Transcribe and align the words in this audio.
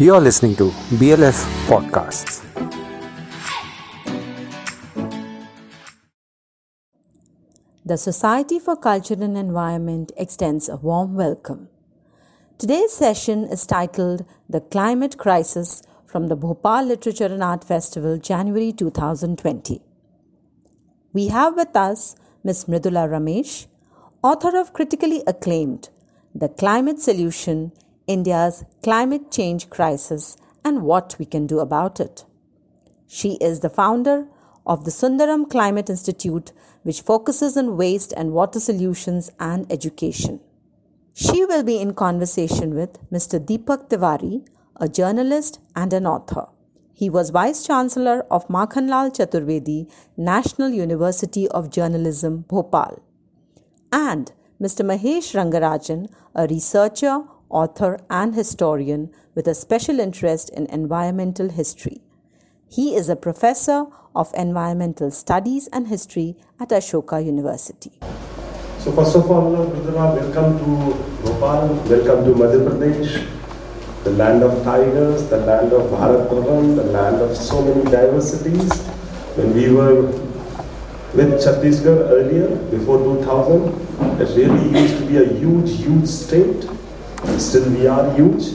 You're 0.00 0.18
listening 0.18 0.56
to 0.56 0.70
BLF 0.98 1.38
Podcasts. 1.68 2.40
The 7.84 7.98
Society 7.98 8.58
for 8.58 8.76
Culture 8.76 9.18
and 9.20 9.36
Environment 9.36 10.10
extends 10.16 10.70
a 10.70 10.76
warm 10.76 11.16
welcome. 11.16 11.68
Today's 12.56 12.94
session 12.94 13.44
is 13.44 13.66
titled 13.66 14.24
The 14.48 14.62
Climate 14.62 15.18
Crisis 15.18 15.82
from 16.06 16.28
the 16.28 16.36
Bhopal 16.36 16.86
Literature 16.86 17.26
and 17.26 17.42
Art 17.42 17.62
Festival, 17.62 18.16
January 18.16 18.72
2020. 18.72 19.82
We 21.12 21.28
have 21.28 21.56
with 21.56 21.76
us 21.76 22.16
Ms. 22.42 22.64
Mridula 22.64 23.06
Ramesh, 23.06 23.66
author 24.22 24.58
of 24.58 24.72
critically 24.72 25.22
acclaimed 25.26 25.90
The 26.34 26.48
Climate 26.48 27.00
Solution 27.00 27.72
India's 28.10 28.64
Climate 28.82 29.30
Change 29.30 29.70
Crisis 29.70 30.36
and 30.64 30.82
What 30.82 31.14
We 31.20 31.24
Can 31.24 31.46
Do 31.46 31.60
About 31.60 32.00
It. 32.00 32.24
She 33.06 33.34
is 33.34 33.60
the 33.60 33.70
founder 33.70 34.26
of 34.66 34.84
the 34.84 34.90
Sundaram 34.90 35.48
Climate 35.48 35.88
Institute, 35.88 36.50
which 36.82 37.02
focuses 37.02 37.56
on 37.56 37.76
waste 37.76 38.12
and 38.16 38.32
water 38.32 38.58
solutions 38.58 39.30
and 39.38 39.70
education. 39.70 40.40
She 41.14 41.44
will 41.44 41.62
be 41.62 41.78
in 41.78 41.94
conversation 41.94 42.74
with 42.74 42.98
Mr. 43.12 43.38
Deepak 43.38 43.88
Tiwari, 43.88 44.44
a 44.74 44.88
journalist 44.88 45.60
and 45.76 45.92
an 45.92 46.04
author. 46.04 46.48
He 46.92 47.08
was 47.08 47.30
Vice 47.30 47.64
Chancellor 47.64 48.26
of 48.28 48.48
Makhanlal 48.48 49.14
Chaturvedi 49.16 49.88
National 50.16 50.70
University 50.70 51.46
of 51.46 51.70
Journalism, 51.70 52.44
Bhopal. 52.48 53.00
And 53.92 54.32
Mr. 54.60 54.84
Mahesh 54.84 55.32
Rangarajan, 55.38 56.10
a 56.34 56.48
researcher, 56.48 57.22
author, 57.50 57.98
and 58.08 58.34
historian 58.34 59.10
with 59.34 59.46
a 59.46 59.54
special 59.54 60.00
interest 60.00 60.48
in 60.50 60.66
environmental 60.66 61.50
history. 61.50 62.00
He 62.68 62.94
is 62.94 63.08
a 63.08 63.16
professor 63.16 63.86
of 64.14 64.32
environmental 64.34 65.10
studies 65.10 65.68
and 65.72 65.88
history 65.88 66.36
at 66.58 66.70
Ashoka 66.70 67.24
University. 67.24 67.92
So 68.78 68.92
first 68.92 69.14
of 69.14 69.30
all, 69.30 69.50
welcome 69.52 70.58
to 70.58 70.94
Bhopal, 71.22 71.74
welcome 71.90 72.24
to 72.24 72.32
Madhya 72.40 72.66
Pradesh, 72.66 73.26
the 74.04 74.12
land 74.12 74.42
of 74.42 74.64
tigers, 74.64 75.28
the 75.28 75.36
land 75.38 75.72
of 75.72 75.90
Bharat 75.90 76.28
Bhavan, 76.30 76.76
the 76.76 76.84
land 76.84 77.16
of 77.16 77.36
so 77.36 77.60
many 77.62 77.84
diversities. 77.90 78.72
When 79.36 79.54
we 79.54 79.70
were 79.70 80.02
with 81.12 81.42
Chhattisgarh 81.44 82.08
earlier, 82.08 82.56
before 82.70 82.98
2000, 82.98 84.20
it 84.20 84.36
really 84.36 84.80
used 84.80 84.96
to 84.98 85.06
be 85.06 85.16
a 85.18 85.26
huge, 85.26 85.76
huge 85.76 86.06
state. 86.06 86.64
Still 87.38 87.70
we 87.70 87.86
are 87.86 88.12
huge. 88.14 88.54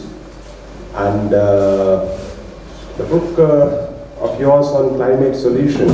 And 0.96 1.34
uh, 1.34 2.18
the 2.98 3.04
book 3.04 3.38
uh, 3.38 4.24
of 4.24 4.40
yours 4.40 4.68
on 4.68 4.96
climate 4.96 5.36
solution, 5.36 5.88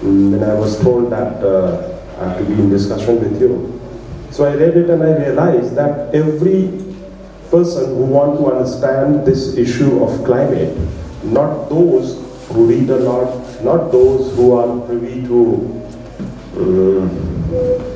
mm, 0.00 0.30
when 0.30 0.44
I 0.44 0.54
was 0.54 0.80
told 0.80 1.10
that 1.10 1.42
uh, 1.42 1.98
I 2.20 2.28
have 2.28 2.38
to 2.38 2.44
be 2.44 2.54
in 2.54 2.70
discussion 2.70 3.20
with 3.20 3.40
you. 3.40 3.80
So 4.30 4.44
I 4.44 4.54
read 4.54 4.76
it 4.76 4.90
and 4.90 5.02
I 5.02 5.16
realized 5.16 5.74
that 5.76 6.14
every 6.14 6.68
person 7.50 7.96
who 7.96 8.04
want 8.04 8.38
to 8.38 8.52
understand 8.52 9.26
this 9.26 9.56
issue 9.56 10.02
of 10.04 10.24
climate, 10.24 10.76
not 11.24 11.68
those 11.68 12.22
who 12.48 12.66
read 12.66 12.90
a 12.90 12.98
lot, 12.98 13.62
not 13.62 13.90
those 13.90 14.34
who 14.36 14.52
are 14.52 14.86
privy 14.86 15.26
to 15.26 15.82
uh, 16.56 17.95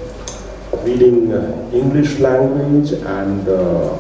reading 0.78 1.32
uh, 1.32 1.70
English 1.72 2.18
language 2.18 2.92
and 2.92 3.48
uh, 3.48 3.96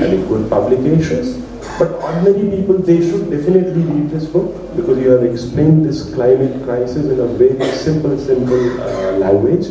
having 0.00 0.26
good 0.28 0.48
publications, 0.50 1.38
but 1.78 1.92
ordinary 1.92 2.56
people, 2.56 2.78
they 2.78 3.00
should 3.00 3.30
definitely 3.30 3.82
read 3.82 4.10
this 4.10 4.26
book 4.26 4.76
because 4.76 4.98
you 4.98 5.10
have 5.10 5.24
explained 5.24 5.84
this 5.84 6.14
climate 6.14 6.62
crisis 6.64 7.06
in 7.06 7.18
a 7.18 7.26
very 7.26 7.72
simple, 7.72 8.16
simple 8.18 8.80
uh, 8.80 9.12
language. 9.12 9.66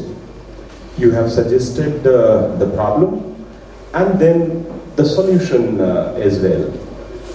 You 0.97 1.11
have 1.11 1.31
suggested 1.31 2.05
uh, 2.05 2.55
the 2.57 2.69
problem 2.75 3.45
and 3.93 4.19
then 4.19 4.65
the 4.95 5.05
solution 5.05 5.79
uh, 5.79 6.13
as 6.17 6.39
well. 6.39 6.73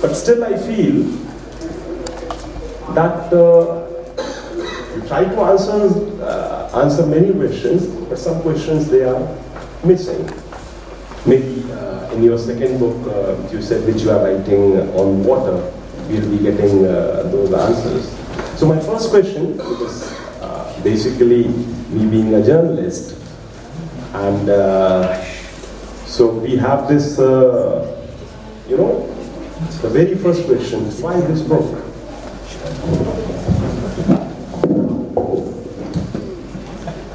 But 0.01 0.15
still, 0.15 0.45
I 0.45 0.57
feel 0.59 1.03
that 2.95 3.33
you 4.97 5.07
try 5.09 5.25
to 5.25 5.41
answer 5.43 5.77
uh, 6.23 6.83
answer 6.83 7.07
many 7.07 7.33
questions, 7.33 7.87
but 8.09 8.19
some 8.19 8.41
questions 8.43 8.89
they 8.89 9.05
are 9.05 9.21
missing. 9.85 10.29
Maybe 11.27 11.71
uh, 11.73 12.13
in 12.13 12.23
your 12.23 12.39
second 12.39 12.79
book, 12.79 12.97
uh, 13.13 13.37
you 13.53 13.61
said 13.61 13.87
which 13.87 14.03
you 14.03 14.11
are 14.11 14.25
writing 14.25 14.79
on 14.97 15.23
water, 15.25 15.73
we'll 16.09 16.31
be 16.31 16.39
getting 16.39 16.85
uh, 16.85 17.29
those 17.31 17.53
answers. 17.53 18.09
So 18.59 18.67
my 18.67 18.81
first 18.81 19.11
question, 19.11 19.53
because 19.53 20.13
uh, 20.41 20.81
basically 20.83 21.49
me 21.91 22.07
being 22.07 22.35
a 22.35 22.45
journalist, 22.45 23.19
and 24.15 24.47
so 26.07 26.31
we 26.31 26.57
have 26.57 26.89
this, 26.89 27.19
you 27.19 28.77
know, 28.77 29.07
the 29.83 29.91
very 29.91 30.15
first 30.15 30.47
question, 30.47 30.85
why 31.03 31.21
this 31.21 31.43
book? 31.43 31.86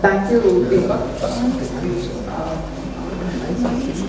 Thank 0.01 0.31
you, 0.31 0.39
Deepak. 0.69 1.01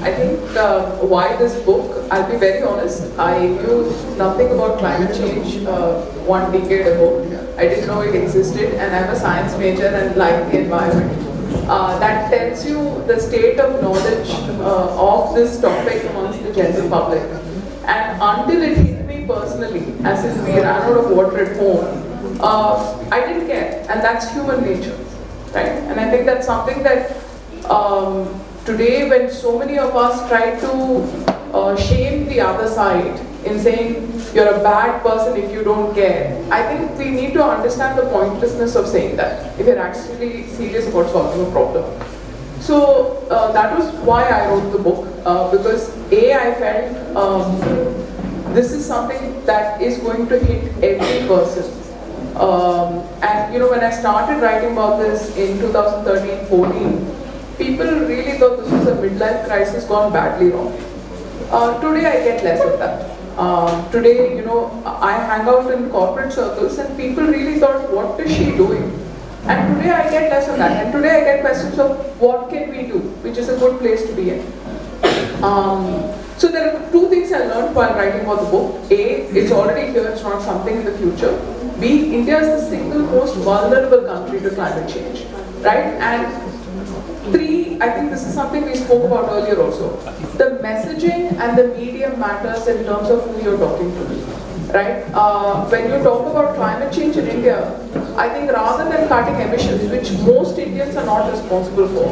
I 0.03 0.13
think 0.15 0.57
uh, 0.57 0.91
why 1.13 1.37
this 1.37 1.55
book, 1.65 2.09
I'll 2.11 2.29
be 2.31 2.37
very 2.39 2.63
honest, 2.63 3.17
I 3.19 3.47
knew 3.47 3.93
nothing 4.17 4.51
about 4.53 4.79
climate 4.79 5.15
change 5.15 5.65
uh, 5.67 6.01
one 6.27 6.51
decade 6.51 6.87
ago. 6.87 7.23
I 7.59 7.69
didn't 7.69 7.87
know 7.87 8.01
it 8.01 8.15
existed 8.15 8.75
and 8.75 8.97
I'm 8.97 9.11
a 9.11 9.17
science 9.17 9.57
major 9.59 9.87
and 9.87 10.17
like 10.17 10.51
the 10.51 10.61
environment. 10.61 11.13
Uh, 11.69 11.99
that 12.01 12.31
tells 12.33 12.67
you 12.67 13.05
the 13.07 13.21
state 13.21 13.61
of 13.61 13.81
knowledge 13.83 14.31
uh, 14.61 14.97
of 14.99 15.35
this 15.35 15.61
topic 15.61 16.03
amongst 16.11 16.43
the 16.43 16.53
general 16.53 16.89
public. 16.89 17.23
And 17.85 18.21
until 18.21 18.63
it 18.63 18.79
hit 18.79 19.07
me 19.07 19.27
personally, 19.27 19.95
as 20.05 20.25
if 20.25 20.37
we 20.47 20.55
ran 20.61 20.83
out 20.83 20.97
of 20.97 21.11
water 21.11 21.45
at 21.45 21.57
home, 21.59 21.85
I 23.13 23.21
didn't 23.27 23.47
care. 23.47 23.87
And 23.89 24.01
that's 24.03 24.33
human 24.33 24.65
nature, 24.65 24.97
right? 25.55 25.69
And 25.91 26.01
I 26.01 26.11
think 26.11 26.27
that's 26.27 26.47
something 26.47 26.83
that 26.83 27.17
um, 27.69 28.41
today 28.65 29.09
when 29.09 29.31
so 29.31 29.59
many 29.59 29.79
of 29.79 29.95
us 29.97 30.29
try 30.29 30.59
to 30.61 30.71
uh, 31.55 31.77
shame 31.77 32.29
the 32.29 32.41
other 32.41 32.69
side 32.69 33.21
in 33.45 33.59
saying 33.59 34.09
you're 34.35 34.49
a 34.49 34.63
bad 34.63 35.03
person 35.03 35.37
if 35.37 35.51
you 35.53 35.65
don't 35.65 35.95
care, 35.95 36.43
I 36.51 36.63
think 36.63 36.99
we 36.99 37.11
need 37.11 37.33
to 37.35 37.45
understand 37.45 37.99
the 37.99 38.09
pointlessness 38.11 38.77
of 38.77 38.87
saying 38.87 39.17
that 39.17 39.59
if 39.59 39.67
you're 39.67 39.79
actually 39.79 40.47
serious 40.49 40.89
about 40.89 41.11
solving 41.11 41.47
a 41.47 41.51
problem. 41.51 41.85
So 42.61 43.27
uh, 43.29 43.51
that 43.53 43.77
was 43.77 43.93
why 44.07 44.29
I 44.29 44.49
wrote 44.49 44.71
the 44.71 44.79
book 44.79 45.09
uh, 45.27 45.51
because 45.51 45.91
A, 46.13 46.33
I 46.33 46.55
felt 46.55 47.17
um, 47.17 47.61
this 48.55 48.73
is 48.73 48.87
something 48.87 49.45
that 49.47 49.83
is 49.83 49.99
going 49.99 50.29
to 50.29 50.39
hit 50.39 50.73
every 50.83 51.27
person. 51.27 51.82
Um, 52.37 53.01
and 53.23 53.53
you 53.53 53.61
know, 53.61 53.71
when 53.71 53.85
I 53.85 53.91
started 53.91 54.41
writing 54.41 54.73
about 54.73 54.99
this 54.99 55.37
in 55.37 55.59
2013-14, 55.59 57.59
people 57.59 57.87
really 57.87 58.39
thought 58.39 58.59
this 58.59 58.71
was 58.71 58.87
a 58.87 58.97
midlife 58.97 59.47
crisis 59.47 59.85
gone 59.85 60.13
badly 60.13 60.51
wrong. 60.51 60.73
Uh, 61.51 61.79
today 61.81 62.07
I 62.07 62.25
get 62.25 62.43
less 62.43 62.65
of 62.65 62.79
that. 62.79 63.11
Uh, 63.37 63.91
today, 63.91 64.37
you 64.37 64.45
know, 64.45 64.83
I 64.85 65.13
hang 65.13 65.49
out 65.49 65.71
in 65.71 65.91
corporate 65.91 66.33
circles 66.33 66.79
and 66.79 66.97
people 66.97 67.25
really 67.25 67.59
thought, 67.59 67.91
what 67.93 68.19
is 68.21 68.35
she 68.35 68.57
doing? 68.57 68.99
And 69.45 69.77
today 69.77 69.91
I 69.91 70.11
get 70.11 70.31
less 70.31 70.49
of 70.49 70.57
that. 70.57 70.85
And 70.85 70.93
today 70.93 71.21
I 71.21 71.25
get 71.25 71.41
questions 71.41 71.79
of 71.79 72.21
what 72.21 72.49
can 72.49 72.71
we 72.71 72.87
do, 72.87 72.99
which 73.25 73.37
is 73.37 73.49
a 73.49 73.59
good 73.59 73.79
place 73.81 74.07
to 74.07 74.15
be 74.15 74.31
in. 74.31 74.47
Um, 75.43 76.15
so 76.39 76.49
there 76.49 76.77
are 76.77 76.93
two 76.93 77.09
things 77.09 77.33
I 77.33 77.47
learned 77.47 77.75
while 77.75 77.95
writing 77.95 78.23
about 78.23 78.45
the 78.45 78.51
book. 78.51 78.91
A, 78.91 79.27
it's 79.37 79.53
already 79.53 79.93
here, 79.93 80.07
it's 80.09 80.23
not 80.23 80.43
something 80.43 80.77
in 80.77 80.85
the 80.85 80.97
future. 80.97 81.52
B, 81.83 82.15
India 82.15 82.39
is 82.39 82.49
the 82.63 82.71
single 82.71 83.01
most 83.01 83.35
vulnerable 83.39 84.03
country 84.07 84.39
to 84.41 84.51
climate 84.51 84.89
change, 84.89 85.25
right? 85.63 85.99
And 86.11 86.53
Three, 87.33 87.81
I 87.81 87.89
think 87.91 88.11
this 88.11 88.25
is 88.27 88.35
something 88.35 88.65
we 88.65 88.75
spoke 88.75 89.05
about 89.05 89.31
earlier 89.31 89.61
also. 89.61 89.97
The 90.39 90.59
messaging 90.63 91.39
and 91.41 91.57
the 91.57 91.69
medium 91.69 92.19
matters 92.19 92.67
in 92.67 92.85
terms 92.85 93.11
of 93.11 93.25
who 93.25 93.43
you're 93.43 93.59
talking 93.59 93.93
to, 93.95 94.05
right? 94.73 95.05
Uh, 95.15 95.65
when 95.67 95.91
you 95.91 96.03
talk 96.03 96.27
about 96.31 96.57
climate 96.57 96.93
change 96.93 97.17
in 97.17 97.29
India, 97.29 97.59
I 98.17 98.29
think 98.29 98.51
rather 98.51 98.89
than 98.91 99.09
cutting 99.09 99.41
emissions, 99.41 99.89
which 99.91 100.11
most 100.27 100.59
Indians 100.59 100.97
are 100.97 101.07
not 101.07 101.31
responsible 101.31 101.89
for, 101.89 102.09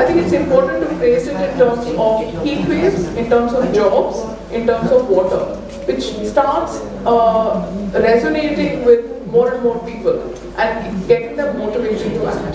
I 0.00 0.06
think 0.06 0.24
it's 0.24 0.32
important 0.32 0.88
to 0.88 0.96
phrase 0.96 1.28
it 1.28 1.36
in 1.36 1.58
terms 1.58 1.86
of 1.96 2.44
heat 2.44 2.68
waves, 2.68 3.06
in 3.16 3.30
terms 3.30 3.52
of 3.52 3.72
jobs, 3.72 4.18
in 4.52 4.66
terms 4.66 4.90
of 4.90 5.08
water, 5.08 5.56
which 5.88 6.04
starts 6.28 6.80
uh, 7.06 7.64
resonating 7.94 8.84
with 8.84 9.26
more 9.28 9.52
and 9.54 9.62
more 9.62 9.78
people 9.86 10.16
and 10.58 11.06
getting 11.08 11.36
them 11.36 11.58
motivated 11.58 12.12
to 12.14 12.26
act. 12.28 12.54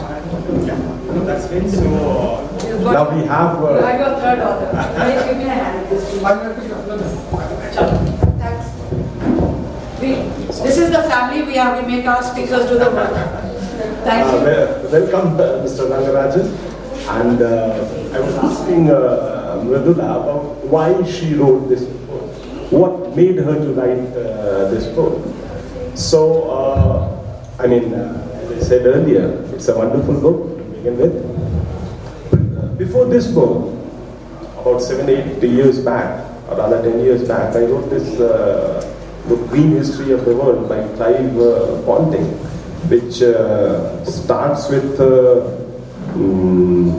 That's 1.25 1.47
been 1.47 1.69
So, 1.69 1.79
uh, 1.81 2.91
Now 2.93 3.09
we 3.15 3.25
have. 3.25 3.59
You 3.61 3.67
Uh, 3.67 3.89
are 3.89 3.97
your 3.97 4.13
third 4.21 4.39
order. 4.49 4.69
Please 4.97 5.23
give 5.27 5.37
me 5.37 5.45
a 5.45 5.55
hand. 5.57 5.89
This 5.89 6.01
is- 6.13 6.21
Thanks. 8.41 8.65
We, 10.01 10.09
this 10.65 10.77
is 10.77 10.89
the 10.91 11.03
family 11.09 11.43
we 11.43 11.57
are, 11.57 11.81
we 11.81 11.87
make 11.95 12.05
our 12.05 12.21
speakers 12.23 12.67
do 12.69 12.77
the 12.77 12.89
work. 12.91 13.13
Thank 14.03 14.25
Uh, 14.27 14.37
you. 14.37 14.45
wel- 14.45 14.75
Welcome, 14.93 15.27
uh, 15.39 15.63
Mr. 15.63 15.87
Rangarajan. 15.89 16.47
And 17.17 17.41
uh, 17.41 18.15
I 18.15 18.19
was 18.19 18.35
asking 18.47 18.89
uh, 18.89 19.61
Mridula 19.63 20.07
about 20.21 20.43
why 20.73 21.03
she 21.03 21.33
wrote 21.35 21.69
this 21.69 21.83
book. 21.83 22.32
What 22.73 23.15
made 23.15 23.37
her 23.37 23.53
to 23.53 23.69
write 23.77 24.17
uh, 24.17 24.73
this 24.73 24.87
book? 24.97 25.21
So, 25.93 26.49
uh, 26.49 27.05
I 27.59 27.67
mean, 27.67 27.93
uh, 27.93 28.17
as 28.41 28.49
I 28.49 28.59
said 28.67 28.87
earlier, 28.87 29.29
it's 29.53 29.67
a 29.67 29.77
wonderful 29.77 30.19
book 30.19 30.57
to 30.57 30.63
begin 30.73 30.97
with. 30.97 31.13
Before 32.79 33.05
this 33.05 33.27
book, 33.27 33.69
about 34.57 34.81
seven, 34.81 35.07
eight 35.07 35.43
years 35.43 35.85
back, 35.85 36.25
or 36.49 36.57
rather 36.57 36.81
ten 36.81 36.99
years 37.01 37.27
back, 37.27 37.55
I 37.55 37.65
wrote 37.65 37.91
this 37.91 38.19
uh, 38.19 38.81
book, 39.27 39.47
Green 39.49 39.77
History 39.77 40.11
of 40.11 40.25
the 40.25 40.35
World 40.35 40.67
by 40.67 40.81
Clive 40.97 41.37
uh, 41.37 41.77
Ponting, 41.85 42.25
which 42.89 43.21
starts 44.09 44.67
with 44.73 44.97
mm, 46.17 46.89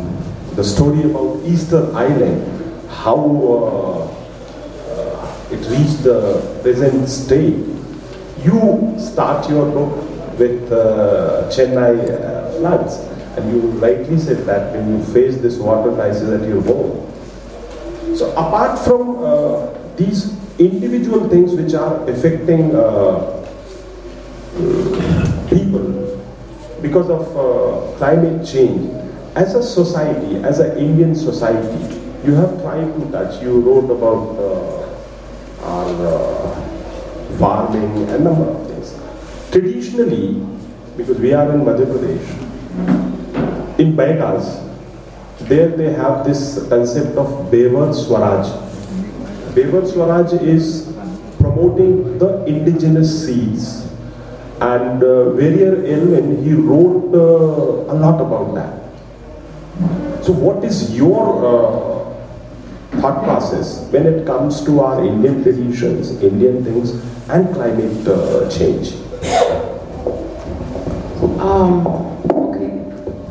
the 0.55 0.62
story 0.62 1.03
about 1.03 1.43
Easter 1.44 1.91
Island, 1.97 2.47
how 2.88 4.04
it 5.55 5.67
reached 5.71 6.03
the 6.03 6.59
present 6.62 7.09
state. 7.09 7.62
You 8.45 8.95
start 8.99 9.49
your 9.49 9.71
book 9.71 10.39
with 10.39 10.71
uh, 10.73 11.49
Chennai 11.49 12.11
uh, 12.11 12.59
floods, 12.59 12.97
and 13.39 13.51
you 13.51 13.61
rightly 13.79 14.19
said 14.19 14.45
that 14.47 14.73
when 14.75 14.99
you 14.99 15.05
face 15.12 15.37
this 15.39 15.56
water 15.59 15.95
crisis 15.95 16.29
at 16.29 16.47
your 16.49 16.61
home, 16.62 17.11
so 18.17 18.31
apart 18.33 18.79
from 18.81 19.25
uh, 19.25 19.71
these 19.97 20.35
individual 20.59 21.29
things 21.29 21.55
which 21.55 21.75
are 21.75 22.09
affecting 22.09 22.75
uh, 22.75 23.43
people 25.49 26.21
because 26.83 27.09
of 27.11 27.25
uh, 27.37 27.97
climate 27.97 28.47
change, 28.47 28.91
as 29.37 29.55
a 29.55 29.62
society, 29.62 30.37
as 30.45 30.59
an 30.61 30.77
Indian 30.79 31.15
society, 31.15 32.03
you 32.25 32.35
have 32.35 32.61
tried 32.62 32.87
to 32.99 33.11
touch. 33.11 33.43
You 33.43 33.61
wrote 33.61 33.91
about 33.91 34.39
farming 37.38 38.09
and 38.09 38.25
number 38.25 38.44
of 38.44 38.67
things. 38.67 38.94
Traditionally, 39.50 40.47
because 40.97 41.19
we 41.19 41.32
are 41.32 41.53
in 41.53 41.61
Madhya 41.61 41.87
Pradesh, 41.87 42.26
in 43.79 43.97
Baigas, 43.97 44.61
there 45.41 45.69
they 45.69 45.93
have 45.93 46.25
this 46.25 46.67
concept 46.69 47.17
of 47.17 47.50
Bevar 47.50 47.93
Swaraj. 47.94 48.47
Bevar 49.55 49.87
Swaraj 49.87 50.32
is 50.35 50.93
promoting 51.38 52.19
the 52.19 52.44
indigenous 52.47 53.26
seeds. 53.26 53.82
And 54.61 55.03
uh, 55.03 55.31
Verrier 55.31 55.85
Elwin, 55.85 56.43
he 56.44 56.53
wrote 56.55 57.12
uh, 57.12 57.93
a 57.93 57.94
lot 57.94 58.21
about 58.21 58.55
that. 58.55 60.25
So, 60.25 60.32
what 60.32 60.65
is 60.65 60.97
your 60.97 61.44
uh, 61.44 61.94
process 63.44 63.81
when 63.93 64.06
it 64.06 64.26
comes 64.26 64.64
to 64.64 64.81
our 64.81 65.05
Indian 65.05 65.43
traditions, 65.43 66.11
Indian 66.23 66.64
things, 66.64 66.93
and 67.29 67.52
climate 67.55 68.08
uh, 68.08 68.49
change? 68.50 68.94
Um, 71.41 71.87
okay. 72.31 72.73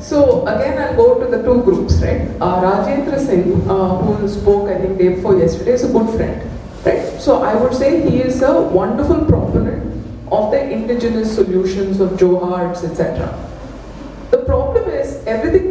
So 0.01 0.45
again, 0.45 0.77
I'll 0.81 0.95
go 0.95 1.19
to 1.24 1.25
the 1.30 1.44
two 1.44 1.62
groups, 1.63 1.95
right? 2.01 2.30
Uh, 2.42 2.62
Rajendra 2.62 3.19
Singh, 3.19 3.69
uh, 3.69 3.98
who 3.98 4.27
spoke, 4.27 4.69
I 4.69 4.80
think, 4.80 4.98
day 4.98 5.10
before 5.15 5.38
yesterday, 5.38 5.74
is 5.74 5.83
a 5.83 5.92
good 5.92 6.10
friend, 6.16 6.42
right? 6.86 7.21
So 7.21 7.42
I 7.42 7.56
would 7.56 7.74
say 7.74 8.09
he 8.09 8.21
is 8.21 8.42
a 8.42 8.62
wonderful 8.62 9.25
proponent 9.25 9.81
of 10.31 10.51
the 10.51 10.62
indigenous 10.69 11.33
solutions 11.33 12.00
of 12.00 12.18
Johads, 12.18 12.83
etc. 12.83 13.30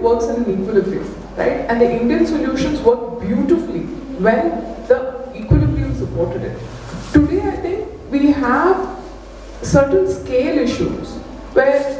works 0.02 0.26
in 0.26 0.44
an 0.44 0.62
equilibrium, 0.62 1.08
right? 1.37 1.64
And 1.70 1.81
the 1.81 1.90
Indian 1.90 2.26
solutions 2.26 2.81
work 2.81 3.20
beautifully 3.20 3.82
when 4.26 4.50
the 4.88 5.31
equilibrium 5.34 5.94
supported 5.96 6.43
it. 6.43 6.58
Today, 7.12 7.40
I 7.40 7.56
think 7.56 7.88
we 8.10 8.32
have 8.32 8.99
certain 9.62 10.10
scale 10.10 10.58
issues 10.58 11.14
where 11.54 11.99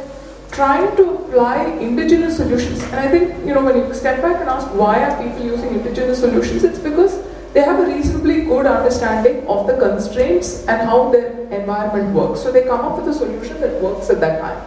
trying 0.51 0.95
to 0.97 1.03
apply 1.15 1.65
indigenous 1.81 2.37
solutions, 2.37 2.83
and 2.83 2.95
I 2.95 3.09
think, 3.09 3.45
you 3.45 3.53
know, 3.55 3.63
when 3.63 3.75
you 3.77 3.93
step 3.93 4.21
back 4.21 4.39
and 4.41 4.49
ask 4.49 4.67
why 4.75 5.03
are 5.03 5.23
people 5.23 5.45
using 5.45 5.69
indigenous 5.69 6.19
solutions, 6.19 6.63
it's 6.63 6.77
because 6.77 7.23
they 7.53 7.61
have 7.61 7.79
a 7.79 7.85
reasonably 7.85 8.41
good 8.45 8.67
understanding 8.67 9.47
of 9.47 9.65
the 9.65 9.77
constraints 9.77 10.67
and 10.67 10.81
how 10.87 11.09
their 11.09 11.31
environment 11.49 12.13
works. 12.13 12.41
So 12.41 12.51
they 12.51 12.63
come 12.63 12.81
up 12.81 12.97
with 12.97 13.07
a 13.07 13.17
solution 13.17 13.59
that 13.61 13.81
works 13.81 14.09
at 14.09 14.19
that 14.19 14.41
time. 14.41 14.61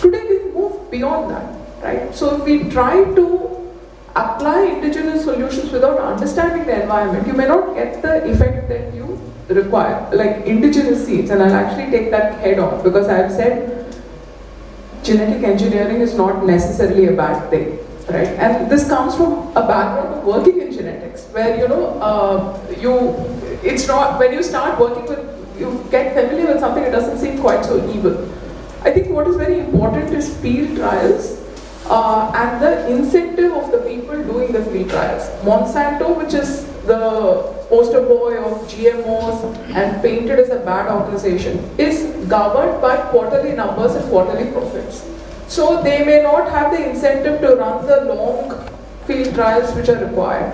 Today 0.00 0.24
we've 0.28 0.54
moved 0.54 0.90
beyond 0.90 1.30
that, 1.30 1.63
right? 1.84 2.14
So 2.14 2.36
if 2.36 2.44
we 2.44 2.70
try 2.70 3.04
to 3.04 3.26
apply 4.16 4.62
indigenous 4.64 5.24
solutions 5.24 5.70
without 5.70 5.98
understanding 5.98 6.66
the 6.66 6.82
environment, 6.82 7.26
you 7.26 7.34
may 7.34 7.46
not 7.46 7.74
get 7.74 8.00
the 8.00 8.30
effect 8.30 8.68
that 8.68 8.94
you 8.94 9.20
require, 9.48 10.08
like 10.12 10.46
indigenous 10.46 11.06
seeds. 11.06 11.30
And 11.30 11.42
I'll 11.42 11.54
actually 11.54 11.90
take 11.90 12.10
that 12.10 12.40
head 12.40 12.58
on 12.58 12.82
because 12.82 13.08
I've 13.08 13.30
said 13.30 13.84
genetic 15.02 15.44
engineering 15.44 16.00
is 16.00 16.14
not 16.14 16.46
necessarily 16.46 17.06
a 17.06 17.12
bad 17.12 17.50
thing, 17.50 17.78
right? 18.08 18.28
And 18.28 18.70
this 18.70 18.88
comes 18.88 19.14
from 19.14 19.50
a 19.56 19.66
background 19.66 20.14
of 20.14 20.24
working 20.24 20.60
in 20.60 20.72
genetics, 20.72 21.26
where 21.26 21.58
you 21.58 21.68
know 21.68 22.00
uh, 22.00 22.58
you, 22.80 23.14
it's 23.62 23.86
not 23.86 24.18
when 24.18 24.32
you 24.32 24.42
start 24.42 24.80
working 24.80 25.04
with, 25.04 25.58
you 25.58 25.86
get 25.90 26.14
familiar 26.14 26.46
with 26.46 26.60
something, 26.60 26.82
it 26.82 26.90
doesn't 26.90 27.18
seem 27.18 27.38
quite 27.40 27.64
so 27.64 27.76
evil. 27.90 28.16
I 28.82 28.92
think 28.92 29.08
what 29.10 29.26
is 29.26 29.36
very 29.36 29.60
important 29.60 30.12
is 30.14 30.34
field 30.38 30.76
trials 30.76 31.33
uh, 31.86 32.32
and 32.34 32.62
the 32.62 32.88
incentive 32.88 33.52
of 33.52 33.70
the 33.70 33.78
people 33.78 34.22
doing 34.24 34.52
the 34.52 34.64
field 34.66 34.90
trials. 34.90 35.28
Monsanto, 35.44 36.16
which 36.16 36.34
is 36.34 36.66
the 36.86 37.52
poster 37.68 38.02
boy 38.02 38.36
of 38.38 38.66
GMOs 38.68 39.56
and 39.74 40.02
painted 40.02 40.38
as 40.38 40.50
a 40.50 40.58
bad 40.60 40.90
organization, 40.90 41.58
is 41.78 42.26
governed 42.26 42.80
by 42.80 42.96
quarterly 43.10 43.52
numbers 43.52 43.94
and 43.94 44.04
quarterly 44.10 44.50
profits. 44.52 45.10
So 45.48 45.82
they 45.82 46.04
may 46.04 46.22
not 46.22 46.50
have 46.50 46.72
the 46.72 46.88
incentive 46.88 47.40
to 47.40 47.56
run 47.56 47.86
the 47.86 48.14
long 48.14 48.68
field 49.06 49.34
trials 49.34 49.74
which 49.74 49.88
are 49.88 50.02
required. 50.04 50.52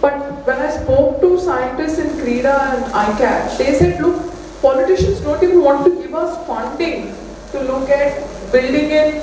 But 0.00 0.46
when 0.46 0.58
I 0.58 0.70
spoke 0.70 1.20
to 1.20 1.38
scientists 1.38 1.98
in 1.98 2.08
CRIDA 2.18 2.74
and 2.74 2.84
ICAR, 2.92 3.58
they 3.58 3.74
said, 3.74 4.00
look, 4.00 4.32
politicians 4.60 5.20
don't 5.20 5.42
even 5.42 5.62
want 5.62 5.84
to 5.84 6.02
give 6.02 6.14
us 6.14 6.46
funding 6.46 7.14
to 7.52 7.62
look 7.62 7.88
at 7.88 8.26
building 8.50 8.90
in 8.90 9.22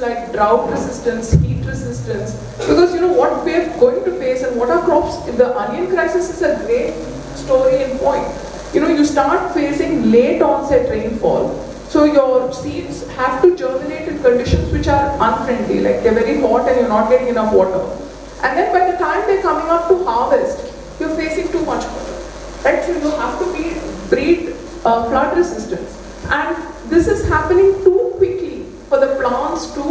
like 0.00 0.32
drought 0.32 0.70
resistance, 0.70 1.32
heat 1.32 1.64
resistance, 1.64 2.34
because 2.58 2.94
you 2.94 3.00
know 3.00 3.12
what 3.12 3.44
we're 3.44 3.68
going 3.78 4.04
to 4.04 4.12
face 4.18 4.42
and 4.42 4.58
what 4.58 4.70
our 4.70 4.82
crops, 4.82 5.24
the 5.36 5.58
onion 5.58 5.88
crisis 5.90 6.30
is 6.30 6.42
a 6.42 6.56
great 6.64 6.94
story 7.36 7.82
and 7.82 7.98
point. 8.00 8.26
You 8.74 8.80
know, 8.80 8.88
you 8.88 9.04
start 9.04 9.52
facing 9.54 10.10
late 10.10 10.42
onset 10.42 10.90
rainfall, 10.90 11.54
so 11.88 12.04
your 12.04 12.52
seeds 12.52 13.06
have 13.16 13.42
to 13.42 13.56
germinate 13.56 14.08
in 14.08 14.22
conditions 14.22 14.72
which 14.72 14.88
are 14.88 15.12
unfriendly, 15.20 15.80
like 15.80 16.02
they're 16.02 16.14
very 16.14 16.40
hot 16.40 16.68
and 16.68 16.80
you're 16.80 16.88
not 16.88 17.10
getting 17.10 17.28
enough 17.28 17.52
water. 17.52 17.82
And 18.42 18.58
then 18.58 18.72
by 18.72 18.90
the 18.90 18.98
time 18.98 19.26
they're 19.26 19.42
coming 19.42 19.68
up 19.68 19.88
to 19.88 20.04
harvest, 20.04 20.72
you're 21.00 21.14
facing 21.16 21.50
too 21.52 21.64
much 21.64 21.84
water. 21.84 22.12
Right? 22.64 22.82
So 22.84 22.92
you 22.92 23.10
have 23.10 23.38
to 23.38 23.52
be, 23.52 23.78
breed 24.08 24.56
uh, 24.84 25.08
flood 25.08 25.36
resistance. 25.36 26.00
And 26.30 26.56
this 26.90 27.06
is 27.06 27.26
happening 27.28 27.72
too 27.84 28.14
quickly 28.16 28.53
for 28.94 29.06
the 29.06 29.14
plants 29.20 29.66
to 29.74 29.84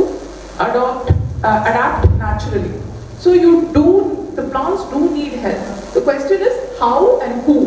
adopt, 0.63 1.11
uh, 1.43 1.69
adapt 1.69 2.09
naturally. 2.11 2.71
So 3.17 3.33
you 3.33 3.73
do, 3.73 4.31
the 4.35 4.43
plants 4.43 4.83
do 4.91 5.09
need 5.11 5.33
help. 5.33 5.93
The 5.93 6.01
question 6.01 6.41
is 6.41 6.79
how 6.79 7.19
and 7.21 7.41
who. 7.43 7.59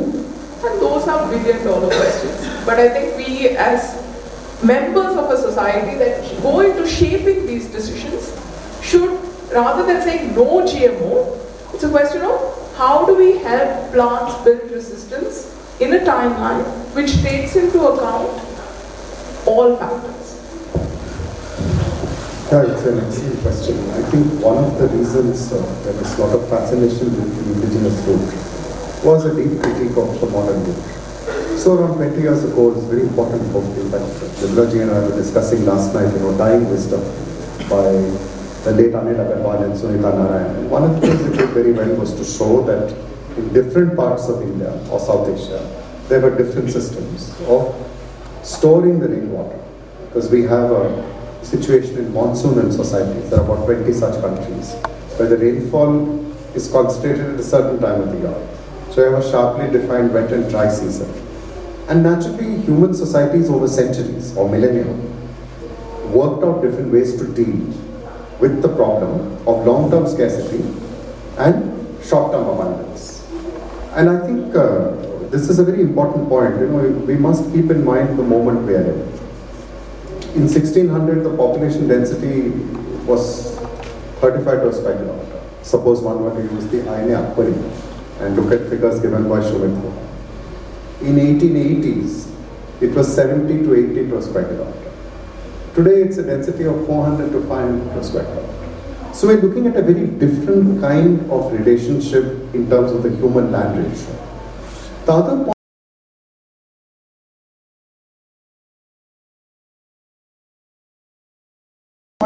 And 0.66 0.81
those 0.81 1.07
are 1.07 1.28
billion 1.31 1.62
dollar 1.64 1.88
questions. 1.88 2.64
But 2.64 2.78
I 2.78 2.88
think 2.88 3.16
we 3.16 3.50
as 3.50 4.02
members 4.64 5.16
of 5.16 5.31
a 5.31 5.37
society 5.37 5.99
that 5.99 6.43
go 6.43 6.61
into 6.61 6.88
shaping 6.88 7.47
these 7.47 7.66
decisions 7.71 8.33
should, 8.83 9.21
rather 9.52 9.85
than 9.85 10.02
saying 10.02 10.35
no 10.35 10.62
GMO, 10.62 11.75
it's 11.75 11.85
a 11.85 11.90
question 11.90 12.23
of 12.23 12.75
how 12.76 13.05
do 13.05 13.14
we 13.14 13.38
help 13.38 13.93
plants 13.93 14.43
build 14.43 14.71
resistance 14.71 15.52
in 15.81 15.93
a 15.93 15.99
timeline 15.99 16.64
which 16.95 17.12
takes 17.23 17.57
into 17.57 17.87
account 17.87 18.40
all 19.47 19.76
factors. 19.76 20.25
Yeah, 22.47 22.62
it's 22.62 22.87
an 22.87 23.00
excellent 23.03 23.43
question. 23.43 23.75
I 23.91 24.03
think 24.07 24.41
one 24.41 24.62
of 24.62 24.79
the 24.79 24.87
reasons 24.87 25.50
uh, 25.50 25.59
there 25.83 25.93
was 25.95 26.17
a 26.17 26.25
lot 26.25 26.33
of 26.38 26.49
fascination 26.49 27.11
with 27.11 27.26
the 27.35 27.43
indigenous 27.59 27.99
root 28.07 28.23
was 29.03 29.25
a 29.26 29.35
deep 29.35 29.59
critique 29.61 29.97
of 29.99 30.15
the 30.21 30.31
modern 30.31 30.62
root. 30.62 30.79
So 31.59 31.75
around 31.75 31.97
20 31.97 32.23
years 32.23 32.45
ago, 32.45 32.71
it's 32.71 32.87
very 32.87 33.03
important 33.03 33.43
book 33.53 33.65
that 33.91 34.00
Vibraji 34.38 34.83
and 34.83 34.93
I 34.93 35.00
were 35.00 35.17
discussing 35.17 35.67
last 35.67 35.93
night, 35.93 36.12
you 36.15 36.21
know, 36.21 36.38
Dying 36.38 36.71
Wisdom 36.71 37.03
by 37.67 37.91
the 38.62 38.71
late 38.79 38.95
Anil 38.95 39.19
Agarwal 39.19 39.65
and 39.65 39.75
Sunita 39.75 40.15
Narain. 40.15 40.69
One 40.69 40.85
of 40.85 41.00
the 41.00 41.07
things 41.09 41.19
they 41.26 41.37
did 41.37 41.50
very 41.50 41.73
well 41.73 41.97
was 41.97 42.15
to 42.15 42.23
show 42.23 42.62
that 42.62 42.95
in 43.37 43.53
different 43.53 43.97
parts 43.97 44.29
of 44.29 44.41
India 44.43 44.71
or 44.88 45.00
South 45.00 45.26
Asia, 45.29 45.67
there 46.07 46.21
were 46.21 46.31
different 46.31 46.71
systems 46.71 47.35
of 47.49 47.75
storing 48.45 49.00
the 49.00 49.09
rainwater. 49.09 49.59
Because 50.07 50.31
we 50.31 50.43
have 50.45 50.71
a 50.71 51.15
situation 51.47 51.97
in 51.99 52.12
monsoon 52.12 52.59
and 52.59 52.73
societies, 52.73 53.31
there 53.31 53.41
are 53.41 53.45
about 53.45 53.65
20 53.67 53.93
such 53.93 54.21
countries, 54.21 54.75
where 55.17 55.29
the 55.29 55.37
rainfall 55.37 56.25
is 56.55 56.71
concentrated 56.71 57.35
at 57.35 57.41
a 57.41 57.43
certain 57.43 57.81
time 57.81 58.00
of 58.00 58.11
the 58.12 58.19
year. 58.19 58.49
So 58.91 59.05
you 59.05 59.12
have 59.12 59.25
a 59.25 59.31
sharply 59.31 59.71
defined 59.71 60.12
wet 60.12 60.33
and 60.33 60.49
dry 60.50 60.69
season. 60.69 61.11
And 61.88 62.03
naturally, 62.03 62.61
human 62.62 62.95
societies 62.95 63.49
over 63.49 63.69
centuries 63.69 64.37
or 64.37 64.49
millennia 64.49 64.87
worked 66.12 66.43
out 66.43 66.62
different 66.62 66.93
ways 66.93 67.17
to 67.19 67.33
deal 67.33 67.57
with 68.41 68.61
the 68.62 68.69
problem 68.69 69.33
of 69.47 69.67
long-term 69.67 70.07
scarcity 70.09 70.62
and 71.38 72.05
short-term 72.05 72.49
abundance. 72.49 73.25
And 73.93 74.11
I 74.11 74.26
think 74.26 74.55
uh, 74.55 74.91
this 75.31 75.49
is 75.49 75.59
a 75.59 75.65
very 75.65 75.81
important 75.81 76.29
point. 76.29 76.59
You 76.59 76.67
know, 76.69 76.88
we 77.07 77.17
must 77.17 77.53
keep 77.53 77.71
in 77.71 77.85
mind 77.85 78.19
the 78.19 78.23
moment 78.23 78.67
we 78.67 78.75
are 78.75 78.93
in. 78.93 79.15
In 80.37 80.43
1600, 80.43 81.25
the 81.25 81.35
population 81.35 81.88
density 81.88 82.50
was 83.07 83.57
35 84.21 84.45
per 84.45 84.71
square 84.71 84.99
kilometer. 84.99 85.40
Suppose 85.62 86.02
one 86.02 86.23
were 86.23 86.35
to 86.35 86.43
use 86.55 86.66
the 86.66 86.81
Ain-i-Akbari 86.83 87.57
and 88.21 88.37
look 88.37 88.52
at 88.52 88.69
figures 88.69 89.00
given 89.00 89.31
by 89.31 89.40
Shumit 89.40 89.73
In 91.00 91.16
1880s, 91.16 92.31
it 92.83 92.90
was 92.90 93.14
70 93.14 93.62
to 93.62 93.75
80 93.75 94.11
per 94.11 94.21
square 94.21 94.45
kilometer. 94.45 94.93
Today, 95.75 96.02
it's 96.02 96.19
a 96.19 96.23
density 96.23 96.64
of 96.64 96.87
400 96.87 97.33
to 97.33 97.40
500 97.49 97.93
per 97.95 98.02
square 98.02 98.25
kilometer. 98.25 99.14
So 99.14 99.28
we're 99.28 99.40
looking 99.40 99.66
at 99.69 99.76
a 99.76 99.81
very 99.81 100.07
different 100.07 100.83
kind 100.83 101.31
of 101.31 101.50
relationship 101.50 102.25
in 102.55 102.69
terms 102.69 102.93
of 102.93 103.02
the 103.02 103.09
human 103.09 103.52
land 103.52 103.83
ratio. 103.83 104.14
The 105.07 105.12
other 105.12 105.56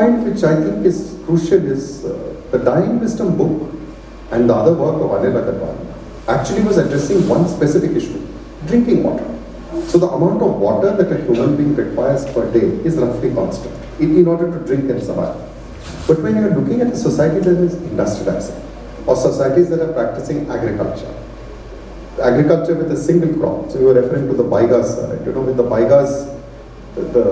point 0.01 0.25
which 0.27 0.43
I 0.43 0.55
think 0.57 0.87
is 0.87 0.99
crucial 1.25 1.65
is 1.77 2.05
uh, 2.05 2.11
the 2.53 2.59
Dying 2.59 3.01
Wisdom 3.01 3.37
book 3.37 3.75
and 4.31 4.49
the 4.49 4.55
other 4.55 4.75
work 4.75 4.97
of 5.05 5.11
Anil 5.17 5.37
Agarwal 5.41 5.77
actually 6.29 6.63
was 6.63 6.79
addressing 6.79 7.29
one 7.29 7.49
specific 7.49 7.93
issue, 7.97 8.21
drinking 8.67 9.03
water. 9.03 9.27
So 9.89 9.99
the 9.99 10.09
amount 10.09 10.43
of 10.43 10.57
water 10.67 10.97
that 10.97 11.13
a 11.13 11.19
human 11.25 11.57
being 11.57 11.75
requires 11.75 12.25
per 12.33 12.51
day 12.53 12.67
is 12.89 12.97
roughly 12.97 13.33
constant 13.35 13.75
in, 14.01 14.17
in 14.17 14.27
order 14.27 14.51
to 14.51 14.59
drink 14.67 14.91
and 14.91 15.03
survive. 15.03 15.37
But 16.07 16.23
when 16.23 16.37
you're 16.37 16.55
looking 16.55 16.81
at 16.81 16.89
a 16.89 16.97
society 16.97 17.41
that 17.41 17.59
is 17.69 17.75
industrializing, 17.75 18.59
or 19.07 19.17
societies 19.17 19.71
that 19.71 19.81
are 19.81 19.93
practicing 19.93 20.49
agriculture, 20.51 21.15
agriculture 22.23 22.75
with 22.77 22.93
a 22.93 22.97
single 22.97 23.33
crop, 23.39 23.71
so 23.71 23.79
you 23.81 23.87
were 23.87 23.95
referring 23.95 24.29
to 24.29 24.35
the 24.35 24.45
baigas, 24.45 24.91
right? 25.09 25.27
You 25.27 25.33
know, 25.33 25.43
with 25.43 25.57
the 25.57 25.65
baigas, 25.65 26.13
the, 26.95 27.03
the, 27.03 27.25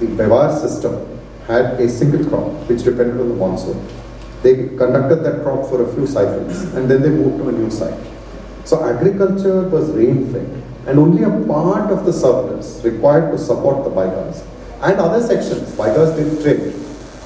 the 0.00 0.06
Bevar 0.06 0.60
system 0.60 1.13
had 1.46 1.80
a 1.80 1.88
single 1.88 2.24
crop 2.28 2.50
which 2.68 2.82
depended 2.84 3.20
on 3.20 3.28
the 3.28 3.34
monsoon. 3.34 3.86
They 4.42 4.68
conducted 4.76 5.22
that 5.24 5.42
crop 5.42 5.68
for 5.68 5.82
a 5.82 5.94
few 5.94 6.06
cycles 6.06 6.62
and 6.74 6.90
then 6.90 7.02
they 7.02 7.10
moved 7.10 7.38
to 7.38 7.48
a 7.48 7.52
new 7.52 7.70
site. 7.70 7.98
So 8.64 8.82
agriculture 8.84 9.68
was 9.68 9.90
rain 9.90 10.32
fed 10.32 10.62
and 10.86 10.98
only 10.98 11.22
a 11.22 11.30
part 11.46 11.90
of 11.90 12.04
the 12.04 12.12
surplus 12.12 12.82
required 12.84 13.30
to 13.32 13.38
support 13.38 13.84
the 13.84 13.90
baigas. 13.90 14.44
And 14.82 14.98
other 15.00 15.26
sections, 15.26 15.70
baigas 15.76 16.16
did 16.16 16.42
trade. 16.42 16.74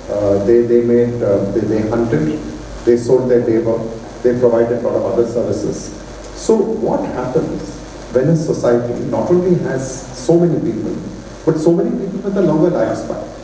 Uh, 0.09 0.45
they, 0.45 0.63
they 0.63 0.83
made, 0.83 1.23
uh, 1.23 1.51
they, 1.53 1.61
they 1.61 1.89
hunted, 1.89 2.39
they 2.85 2.97
sold 2.97 3.31
their 3.31 3.45
labor, 3.45 3.79
they 4.23 4.39
provided 4.39 4.79
a 4.79 4.81
lot 4.81 4.95
of 4.97 5.05
other 5.13 5.27
services. 5.27 5.95
So 6.35 6.57
what 6.57 7.05
happens 7.05 7.75
when 8.13 8.29
a 8.29 8.37
society 8.37 8.95
not 9.11 9.31
only 9.31 9.57
has 9.65 10.17
so 10.17 10.39
many 10.39 10.59
people, 10.61 10.97
but 11.45 11.59
so 11.59 11.73
many 11.73 11.91
people 11.91 12.21
with 12.21 12.37
a 12.37 12.43
longer 12.43 12.71
lifespan? 12.71 13.38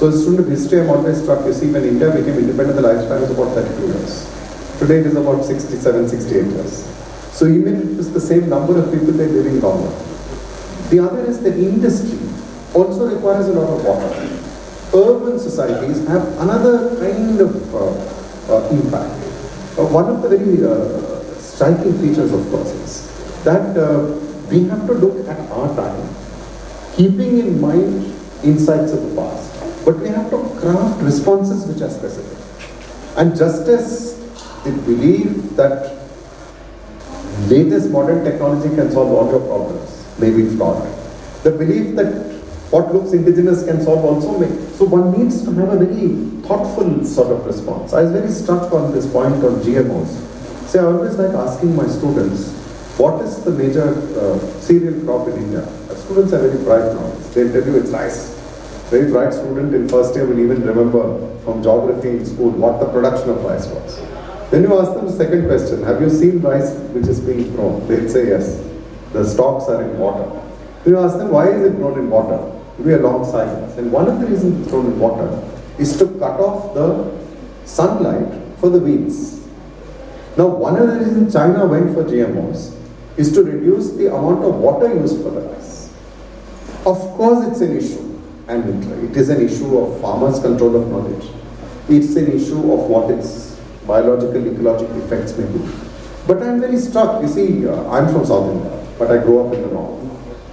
So 0.00 0.08
a 0.08 0.12
student 0.12 0.40
of 0.40 0.48
history, 0.48 0.80
I'm 0.80 0.88
always 0.88 1.20
struck, 1.20 1.44
you 1.44 1.52
see, 1.52 1.70
when 1.70 1.84
India 1.84 2.08
became 2.08 2.38
independent, 2.38 2.74
the 2.74 2.88
lifespan 2.88 3.20
was 3.20 3.32
about 3.32 3.52
32 3.52 3.86
years. 3.88 4.24
Today 4.78 5.00
it 5.00 5.06
is 5.08 5.14
about 5.14 5.44
67, 5.44 6.08
68 6.08 6.46
years. 6.46 6.88
So 7.36 7.44
even 7.46 7.76
if 7.76 7.98
it's 7.98 8.08
the 8.08 8.18
same 8.18 8.48
number 8.48 8.78
of 8.78 8.90
people, 8.90 9.12
they're 9.12 9.28
living 9.28 9.60
longer. 9.60 9.92
The 10.88 11.00
other 11.00 11.20
is 11.26 11.40
that 11.40 11.52
industry 11.52 12.18
also 12.72 13.14
requires 13.14 13.48
a 13.48 13.52
lot 13.52 13.76
of 13.76 13.84
water. 13.84 14.08
Urban 14.96 15.38
societies 15.38 16.08
have 16.08 16.24
another 16.40 16.96
kind 16.96 17.38
of 17.38 17.74
uh, 17.74 18.56
uh, 18.56 18.68
impact. 18.70 19.12
Uh, 19.76 19.84
one 19.84 20.08
of 20.08 20.22
the 20.22 20.30
very 20.30 20.64
uh, 20.64 21.20
striking 21.36 21.92
features, 22.00 22.32
of 22.32 22.48
course, 22.48 22.70
is 22.70 23.44
that 23.44 23.76
uh, 23.76 24.16
we 24.48 24.64
have 24.64 24.86
to 24.86 24.94
look 24.94 25.28
at 25.28 25.38
our 25.50 25.68
time, 25.76 26.08
keeping 26.96 27.40
in 27.40 27.60
mind 27.60 28.16
insights 28.42 28.92
of 28.92 29.02
the 29.02 29.14
past 29.14 29.39
but 29.84 29.98
we 29.98 30.08
have 30.08 30.30
to 30.30 30.38
craft 30.60 31.02
responses 31.02 31.66
which 31.66 31.82
are 31.82 31.90
specific. 31.90 32.38
And 33.16 33.36
just 33.36 33.68
as 33.68 34.18
the 34.64 34.72
belief 34.72 35.56
that 35.56 35.96
latest 37.48 37.90
modern 37.90 38.24
technology 38.24 38.74
can 38.74 38.90
solve 38.90 39.10
all 39.10 39.30
your 39.30 39.40
problems 39.40 40.00
maybe 40.20 40.42
it's 40.42 40.54
not. 40.54 40.84
The 41.42 41.50
belief 41.50 41.96
that 41.96 42.12
what 42.70 42.94
looks 42.94 43.12
indigenous 43.12 43.64
can 43.64 43.82
solve 43.82 44.04
also 44.04 44.38
may. 44.38 44.50
So 44.76 44.84
one 44.84 45.18
needs 45.18 45.42
to 45.44 45.52
have 45.54 45.70
a 45.70 45.84
very 45.84 46.08
thoughtful 46.46 47.04
sort 47.04 47.32
of 47.32 47.46
response. 47.46 47.92
I 47.92 48.02
was 48.02 48.12
very 48.12 48.30
struck 48.30 48.72
on 48.72 48.92
this 48.92 49.10
point 49.10 49.42
on 49.42 49.60
GMOs. 49.60 50.68
See, 50.68 50.78
I 50.78 50.84
always 50.84 51.16
like 51.16 51.34
asking 51.34 51.74
my 51.74 51.88
students, 51.88 52.52
what 52.96 53.22
is 53.22 53.42
the 53.42 53.50
major 53.50 53.88
uh, 54.20 54.38
cereal 54.60 55.02
crop 55.04 55.26
in 55.28 55.42
India? 55.42 55.62
The 55.88 55.96
students 55.96 56.32
are 56.32 56.46
very 56.46 56.62
bright 56.62 56.94
now. 56.94 57.08
They'll 57.32 57.50
tell 57.50 57.66
you 57.66 57.78
it's 57.78 57.90
rice 57.90 58.39
very 58.90 59.08
bright 59.08 59.32
student 59.32 59.72
in 59.72 59.88
first 59.88 60.16
year 60.16 60.26
will 60.26 60.40
even 60.40 60.66
remember 60.66 61.02
from 61.44 61.62
geography 61.62 62.08
in 62.08 62.26
school 62.26 62.50
what 62.50 62.80
the 62.80 62.86
production 62.86 63.30
of 63.30 63.44
rice 63.44 63.68
was. 63.68 64.00
Then 64.50 64.64
you 64.64 64.76
ask 64.80 64.94
them 64.94 65.06
the 65.06 65.12
second 65.12 65.46
question, 65.46 65.84
have 65.84 66.00
you 66.00 66.10
seen 66.10 66.40
rice 66.40 66.72
which 66.90 67.06
is 67.06 67.20
being 67.20 67.54
grown? 67.54 67.86
They'll 67.86 68.08
say 68.08 68.26
yes. 68.30 68.60
The 69.12 69.24
stalks 69.24 69.68
are 69.68 69.80
in 69.82 69.96
water. 69.96 70.28
Then 70.82 70.94
you 70.94 70.98
ask 70.98 71.18
them 71.18 71.30
why 71.30 71.50
is 71.50 71.70
it 71.70 71.76
grown 71.76 72.00
in 72.00 72.10
water? 72.10 72.34
It 72.34 72.78
will 72.78 72.84
be 72.86 72.92
a 72.94 72.98
long 72.98 73.24
silence. 73.24 73.78
And 73.78 73.92
one 73.92 74.08
of 74.08 74.20
the 74.20 74.26
reasons 74.26 74.60
it's 74.60 74.70
grown 74.72 74.86
in 74.86 74.98
water 74.98 75.40
is 75.78 75.96
to 75.98 76.06
cut 76.18 76.40
off 76.40 76.74
the 76.74 77.16
sunlight 77.64 78.58
for 78.58 78.70
the 78.70 78.80
weeds. 78.80 79.46
Now 80.36 80.48
one 80.48 80.76
of 80.76 80.88
the 80.88 80.98
reasons 80.98 81.32
China 81.32 81.64
went 81.64 81.94
for 81.94 82.02
GMOs 82.02 82.76
is 83.16 83.30
to 83.34 83.44
reduce 83.44 83.92
the 83.92 84.12
amount 84.12 84.44
of 84.44 84.56
water 84.56 84.92
used 84.92 85.22
for 85.22 85.30
the 85.30 85.42
rice. 85.42 85.94
Of 86.84 86.98
course 87.14 87.46
it's 87.46 87.60
an 87.60 87.76
issue 87.76 88.09
and 88.50 88.84
it 89.04 89.16
is 89.16 89.28
an 89.28 89.40
issue 89.40 89.78
of 89.78 90.00
farmers' 90.00 90.40
control 90.40 90.74
of 90.76 90.88
knowledge. 90.88 91.26
It's 91.88 92.16
an 92.16 92.32
issue 92.32 92.72
of 92.72 92.90
what 92.90 93.10
its 93.10 93.56
biological, 93.86 94.46
ecological 94.52 95.02
effects 95.04 95.36
may 95.38 95.46
be. 95.46 95.60
But 96.26 96.42
I'm 96.42 96.60
very 96.60 96.78
struck. 96.78 97.22
You 97.22 97.28
see, 97.28 97.66
uh, 97.66 97.90
I'm 97.90 98.12
from 98.12 98.26
South 98.26 98.50
India, 98.52 98.86
but 98.98 99.10
I 99.10 99.18
grew 99.18 99.46
up 99.46 99.54
in 99.54 99.62
the 99.62 99.68
North. 99.68 100.00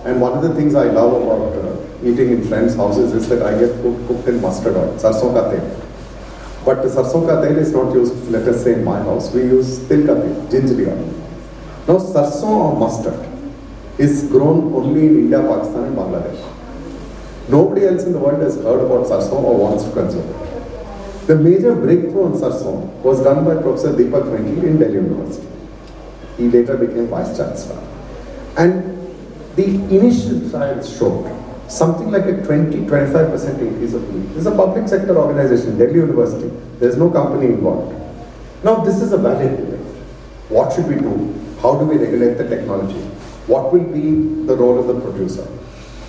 And 0.06 0.22
one 0.22 0.34
of 0.38 0.44
the 0.44 0.54
things 0.56 0.76
I 0.76 0.86
love 0.86 1.22
about 1.22 1.54
uh, 1.58 2.08
eating 2.08 2.32
in 2.32 2.48
friends' 2.48 2.76
houses 2.76 3.14
is 3.14 3.28
that 3.30 3.42
I 3.42 3.58
get 3.60 3.76
food 3.82 4.08
cooked 4.08 4.28
in 4.28 4.42
mustard 4.42 4.76
oil, 4.76 4.98
sarson 4.98 5.34
ka 5.34 5.50
tel. 5.52 5.84
But 6.66 6.84
the 6.84 6.90
sarson 6.90 7.26
ka 7.28 7.42
tel 7.42 7.58
is 7.58 7.74
not 7.74 7.94
used, 7.94 8.16
let 8.30 8.48
us 8.48 8.64
say, 8.64 8.74
in 8.74 8.84
my 8.84 9.00
house. 9.00 9.34
We 9.34 9.42
use 9.42 9.88
til 9.88 10.06
ka 10.06 10.14
tel, 10.14 10.36
gingelly 10.54 10.88
oil. 10.88 11.14
Now, 11.88 11.98
sarson 12.00 12.50
or 12.50 12.76
mustard 12.78 13.20
is 13.98 14.24
grown 14.30 14.74
only 14.74 15.08
in 15.08 15.20
India, 15.24 15.42
Pakistan, 15.42 15.86
and 15.86 15.98
Bangladesh. 15.98 16.57
Nobody 17.50 17.86
else 17.86 18.04
in 18.04 18.12
the 18.12 18.20
world 18.20 18.42
has 18.42 18.56
heard 18.56 18.86
about 18.86 19.08
sarson 19.08 19.38
or 19.38 19.58
wants 19.58 19.86
to 19.86 19.92
consume 19.92 20.28
it. 20.28 21.28
The 21.28 21.36
major 21.36 21.76
breakthrough 21.76 22.26
on 22.26 22.38
sarson 22.38 23.02
was 23.04 23.24
done 23.24 23.46
by 23.46 23.62
Professor 23.62 23.94
Deepak 23.94 24.24
Pental 24.24 24.64
in 24.64 24.80
Delhi 24.80 24.94
University. 24.94 25.48
He 26.38 26.50
later 26.50 26.78
became 26.78 27.08
Vice 27.08 27.38
Chancellor. 27.38 27.82
And 28.58 28.98
the 29.56 29.66
initial 29.66 30.50
trials 30.50 30.98
showed 30.98 31.34
something 31.70 32.12
like 32.12 32.26
a 32.26 32.34
20-25% 32.34 33.60
increase 33.60 33.94
of 33.94 34.04
yield. 34.14 34.30
This 34.30 34.38
is 34.38 34.46
a 34.46 34.56
public 34.56 34.88
sector 34.88 35.18
organization, 35.18 35.78
Delhi 35.78 35.96
University. 35.96 36.50
There's 36.80 36.98
no 36.98 37.10
company 37.10 37.48
involved. 37.48 37.94
Now 38.64 38.84
this 38.84 39.02
is 39.02 39.14
a 39.14 39.18
valid 39.18 39.58
debate. 39.58 39.86
What 40.50 40.74
should 40.74 40.88
we 40.88 40.96
do? 40.96 41.34
How 41.62 41.78
do 41.78 41.86
we 41.86 41.98
regulate 41.98 42.36
the 42.36 42.48
technology? 42.48 43.00
What 43.48 43.74
will 43.74 43.84
be 43.84 44.46
the 44.46 44.56
role 44.56 44.80
of 44.80 44.88
the 44.88 45.00
producer? 45.00 45.48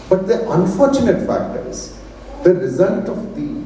But 0.08 0.26
the 0.26 0.50
unfortunate 0.50 1.26
fact 1.26 1.56
is, 1.66 1.98
the 2.42 2.54
result 2.54 3.08
of 3.08 3.36
the 3.36 3.64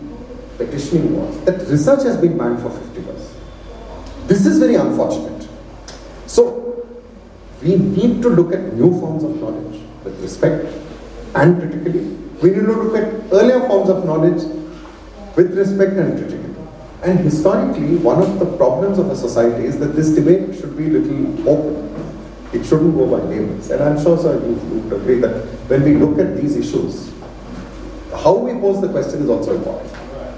petitioning 0.58 1.16
was 1.16 1.44
that 1.44 1.68
research 1.68 2.02
has 2.02 2.16
been 2.16 2.36
banned 2.36 2.60
for 2.60 2.70
50 2.70 3.00
years. 3.00 3.34
This 4.26 4.46
is 4.46 4.58
very 4.58 4.74
unfortunate. 4.74 5.48
So, 6.26 6.86
we 7.62 7.76
need 7.76 8.22
to 8.22 8.28
look 8.28 8.52
at 8.52 8.72
new 8.74 8.98
forms 8.98 9.22
of 9.22 9.40
knowledge 9.40 9.80
with 10.04 10.20
respect 10.20 10.66
and 11.34 11.60
critically. 11.60 12.00
We 12.42 12.50
need 12.50 12.66
to 12.66 12.72
look 12.72 12.96
at 12.96 13.32
earlier 13.32 13.60
forms 13.68 13.88
of 13.88 14.04
knowledge 14.04 14.42
with 15.36 15.56
respect 15.56 15.92
and 15.92 16.18
critically. 16.18 16.54
And 17.02 17.18
historically, 17.20 17.96
one 17.96 18.20
of 18.20 18.38
the 18.38 18.46
problems 18.56 18.98
of 18.98 19.10
a 19.10 19.16
society 19.16 19.64
is 19.64 19.78
that 19.78 19.96
this 19.96 20.10
debate 20.10 20.54
should 20.56 20.76
be 20.76 20.88
little 20.90 21.48
open. 21.48 21.81
It 22.52 22.64
shouldn't 22.66 22.94
go 22.94 23.06
by 23.06 23.24
labels. 23.24 23.70
And 23.70 23.82
I'm 23.82 24.02
sure, 24.02 24.18
sir, 24.18 24.34
you 24.34 24.54
would 24.54 24.92
agree 24.92 25.20
that 25.20 25.46
when 25.68 25.82
we 25.84 25.94
look 25.94 26.18
at 26.18 26.36
these 26.36 26.56
issues, 26.56 27.12
how 28.12 28.36
we 28.36 28.52
pose 28.60 28.80
the 28.80 28.88
question 28.88 29.22
is 29.22 29.28
also 29.30 29.56
important. 29.56 29.90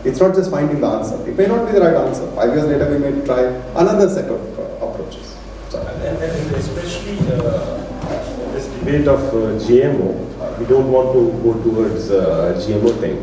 It's 0.04 0.20
not 0.20 0.34
just 0.34 0.50
finding 0.50 0.80
the 0.80 0.86
answer. 0.86 1.16
It 1.28 1.36
may 1.36 1.46
not 1.46 1.66
be 1.66 1.72
the 1.72 1.80
right 1.80 1.96
answer. 1.96 2.30
Five 2.32 2.50
years 2.50 2.66
later, 2.66 2.90
we 2.90 2.98
may 2.98 3.24
try 3.24 3.40
another 3.74 4.08
set 4.08 4.30
of 4.30 4.58
uh, 4.58 4.86
approaches. 4.86 5.34
And, 5.74 6.18
and, 6.18 6.54
especially 6.54 7.18
uh, 7.32 8.52
this 8.52 8.66
debate 8.78 9.08
of 9.08 9.20
uh, 9.30 9.58
GMO, 9.64 10.40
uh, 10.40 10.56
we 10.60 10.66
don't 10.66 10.92
want 10.92 11.14
to 11.14 11.32
go 11.42 11.54
towards 11.64 12.10
uh, 12.10 12.54
GMO 12.64 13.00
thing. 13.00 13.18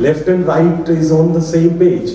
Left 0.00 0.26
and 0.26 0.46
right 0.46 0.88
is 0.88 1.12
on 1.12 1.32
the 1.32 1.42
same 1.42 1.78
page. 1.78 2.10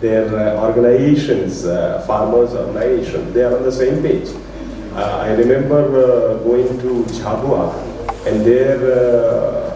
Their 0.00 0.26
uh, 0.36 0.66
organizations, 0.66 1.62
farmers' 2.06 2.54
organizations, 2.54 3.32
they 3.32 3.44
are 3.44 3.56
on 3.56 3.62
the 3.62 3.72
same 3.72 4.02
page. 4.02 4.28
Uh, 4.98 5.18
I 5.22 5.30
remember 5.34 5.78
uh, 5.78 6.42
going 6.42 6.66
to 6.80 7.04
Jhabua, 7.14 7.70
and 8.26 8.44
there 8.44 8.82
uh, 8.82 9.70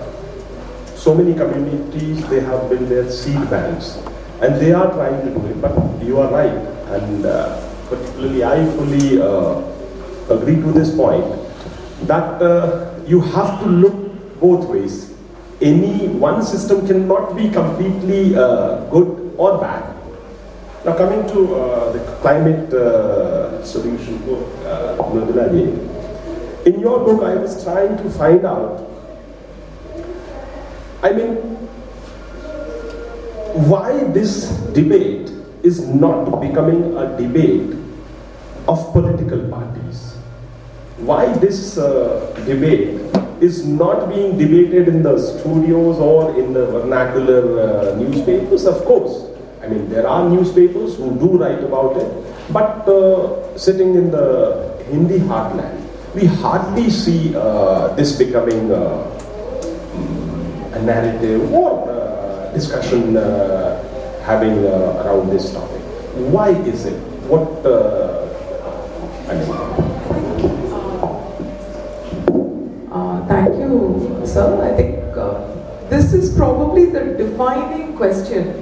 so 0.96 1.14
many 1.14 1.32
communities 1.32 2.26
they 2.26 2.40
have 2.40 2.68
built 2.68 2.88
their 2.88 3.08
seed 3.08 3.38
banks, 3.48 4.02
and 4.40 4.60
they 4.60 4.72
are 4.72 4.90
trying 4.90 5.22
to 5.22 5.30
do 5.30 5.46
it. 5.46 5.62
But 5.62 5.78
you 6.02 6.18
are 6.18 6.26
right, 6.26 6.58
and 6.98 7.22
particularly 7.88 8.42
I 8.42 8.66
fully 8.74 9.22
agree 10.28 10.56
to 10.56 10.72
this 10.72 10.90
point 10.96 11.24
that 12.08 12.42
you 13.06 13.20
have 13.20 13.60
to 13.62 13.66
look 13.68 13.94
both 14.40 14.66
ways. 14.74 15.14
Any 15.60 16.08
one 16.08 16.42
system 16.42 16.84
cannot 16.84 17.36
be 17.36 17.48
completely 17.48 18.34
uh, 18.34 18.90
good 18.90 19.36
or 19.38 19.58
bad. 19.58 19.94
Now 20.84 20.96
coming 20.98 21.22
to 21.28 21.54
uh, 21.54 21.92
the 21.92 22.00
climate 22.20 22.74
uh, 22.74 23.41
solution 23.64 24.18
book, 24.18 24.48
uh, 24.64 24.96
in 26.64 26.78
your 26.80 26.98
book 27.00 27.22
I 27.22 27.34
was 27.36 27.62
trying 27.64 27.96
to 27.96 28.10
find 28.10 28.44
out, 28.44 28.88
I 31.02 31.12
mean, 31.12 31.36
why 33.68 34.04
this 34.04 34.50
debate 34.72 35.30
is 35.62 35.86
not 35.86 36.40
becoming 36.40 36.96
a 36.96 37.16
debate 37.18 37.76
of 38.68 38.92
political 38.92 39.48
parties. 39.48 40.14
Why 40.98 41.32
this 41.38 41.78
uh, 41.78 42.32
debate 42.46 43.00
is 43.42 43.66
not 43.66 44.08
being 44.08 44.38
debated 44.38 44.86
in 44.86 45.02
the 45.02 45.18
studios 45.18 45.98
or 45.98 46.38
in 46.38 46.52
the 46.52 46.66
vernacular 46.66 47.60
uh, 47.60 47.96
newspapers, 47.96 48.66
of 48.66 48.84
course. 48.84 49.28
I 49.60 49.66
mean, 49.66 49.88
there 49.90 50.06
are 50.06 50.28
newspapers 50.28 50.96
who 50.96 51.18
do 51.18 51.38
write 51.38 51.62
about 51.62 51.96
it, 51.96 52.52
but 52.52 52.88
uh, 52.88 53.41
sitting 53.56 53.94
in 53.94 54.10
the 54.10 54.76
Hindi 54.90 55.18
heartland, 55.18 55.80
we 56.14 56.26
hardly 56.26 56.90
see 56.90 57.34
uh, 57.34 57.88
this 57.94 58.16
becoming 58.16 58.70
uh, 58.70 59.08
mm, 59.96 60.76
a 60.76 60.82
narrative 60.82 61.52
or 61.52 61.88
uh, 61.88 62.52
discussion 62.52 63.16
uh, 63.16 63.82
having 64.24 64.66
uh, 64.66 65.02
around 65.04 65.30
this 65.30 65.52
topic. 65.52 65.80
Why 66.32 66.50
is 66.50 66.84
it? 66.84 66.98
What 67.28 67.48
uh, 67.64 68.28
I 69.28 69.34
mean, 69.34 69.48
Thank 73.28 73.56
you, 73.56 74.20
sir. 74.26 74.60
I 74.60 74.76
think 74.76 74.98
this 75.88 76.12
is 76.12 76.36
probably 76.36 76.86
the 76.86 77.16
defining 77.16 77.96
question 77.96 78.61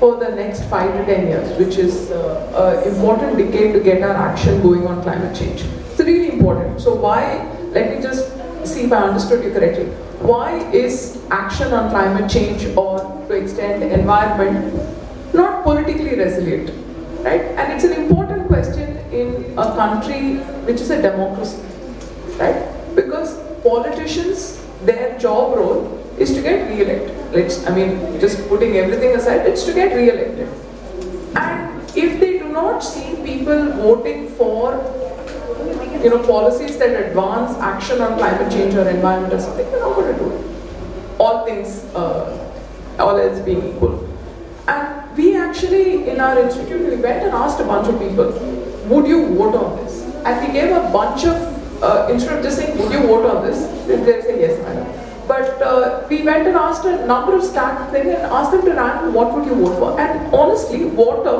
for 0.00 0.16
the 0.16 0.30
next 0.34 0.64
five 0.64 0.90
to 0.96 1.04
ten 1.04 1.28
years, 1.28 1.56
which 1.58 1.76
is 1.76 2.10
uh, 2.10 2.82
an 2.82 2.94
important 2.94 3.36
decade 3.36 3.74
to 3.74 3.80
get 3.80 4.02
our 4.02 4.16
action 4.16 4.62
going 4.62 4.86
on 4.86 5.02
climate 5.02 5.36
change. 5.36 5.60
It's 5.90 6.00
really 6.00 6.32
important. 6.32 6.80
So 6.80 6.94
why, 6.94 7.46
let 7.72 7.94
me 7.94 8.02
just 8.02 8.32
see 8.64 8.84
if 8.84 8.92
I 8.92 9.02
understood 9.08 9.44
you 9.44 9.52
correctly. 9.52 9.84
Why 10.30 10.58
is 10.72 11.22
action 11.30 11.74
on 11.74 11.90
climate 11.90 12.30
change 12.30 12.64
or 12.76 12.98
to 13.28 13.34
extend 13.34 13.82
the 13.82 13.92
environment 13.92 14.74
not 15.34 15.64
politically 15.64 16.16
resilient? 16.16 16.70
Right? 17.20 17.42
And 17.42 17.72
it's 17.74 17.84
an 17.84 17.92
important 17.92 18.46
question 18.48 18.96
in 19.12 19.52
a 19.58 19.64
country 19.76 20.36
which 20.64 20.80
is 20.80 20.88
a 20.90 21.02
democracy. 21.02 21.62
Right? 22.38 22.66
Because 22.94 23.38
politicians, 23.62 24.64
their 24.84 25.18
job 25.18 25.58
role 25.58 25.99
is 26.20 26.34
to 26.34 26.42
get 26.42 26.68
re-elected. 26.68 27.34
Let's, 27.34 27.66
I 27.66 27.74
mean, 27.74 28.20
just 28.20 28.46
putting 28.48 28.76
everything 28.76 29.16
aside, 29.16 29.46
it's 29.46 29.64
to 29.64 29.72
get 29.72 29.96
re-elected. 29.96 30.48
And 31.34 31.96
if 31.96 32.20
they 32.20 32.38
do 32.38 32.48
not 32.50 32.80
see 32.80 33.16
people 33.24 33.72
voting 33.72 34.28
for, 34.28 34.74
you 36.04 36.10
know, 36.10 36.22
policies 36.26 36.78
that 36.78 36.90
advance 37.06 37.56
action 37.58 38.00
on 38.02 38.18
climate 38.18 38.52
change 38.52 38.74
or 38.74 38.88
environment 38.88 39.32
or 39.32 39.40
something, 39.40 39.70
they're 39.70 39.80
not 39.80 39.94
going 39.94 40.14
to 40.14 40.18
do 40.22 40.30
it. 40.30 40.40
All 41.18 41.44
things, 41.46 41.84
uh, 41.94 42.52
all 42.98 43.16
else 43.16 43.40
being 43.40 43.74
equal. 43.74 44.06
And 44.68 45.16
we 45.16 45.36
actually, 45.36 46.08
in 46.08 46.20
our 46.20 46.38
institute, 46.38 46.80
we 46.80 46.96
went 46.96 47.22
and 47.24 47.32
asked 47.32 47.60
a 47.60 47.64
bunch 47.64 47.88
of 47.88 47.98
people, 47.98 48.30
would 48.88 49.06
you 49.06 49.26
vote 49.34 49.54
on 49.54 49.84
this? 49.84 50.02
And 50.24 50.46
we 50.46 50.52
gave 50.52 50.70
a 50.70 50.90
bunch 50.92 51.24
of, 51.24 51.82
uh, 51.82 52.08
instead 52.10 52.38
of 52.38 52.44
just 52.44 52.58
saying, 52.58 52.78
would 52.78 52.92
you 52.92 53.00
vote 53.06 53.24
on 53.24 53.46
this? 53.46 53.58
They 53.86 54.20
say, 54.22 54.40
yes, 54.40 54.58
madam. 54.64 54.99
But 55.30 55.62
uh, 55.62 56.04
we 56.10 56.22
went 56.22 56.48
and 56.48 56.56
asked 56.56 56.84
a 56.84 57.06
number 57.06 57.36
of 57.36 57.44
staff 57.44 57.92
things 57.92 58.08
and 58.08 58.32
asked 58.36 58.50
them 58.50 58.62
to 58.62 58.72
rank 58.72 59.14
what 59.14 59.32
would 59.32 59.46
you 59.46 59.54
vote 59.54 59.76
for. 59.78 60.00
And 60.00 60.34
honestly, 60.34 60.86
water 60.86 61.34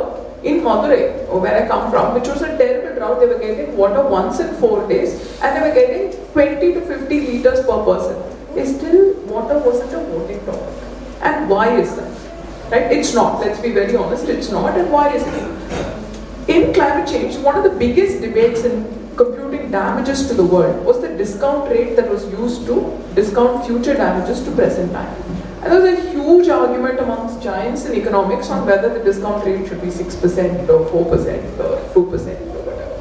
in 0.44 0.60
Madurai, 0.60 1.26
where 1.44 1.64
I 1.64 1.66
come 1.66 1.90
from, 1.90 2.14
which 2.14 2.28
was 2.28 2.40
a 2.42 2.56
terrible 2.56 2.94
drought, 2.94 3.18
they 3.18 3.26
were 3.26 3.40
getting 3.40 3.76
water 3.76 4.06
once 4.08 4.38
in 4.38 4.54
four 4.60 4.86
days 4.88 5.14
and 5.42 5.56
they 5.56 5.68
were 5.68 5.74
getting 5.74 6.12
20 6.32 6.74
to 6.74 6.80
50 6.82 7.20
liters 7.26 7.66
per 7.66 7.84
person. 7.84 8.22
They 8.54 8.64
still, 8.64 9.14
water 9.24 9.58
wasn't 9.58 9.92
a 9.92 10.04
voting 10.04 10.38
topic. 10.46 10.84
And 11.22 11.50
why 11.50 11.76
is 11.76 11.96
that? 11.96 12.70
Right? 12.70 12.92
It's 12.92 13.12
not. 13.12 13.40
Let's 13.40 13.60
be 13.60 13.72
very 13.72 13.96
honest. 13.96 14.28
It's 14.28 14.52
not. 14.52 14.78
And 14.78 14.92
why 14.92 15.12
is 15.14 15.24
it? 15.26 16.48
In 16.48 16.72
climate 16.72 17.08
change, 17.08 17.36
one 17.38 17.56
of 17.56 17.64
the 17.64 17.76
biggest 17.76 18.20
debates 18.20 18.62
in 18.62 18.99
computing 19.16 19.70
damages 19.70 20.26
to 20.28 20.34
the 20.34 20.44
world 20.44 20.84
was 20.84 21.00
the 21.00 21.08
discount 21.08 21.70
rate 21.70 21.96
that 21.96 22.08
was 22.08 22.24
used 22.32 22.66
to 22.66 22.98
discount 23.14 23.66
future 23.66 23.94
damages 23.94 24.42
to 24.44 24.50
present 24.52 24.92
time. 24.92 25.14
And 25.62 25.72
there 25.72 25.80
was 25.80 25.98
a 25.98 26.10
huge 26.10 26.48
argument 26.48 27.00
amongst 27.00 27.42
giants 27.42 27.84
in 27.84 27.94
economics 27.94 28.48
on 28.48 28.66
whether 28.66 28.88
the 28.92 29.04
discount 29.04 29.44
rate 29.44 29.68
should 29.68 29.82
be 29.82 29.88
6% 29.88 30.68
or 30.68 30.86
4% 30.86 31.58
or 31.58 31.78
2% 31.94 32.40
or 32.54 32.62
whatever. 32.68 32.96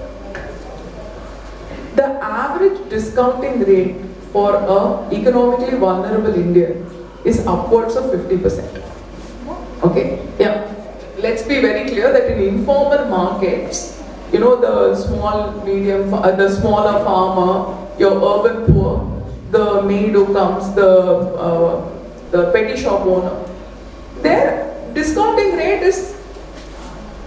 The 1.96 2.06
average 2.24 2.90
discounting 2.90 3.62
rate 3.62 3.96
for 4.34 4.56
a 4.56 5.10
economically 5.14 5.78
vulnerable 5.78 6.34
Indian 6.34 6.86
is 7.24 7.46
upwards 7.48 7.96
of 7.96 8.06
50%. 8.06 8.84
Okay, 9.84 10.28
yeah. 10.38 10.76
Let's 11.18 11.44
be 11.44 11.62
very 11.62 11.90
clear 11.90 12.12
that 12.12 12.32
in 12.32 12.42
informal 12.42 13.06
markets, 13.06 13.99
you 14.32 14.40
know, 14.40 14.60
the 14.62 14.96
small, 14.96 15.52
medium, 15.66 16.14
uh, 16.14 16.32
the 16.32 16.50
smaller 16.50 17.04
farmer, 17.04 17.76
your 17.98 18.14
urban 18.14 18.72
poor, 18.72 19.26
the 19.52 19.82
maid 19.84 20.12
who 20.12 20.34
comes, 20.34 20.74
the 20.76 20.88
uh, 20.88 21.96
the 22.32 22.52
petty 22.52 22.80
shop 22.80 23.06
owner, 23.06 23.34
their 24.22 24.70
discounting 24.94 25.58
rate 25.58 25.82
is, 25.82 26.16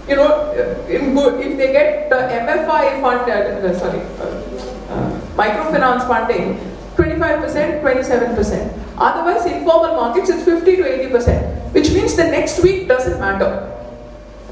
you 0.09 0.15
know, 0.15 0.53
in 0.89 1.15
good 1.15 1.41
if 1.41 1.57
they 1.57 1.73
get 1.73 2.09
the 2.09 2.17
MFI 2.17 3.01
fund, 3.01 3.29
uh, 3.29 3.79
sorry, 3.79 4.01
uh, 4.21 4.95
uh, 4.95 5.21
microfinance 5.35 6.07
funding, 6.07 6.59
25%, 6.97 7.83
27%. 7.83 8.79
Otherwise, 8.97 9.47
informal 9.47 9.97
markets, 9.97 10.31
it's 10.31 10.45
50 10.45 10.77
to 10.77 10.83
80%, 10.83 11.73
which 11.73 11.91
means 11.91 12.15
the 12.15 12.25
next 12.25 12.63
week 12.63 12.87
doesn't 12.87 13.19
matter. 13.19 13.72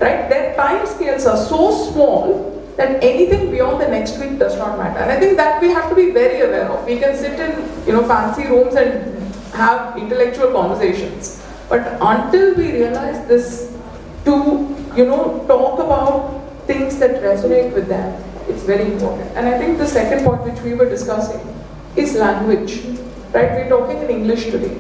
Right? 0.01 0.29
Their 0.31 0.57
time 0.57 0.87
scales 0.87 1.27
are 1.27 1.37
so 1.37 1.71
small 1.93 2.51
that 2.77 3.05
anything 3.05 3.51
beyond 3.51 3.83
the 3.83 3.89
next 3.89 4.19
week 4.19 4.39
does 4.39 4.57
not 4.57 4.79
matter. 4.79 5.01
And 5.01 5.13
I 5.13 5.21
think 5.21 5.37
that 5.37 5.61
we 5.61 5.69
have 5.69 5.91
to 5.91 5.95
be 5.95 6.11
very 6.11 6.41
aware 6.41 6.71
of. 6.71 6.87
We 6.87 6.99
can 6.99 7.17
sit 7.17 7.39
in, 7.39 7.87
you 7.87 7.93
know, 7.93 8.07
fancy 8.09 8.47
rooms 8.47 8.75
and 8.75 9.23
have 9.53 9.99
intellectual 9.99 10.53
conversations. 10.53 11.45
But 11.69 11.99
until 12.01 12.55
we 12.55 12.73
realize 12.73 13.27
this 13.29 13.77
to, 14.25 14.33
you 14.97 15.05
know, 15.05 15.45
talk 15.47 15.79
about 15.79 16.67
things 16.67 16.99
that 16.99 17.23
resonate 17.23 17.75
with 17.75 17.89
them, 17.89 18.25
it's 18.49 18.63
very 18.63 18.91
important. 18.93 19.31
And 19.37 19.47
I 19.47 19.59
think 19.59 19.79
the 19.79 19.87
second 19.87 20.25
point 20.25 20.43
which 20.43 20.61
we 20.63 20.75
were 20.75 20.89
discussing 20.89 21.41
is 21.97 22.15
language. 22.15 22.81
Right? 23.35 23.53
We're 23.53 23.69
talking 23.69 24.03
in 24.03 24.11
English 24.11 24.45
today. 24.45 24.77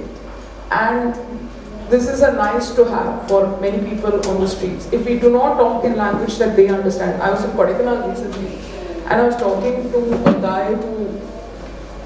And 0.71 1.15
this 1.91 2.09
is 2.09 2.23
a 2.23 2.33
nice 2.33 2.71
to 2.77 2.85
have 2.85 3.29
for 3.29 3.61
many 3.61 3.79
people 3.91 4.15
on 4.31 4.41
the 4.41 4.49
streets. 4.49 4.89
If 4.93 5.05
we 5.05 5.19
do 5.19 5.31
not 5.31 5.57
talk 5.59 5.85
in 5.85 5.97
language 5.97 6.39
that 6.39 6.55
they 6.57 6.69
understand. 6.69 7.21
I 7.21 7.31
was 7.31 7.45
in 7.45 7.51
Kodaikanal 7.51 8.09
recently 8.09 8.59
and 9.07 9.21
I 9.21 9.25
was 9.25 9.37
talking 9.37 9.91
to 9.91 9.99
a 10.31 10.41
guy 10.41 10.75
who 10.75 11.21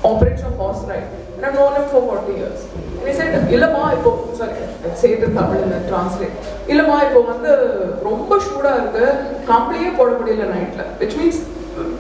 operates 0.03 0.42
a 0.42 0.51
horse 0.51 0.83
ride 0.88 1.09
and 1.37 1.44
I've 1.44 1.55
known 1.55 1.77
him 1.77 1.88
for 1.90 2.01
40 2.01 2.33
years. 2.33 2.64
And 2.99 3.09
he 3.09 3.14
said, 3.14 3.53
Ilama 3.53 3.83
ipo, 3.97 4.35
sorry, 4.35 4.55
I'll 4.85 4.97
say 4.97 5.12
it 5.14 5.23
in 5.23 5.35
Tamil 5.35 5.62
and 5.64 5.73
then 5.73 5.87
translate. 5.88 6.33
Ilama 6.66 6.97
ipo 7.09 7.27
vandu 7.29 8.01
romba 8.07 8.40
shooda 8.47 8.73
irukku, 8.87 9.44
kampliye 9.51 9.90
poda 9.99 10.16
mudiyala 10.20 10.49
nightla. 10.55 10.99
Which 10.99 11.14
means, 11.16 11.44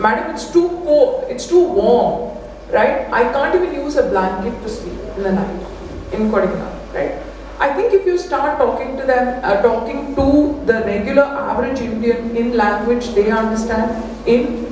madam, 0.00 0.34
it's 0.34 0.50
too 0.56 0.68
cold, 0.86 1.26
it's 1.28 1.46
too 1.46 1.64
warm, 1.80 2.38
right? 2.78 3.12
I 3.20 3.24
can't 3.34 3.54
even 3.60 3.74
use 3.74 3.96
a 3.96 4.08
blanket 4.08 4.56
to 4.62 4.70
sleep 4.78 4.98
in 5.18 5.22
the 5.28 5.32
night 5.32 5.60
in 6.12 6.30
Kodaikanal, 6.30 6.74
right? 6.94 7.14
I 7.60 7.72
think 7.72 7.92
if 7.92 8.04
you 8.04 8.18
start 8.18 8.58
talking 8.58 8.96
to 8.96 9.04
them 9.06 9.40
uh, 9.44 9.62
talking 9.62 10.14
to 10.16 10.60
the 10.66 10.80
regular 10.84 11.22
average 11.22 11.80
Indian 11.80 12.36
in 12.36 12.56
language 12.56 13.08
they 13.14 13.30
understand 13.30 14.02
in 14.26 14.66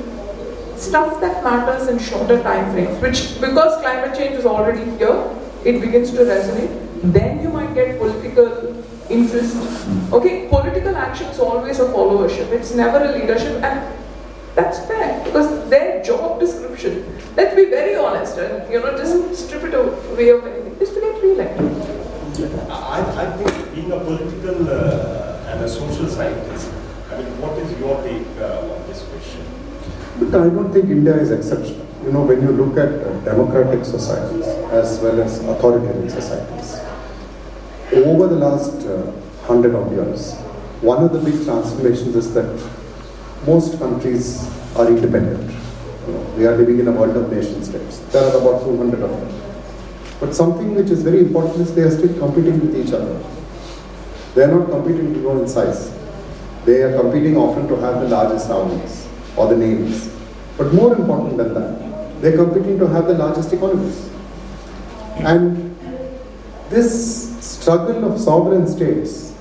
stuff 0.76 1.20
that 1.20 1.44
matters 1.44 1.88
in 1.88 1.98
shorter 1.98 2.42
time 2.42 2.72
frames, 2.72 3.00
which 3.00 3.40
because 3.40 3.80
climate 3.80 4.16
change 4.16 4.34
is 4.34 4.44
already 4.44 4.84
here, 4.98 5.24
it 5.64 5.80
begins 5.80 6.10
to 6.10 6.18
resonate. 6.18 6.78
Then 7.02 7.42
you 7.42 7.50
might 7.50 7.72
get 7.74 7.98
political 7.98 8.84
interest. 9.08 9.56
Okay, 10.12 10.48
political 10.48 10.96
action 10.96 11.26
is 11.26 11.38
always 11.38 11.78
a 11.78 11.84
followership. 11.86 12.50
It's 12.50 12.74
never 12.74 13.04
a 13.04 13.12
leadership, 13.16 13.62
and 13.62 13.94
that's 14.54 14.80
fair 14.86 15.24
because 15.24 15.68
their 15.70 16.02
job 16.02 16.40
description. 16.40 17.18
Let's 17.36 17.54
be 17.54 17.66
very 17.66 17.94
honest, 17.94 18.38
and 18.38 18.72
you 18.72 18.80
know, 18.80 18.96
just 18.96 19.46
strip 19.46 19.62
it 19.64 19.74
away 19.74 20.30
of 20.30 20.46
anything, 20.46 20.76
is 20.80 20.90
to 20.90 21.00
get 21.00 21.22
re-elected. 21.22 22.01
I, 22.40 23.00
I 23.24 23.36
think 23.36 23.74
being 23.74 23.92
a 23.92 23.98
political 24.00 24.68
uh, 24.68 25.48
and 25.48 25.60
a 25.60 25.68
social 25.68 26.08
scientist, 26.08 26.72
I 27.10 27.18
mean, 27.18 27.40
what 27.40 27.58
is 27.58 27.78
your 27.78 28.02
take 28.02 28.26
uh, 28.40 28.72
on 28.72 28.88
this 28.88 29.02
question? 29.04 29.44
I 30.28 30.48
don't 30.48 30.72
think 30.72 30.86
India 30.88 31.14
is 31.14 31.30
exceptional. 31.30 31.86
You 32.04 32.12
know, 32.12 32.22
when 32.22 32.40
you 32.40 32.52
look 32.52 32.76
at 32.78 32.88
uh, 32.88 33.12
democratic 33.20 33.84
societies 33.84 34.46
as 34.72 34.98
well 35.00 35.20
as 35.20 35.40
authoritarian 35.44 36.08
societies, 36.08 36.80
over 37.92 38.26
the 38.28 38.36
last 38.36 38.86
uh, 38.86 39.12
hundred 39.46 39.74
odd 39.74 39.92
years, 39.92 40.34
one 40.80 41.04
of 41.04 41.12
the 41.12 41.18
big 41.18 41.44
transformations 41.44 42.16
is 42.16 42.32
that 42.32 42.48
most 43.46 43.78
countries 43.78 44.48
are 44.76 44.88
independent. 44.88 45.50
You 46.06 46.14
know, 46.14 46.20
we 46.38 46.46
are 46.46 46.56
living 46.56 46.78
in 46.80 46.88
a 46.88 46.92
world 46.92 47.16
of 47.16 47.30
nation 47.30 47.62
states. 47.62 47.98
There 48.10 48.24
are 48.24 48.40
about 48.40 48.64
200 48.64 49.02
of 49.02 49.10
them. 49.10 49.41
But 50.22 50.36
something 50.36 50.76
which 50.76 50.88
is 50.88 51.02
very 51.02 51.18
important 51.18 51.62
is 51.62 51.74
they 51.74 51.82
are 51.82 51.90
still 51.90 52.16
competing 52.16 52.60
with 52.60 52.76
each 52.76 52.92
other. 52.92 53.20
They 54.36 54.44
are 54.44 54.52
not 54.56 54.70
competing 54.70 55.12
to 55.14 55.20
grow 55.20 55.42
in 55.42 55.48
size. 55.48 55.92
They 56.64 56.82
are 56.82 56.96
competing 56.96 57.36
often 57.36 57.66
to 57.66 57.74
have 57.78 58.00
the 58.00 58.08
largest 58.08 58.48
armies 58.48 59.08
or 59.36 59.48
the 59.48 59.56
navies. 59.56 60.14
But 60.56 60.72
more 60.72 60.94
important 60.94 61.38
than 61.38 61.54
that, 61.54 62.22
they 62.22 62.34
are 62.34 62.36
competing 62.36 62.78
to 62.78 62.86
have 62.86 63.08
the 63.08 63.14
largest 63.14 63.52
economies. 63.52 64.10
And 65.16 65.76
this 66.70 67.36
struggle 67.44 68.12
of 68.12 68.20
sovereign 68.20 68.68
states 68.68 69.34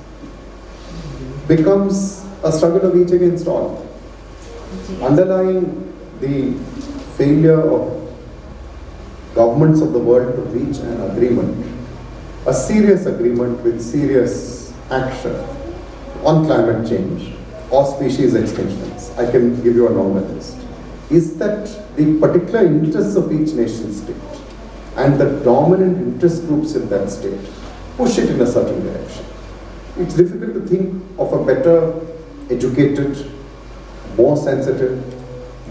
becomes 1.47 2.25
a 2.43 2.51
struggle 2.51 2.89
of 2.89 2.97
each 2.97 3.11
against 3.11 3.45
all. 3.45 3.87
Underlying 4.99 5.93
the 6.21 6.53
failure 7.17 7.61
of 7.61 8.00
governments 9.33 9.81
of 9.81 9.93
the 9.93 9.99
world 9.99 10.35
to 10.35 10.41
reach 10.51 10.77
an 10.77 11.01
agreement, 11.11 11.65
a 12.45 12.53
serious 12.53 13.05
agreement 13.05 13.61
with 13.61 13.81
serious 13.81 14.73
action 14.89 15.35
on 16.23 16.45
climate 16.45 16.87
change 16.87 17.33
or 17.69 17.85
species 17.85 18.33
extinctions, 18.33 19.17
I 19.17 19.31
can 19.31 19.55
give 19.63 19.75
you 19.75 19.87
a 19.87 19.91
longer 19.91 20.21
list, 20.21 20.57
is 21.09 21.37
that 21.37 21.95
the 21.95 22.19
particular 22.19 22.65
interests 22.65 23.15
of 23.15 23.31
each 23.31 23.53
nation 23.53 23.93
state 23.93 24.15
and 24.97 25.19
the 25.19 25.39
dominant 25.43 25.97
interest 25.97 26.45
groups 26.47 26.75
in 26.75 26.89
that 26.89 27.09
state 27.09 27.39
push 27.95 28.17
it 28.17 28.29
in 28.29 28.41
a 28.41 28.47
certain 28.47 28.83
direction. 28.83 29.25
It's 29.97 30.15
difficult 30.15 30.53
to 30.53 30.61
think 30.61 31.03
of 31.17 31.31
a 31.33 31.45
better 31.45 31.93
educated, 32.49 33.31
more 34.17 34.35
sensitive, 34.35 35.10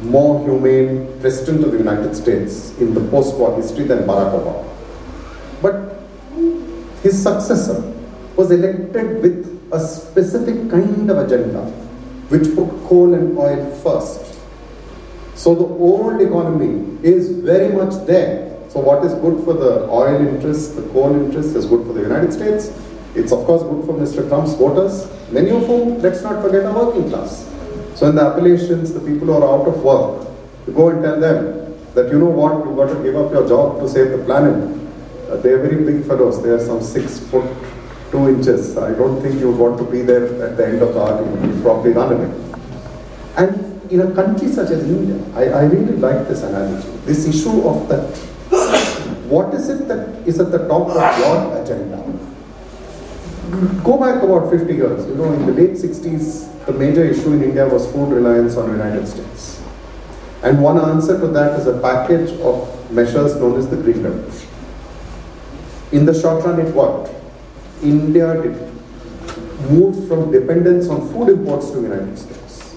more 0.03 0.43
humane 0.45 1.21
President 1.21 1.65
of 1.65 1.73
the 1.73 1.79
United 1.79 2.15
States 2.15 2.77
in 2.79 2.95
the 2.95 3.01
post 3.11 3.37
war 3.37 3.57
history 3.57 3.85
than 3.85 4.01
Barack 4.01 4.33
Obama. 4.33 4.67
But 5.63 6.01
his 7.03 7.23
successor 7.23 7.83
was 8.37 8.51
elected 8.51 9.23
with 9.23 9.69
a 9.73 9.81
specific 9.81 10.71
kind 10.71 11.11
of 11.11 11.19
agenda 11.19 11.65
which 12.31 12.55
put 12.55 12.69
coal 12.89 13.15
and 13.15 13.37
oil 13.37 13.71
first. 13.83 14.39
So 15.35 15.55
the 15.55 15.65
old 15.65 16.21
economy 16.21 16.99
is 17.03 17.31
very 17.31 17.73
much 17.73 18.07
there. 18.07 18.59
So 18.69 18.81
what 18.81 19.05
is 19.05 19.15
good 19.15 19.45
for 19.45 19.55
the 19.55 19.89
oil 19.89 20.27
interests, 20.27 20.75
the 20.75 20.83
coal 20.91 21.15
interests 21.15 21.55
is 21.55 21.67
good 21.67 21.87
for 21.87 21.93
the 21.93 22.03
United 22.03 22.33
States. 22.33 22.71
It's 23.15 23.33
of 23.33 23.45
course 23.45 23.63
good 23.63 23.85
for 23.85 23.95
Mr. 23.95 24.29
Trump's 24.29 24.55
voters, 24.55 25.11
many 25.33 25.51
of 25.51 25.67
whom, 25.67 26.01
let's 26.01 26.23
not 26.23 26.41
forget, 26.41 26.65
are 26.65 26.87
working 26.87 27.09
class. 27.11 27.50
So 28.01 28.09
in 28.09 28.15
the 28.15 28.23
Appalachians, 28.23 28.95
the 28.95 29.01
people 29.01 29.27
who 29.27 29.35
are 29.35 29.45
out 29.45 29.69
of 29.69 29.83
work, 29.83 30.27
you 30.67 30.73
go 30.73 30.89
and 30.89 31.03
tell 31.03 31.21
them 31.21 31.77
that 31.93 32.11
you 32.11 32.19
know 32.19 32.33
what, 32.33 32.65
you've 32.65 32.75
got 32.75 32.89
to 32.89 33.03
give 33.03 33.15
up 33.15 33.31
your 33.31 33.47
job 33.47 33.79
to 33.79 33.87
save 33.91 34.13
the 34.13 34.25
planet. 34.25 34.57
Uh, 35.29 35.37
they 35.37 35.51
are 35.51 35.61
very 35.61 35.85
big 35.85 36.07
fellows. 36.07 36.43
They 36.43 36.49
are 36.49 36.65
some 36.65 36.81
six 36.81 37.21
foot 37.29 37.45
two 38.11 38.27
inches. 38.31 38.79
I 38.79 38.95
don't 38.95 39.21
think 39.21 39.39
you 39.39 39.51
want 39.51 39.77
to 39.81 39.85
be 39.85 40.01
there 40.01 40.25
at 40.43 40.57
the 40.57 40.67
end 40.67 40.81
of 40.81 40.95
the 40.95 41.03
argument. 41.03 41.45
You'd 41.45 41.63
probably 41.63 41.93
run 41.93 42.15
away. 42.15 42.31
And 43.37 43.93
in 43.93 44.01
a 44.01 44.15
country 44.15 44.49
such 44.49 44.71
as 44.71 44.83
India, 44.83 45.23
I, 45.35 45.61
I 45.61 45.63
really 45.65 45.99
like 45.99 46.27
this 46.27 46.43
analogy. 46.43 46.89
This 47.05 47.27
issue 47.29 47.69
of 47.69 47.87
that, 47.91 48.17
what 49.29 49.53
is 49.53 49.69
it 49.69 49.89
that 49.89 50.27
is 50.27 50.41
at 50.41 50.51
the 50.51 50.67
top 50.69 50.89
of 50.89 51.19
your 51.19 51.63
agenda? 51.63 52.10
Go 53.51 53.99
back 53.99 54.23
about 54.23 54.49
50 54.51 54.75
years. 54.75 55.09
You 55.09 55.17
know, 55.17 55.33
in 55.33 55.47
the 55.47 55.53
late 55.53 55.73
60s, 55.73 56.67
the 56.67 56.73
major 56.73 57.05
issue 57.05 57.33
in 57.33 57.43
India 57.43 57.67
was 57.67 57.91
food 57.91 58.13
reliance 58.13 58.57
on 58.57 58.67
the 58.67 58.77
United 58.77 59.09
States. 59.09 59.61
And 60.45 60.63
one 60.63 60.79
answer 60.79 61.19
to 61.21 61.27
that 61.29 61.59
is 61.59 61.67
a 61.67 61.79
package 61.81 62.31
of 62.41 62.93
measures 62.93 63.35
known 63.37 63.59
as 63.59 63.69
the 63.69 63.77
Green 63.77 64.03
Revolution. 64.05 64.49
In 65.91 66.07
the 66.07 66.15
short 66.19 66.45
run, 66.45 66.61
it 66.61 66.73
worked. 66.73 67.13
India 67.83 68.35
moved 69.69 70.07
from 70.07 70.31
dependence 70.31 70.89
on 70.89 71.13
food 71.13 71.31
imports 71.31 71.71
to 71.71 71.81
the 71.81 71.89
United 71.89 72.19
States 72.19 72.77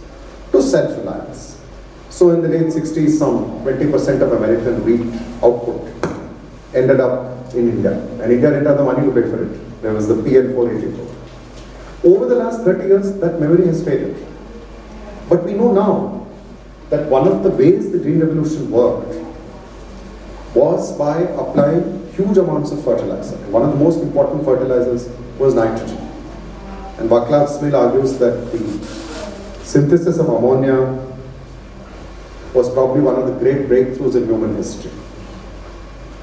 to 0.51 0.61
self-reliance. 0.61 1.61
So 2.09 2.31
in 2.31 2.41
the 2.41 2.47
late 2.47 2.73
60s, 2.73 3.11
some 3.11 3.63
20% 3.63 4.21
of 4.21 4.31
American 4.31 4.83
wheat 4.83 5.21
output 5.43 5.87
ended 6.73 6.99
up 6.99 7.53
in 7.53 7.69
India. 7.69 7.91
And 7.91 8.31
India 8.31 8.49
didn't 8.49 8.65
have 8.65 8.77
the 8.77 8.83
money 8.83 9.05
to 9.05 9.13
pay 9.13 9.29
for 9.29 9.43
it. 9.43 9.62
There 9.83 9.93
was 9.93 10.07
the 10.07 10.15
PL 10.15 10.53
484. 10.53 12.09
Over 12.09 12.25
the 12.25 12.35
last 12.35 12.63
30 12.63 12.87
years, 12.87 13.11
that 13.19 13.39
memory 13.39 13.67
has 13.67 13.83
faded. 13.83 14.15
But 15.27 15.43
we 15.43 15.53
know 15.53 15.73
now 15.73 16.25
that 16.89 17.09
one 17.09 17.27
of 17.27 17.43
the 17.43 17.49
ways 17.49 17.91
the 17.91 17.99
Green 17.99 18.21
Revolution 18.21 18.71
worked 18.71 19.13
was 20.55 20.97
by 20.97 21.19
applying 21.19 22.09
huge 22.13 22.37
amounts 22.37 22.71
of 22.71 22.81
fertilizer. 22.83 23.35
One 23.51 23.63
of 23.63 23.71
the 23.71 23.83
most 23.83 23.99
important 23.99 24.45
fertilizers 24.45 25.09
was 25.37 25.53
nitrogen. 25.53 25.97
And 26.97 27.09
Vaclav 27.09 27.49
Smil 27.49 27.73
argues 27.73 28.17
that 28.19 28.51
the 28.53 29.65
synthesis 29.65 30.17
of 30.17 30.29
ammonia 30.29 30.79
was 32.53 32.71
probably 32.71 33.01
one 33.01 33.15
of 33.15 33.25
the 33.25 33.33
great 33.33 33.67
breakthroughs 33.67 34.15
in 34.15 34.25
human 34.27 34.55
history. 34.55 34.91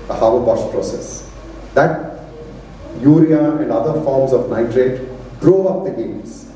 The 0.07 0.15
Haber-Bosch 0.15 0.71
process. 0.71 1.31
That 1.75 2.20
urea 3.01 3.57
and 3.57 3.71
other 3.71 4.01
forms 4.03 4.33
of 4.33 4.51
nitrate 4.51 5.09
drove 5.41 5.67
up 5.67 5.85
the 5.85 6.01
yields. 6.01 6.51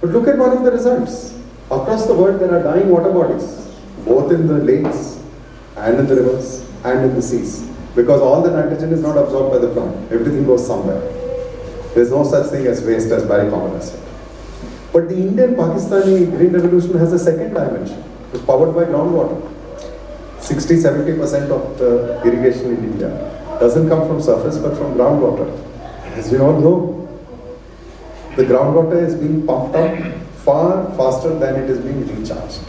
But 0.00 0.10
look 0.10 0.28
at 0.28 0.38
one 0.38 0.56
of 0.56 0.64
the 0.64 0.70
results. 0.70 1.34
Across 1.70 2.06
the 2.06 2.14
world, 2.14 2.40
there 2.40 2.52
are 2.58 2.62
dying 2.62 2.88
water 2.88 3.12
bodies, 3.12 3.68
both 4.04 4.32
in 4.32 4.46
the 4.46 4.54
lakes 4.54 5.22
and 5.76 5.98
in 6.00 6.06
the 6.06 6.16
rivers 6.16 6.68
and 6.84 7.04
in 7.04 7.14
the 7.14 7.22
seas, 7.22 7.68
because 7.94 8.20
all 8.20 8.42
the 8.42 8.50
nitrogen 8.50 8.92
is 8.92 9.02
not 9.02 9.16
absorbed 9.16 9.52
by 9.52 9.58
the 9.58 9.72
plant. 9.72 10.10
Everything 10.10 10.44
goes 10.46 10.66
somewhere. 10.66 11.00
There's 11.94 12.10
no 12.10 12.24
such 12.24 12.50
thing 12.50 12.66
as 12.66 12.82
waste, 12.82 13.10
as 13.10 13.24
Barry 13.24 13.50
Commoner 13.50 13.80
said. 13.80 14.00
But 14.92 15.08
the 15.08 15.16
Indian 15.16 15.54
Pakistani 15.54 16.28
Green 16.36 16.52
Revolution 16.52 16.98
has 16.98 17.12
a 17.12 17.18
second 17.18 17.54
dimension. 17.54 18.02
It's 18.32 18.44
powered 18.44 18.74
by 18.74 18.84
groundwater. 18.84 19.38
60 20.40 20.74
70% 20.76 21.50
of 21.50 21.78
the 21.78 22.22
irrigation 22.24 22.76
in 22.76 22.84
India 22.92 23.10
doesn't 23.60 23.88
come 23.88 24.08
from 24.08 24.20
surface 24.20 24.58
but 24.58 24.76
from 24.76 24.94
groundwater. 24.94 25.69
As 26.14 26.30
we 26.30 26.38
all 26.38 26.58
know, 26.60 27.08
the 28.36 28.44
groundwater 28.44 29.06
is 29.06 29.14
being 29.14 29.46
pumped 29.46 29.76
up 29.76 29.98
far 30.44 30.94
faster 30.96 31.38
than 31.38 31.56
it 31.56 31.70
is 31.70 31.78
being 31.78 32.06
recharged. 32.06 32.62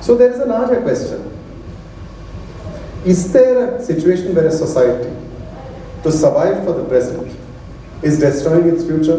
So 0.00 0.16
there 0.16 0.30
is 0.32 0.38
a 0.38 0.46
larger 0.46 0.80
question. 0.82 1.32
Is 3.04 3.32
there 3.32 3.76
a 3.76 3.82
situation 3.82 4.34
where 4.34 4.46
a 4.46 4.52
society, 4.52 5.14
to 6.02 6.12
survive 6.12 6.64
for 6.64 6.72
the 6.72 6.84
present, 6.84 7.36
is 8.02 8.18
destroying 8.18 8.68
its 8.68 8.84
future? 8.84 9.18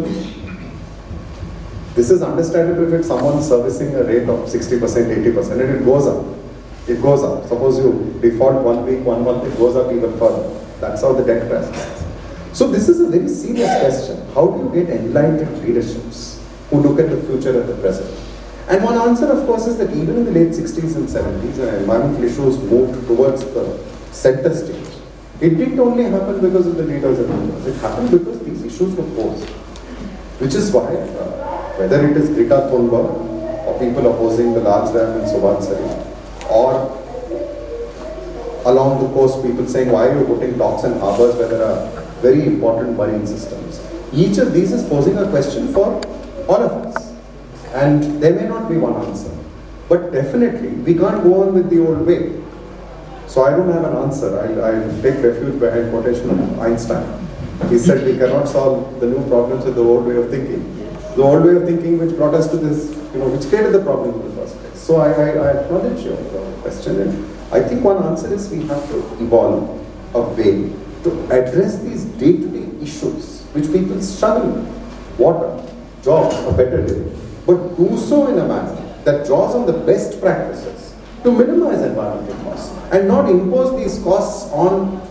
This 1.95 2.11
is 2.11 2.21
understandable 2.21 2.87
if 2.87 2.99
it's 2.99 3.07
someone 3.07 3.41
servicing 3.41 3.95
a 3.95 4.03
rate 4.03 4.29
of 4.29 4.47
60%, 4.47 4.79
80%, 4.79 5.51
and 5.51 5.61
it 5.61 5.85
goes 5.85 6.05
up. 6.05 6.25
It 6.87 7.01
goes 7.01 7.23
up. 7.23 7.47
Suppose 7.47 7.79
you 7.79 8.19
default 8.21 8.63
one 8.63 8.85
week, 8.85 9.03
one 9.05 9.23
month, 9.23 9.43
it 9.45 9.57
goes 9.57 9.75
up 9.75 9.91
even 9.91 10.17
further. 10.17 10.47
That's 10.79 11.01
how 11.01 11.13
the 11.13 11.23
debt 11.23 11.49
crisis 11.49 12.01
is. 12.01 12.06
So 12.57 12.67
this 12.67 12.89
is 12.89 12.99
a 13.01 13.07
very 13.07 13.29
serious 13.29 13.69
question. 13.81 14.17
How 14.33 14.47
do 14.47 14.63
you 14.63 14.83
get 14.83 14.89
enlightened 14.89 15.61
leaderships 15.63 16.43
who 16.71 16.79
look 16.81 16.99
at 16.99 17.11
the 17.11 17.21
future 17.27 17.61
and 17.61 17.69
the 17.69 17.75
present? 17.75 18.09
And 18.67 18.83
one 18.83 18.95
answer, 18.95 19.27
of 19.27 19.45
course, 19.45 19.67
is 19.67 19.77
that 19.77 19.91
even 19.91 20.17
in 20.17 20.25
the 20.25 20.31
late 20.31 20.53
60s 20.53 20.95
and 20.95 21.07
70s, 21.07 21.59
when 21.59 21.75
environmental 21.75 22.23
issues 22.23 22.57
moved 22.57 23.05
towards 23.05 23.45
the 23.45 23.77
center 24.11 24.55
stage, 24.55 24.89
it 25.39 25.51
didn't 25.51 25.79
only 25.79 26.05
happen 26.05 26.41
because 26.41 26.65
of 26.65 26.77
the 26.77 26.81
leaders 26.81 27.19
and 27.19 27.29
leaders. 27.29 27.67
It 27.67 27.79
happened 27.79 28.09
because 28.09 28.39
these 28.39 28.63
issues 28.63 28.95
were 28.95 29.09
posed. 29.15 29.47
Which 30.41 30.55
is 30.55 30.71
why, 30.71 30.95
uh, 30.95 31.77
whether 31.77 32.09
it 32.09 32.17
is 32.17 32.29
Greta 32.29 32.71
Thunberg 32.71 33.67
or 33.67 33.77
people 33.77 34.11
opposing 34.11 34.55
the 34.55 34.61
large 34.61 34.91
dam 34.95 35.19
in 35.19 35.25
Subansiri, 35.27 36.49
or 36.49 36.73
along 38.65 39.03
the 39.03 39.13
coast 39.13 39.45
people 39.45 39.67
saying, 39.67 39.91
why 39.91 40.07
are 40.07 40.19
you 40.19 40.25
putting 40.25 40.57
docks 40.57 40.85
and 40.85 40.99
harbors 40.99 41.35
where 41.35 41.49
there 41.49 41.63
are 41.63 42.06
very 42.21 42.45
important 42.45 42.97
marine 42.97 43.25
systems? 43.25 43.81
Each 44.13 44.37
of 44.37 44.53
these 44.53 44.71
is 44.71 44.87
posing 44.87 45.17
a 45.17 45.29
question 45.29 45.73
for 45.73 46.01
all 46.47 46.61
of 46.61 46.71
us. 46.71 47.13
And 47.73 48.21
there 48.21 48.33
may 48.33 48.47
not 48.47 48.69
be 48.69 48.77
one 48.77 48.95
answer. 49.05 49.31
But 49.89 50.11
definitely, 50.11 50.69
we 50.69 50.95
can't 50.95 51.23
go 51.23 51.43
on 51.43 51.53
with 51.53 51.69
the 51.69 51.85
old 51.85 52.05
way. 52.05 52.41
So 53.27 53.43
I 53.43 53.51
don't 53.51 53.69
have 53.71 53.83
an 53.83 53.95
answer. 53.97 54.39
I'll, 54.39 54.65
I'll 54.65 55.01
take 55.01 55.21
refuge 55.23 55.59
behind 55.59 55.91
quotation 55.91 56.29
of 56.29 56.59
Einstein. 56.59 57.27
He 57.69 57.77
said 57.77 58.05
we 58.05 58.17
cannot 58.17 58.47
solve 58.47 58.99
the 58.99 59.07
new 59.07 59.27
problems 59.27 59.65
with 59.65 59.75
the 59.75 59.83
old 59.83 60.05
way 60.05 60.15
of 60.15 60.29
thinking. 60.29 60.61
The 61.15 61.23
old 61.23 61.43
way 61.43 61.55
of 61.55 61.65
thinking 61.65 61.97
which 61.97 62.15
brought 62.15 62.33
us 62.33 62.49
to 62.51 62.57
this, 62.57 62.95
you 63.13 63.19
know, 63.19 63.27
which 63.29 63.47
created 63.49 63.73
the 63.73 63.83
problem 63.83 64.21
in 64.21 64.29
the 64.29 64.35
first 64.35 64.57
place. 64.59 64.79
So 64.79 64.97
I, 64.97 65.11
I, 65.11 65.29
I 65.29 65.63
acknowledge 65.63 66.03
your 66.05 66.17
question 66.61 67.01
and 67.01 67.37
I 67.51 67.61
think 67.61 67.83
one 67.83 68.01
answer 68.03 68.33
is 68.33 68.49
we 68.49 68.65
have 68.67 68.87
to 68.89 68.97
evolve 69.23 69.83
a 70.13 70.21
way 70.21 70.71
to 71.07 71.23
address 71.31 71.79
these 71.79 72.05
day-to-day 72.21 72.83
issues 72.83 73.43
which 73.53 73.71
people 73.71 74.01
struggle 74.01 74.49
with. 74.51 75.19
Water, 75.19 75.73
jobs, 76.03 76.35
a 76.45 76.51
better 76.51 76.81
living. 76.83 77.19
But 77.45 77.75
do 77.75 77.97
so 77.97 78.27
in 78.27 78.37
a 78.37 78.47
manner 78.47 78.75
that 79.03 79.25
draws 79.25 79.55
on 79.55 79.65
the 79.65 79.73
best 79.73 80.19
practices 80.21 80.93
to 81.23 81.31
minimize 81.31 81.81
environmental 81.81 82.35
costs 82.43 82.71
and 82.91 83.07
not 83.07 83.29
impose 83.29 83.75
these 83.81 84.03
costs 84.03 84.51
on 84.51 85.01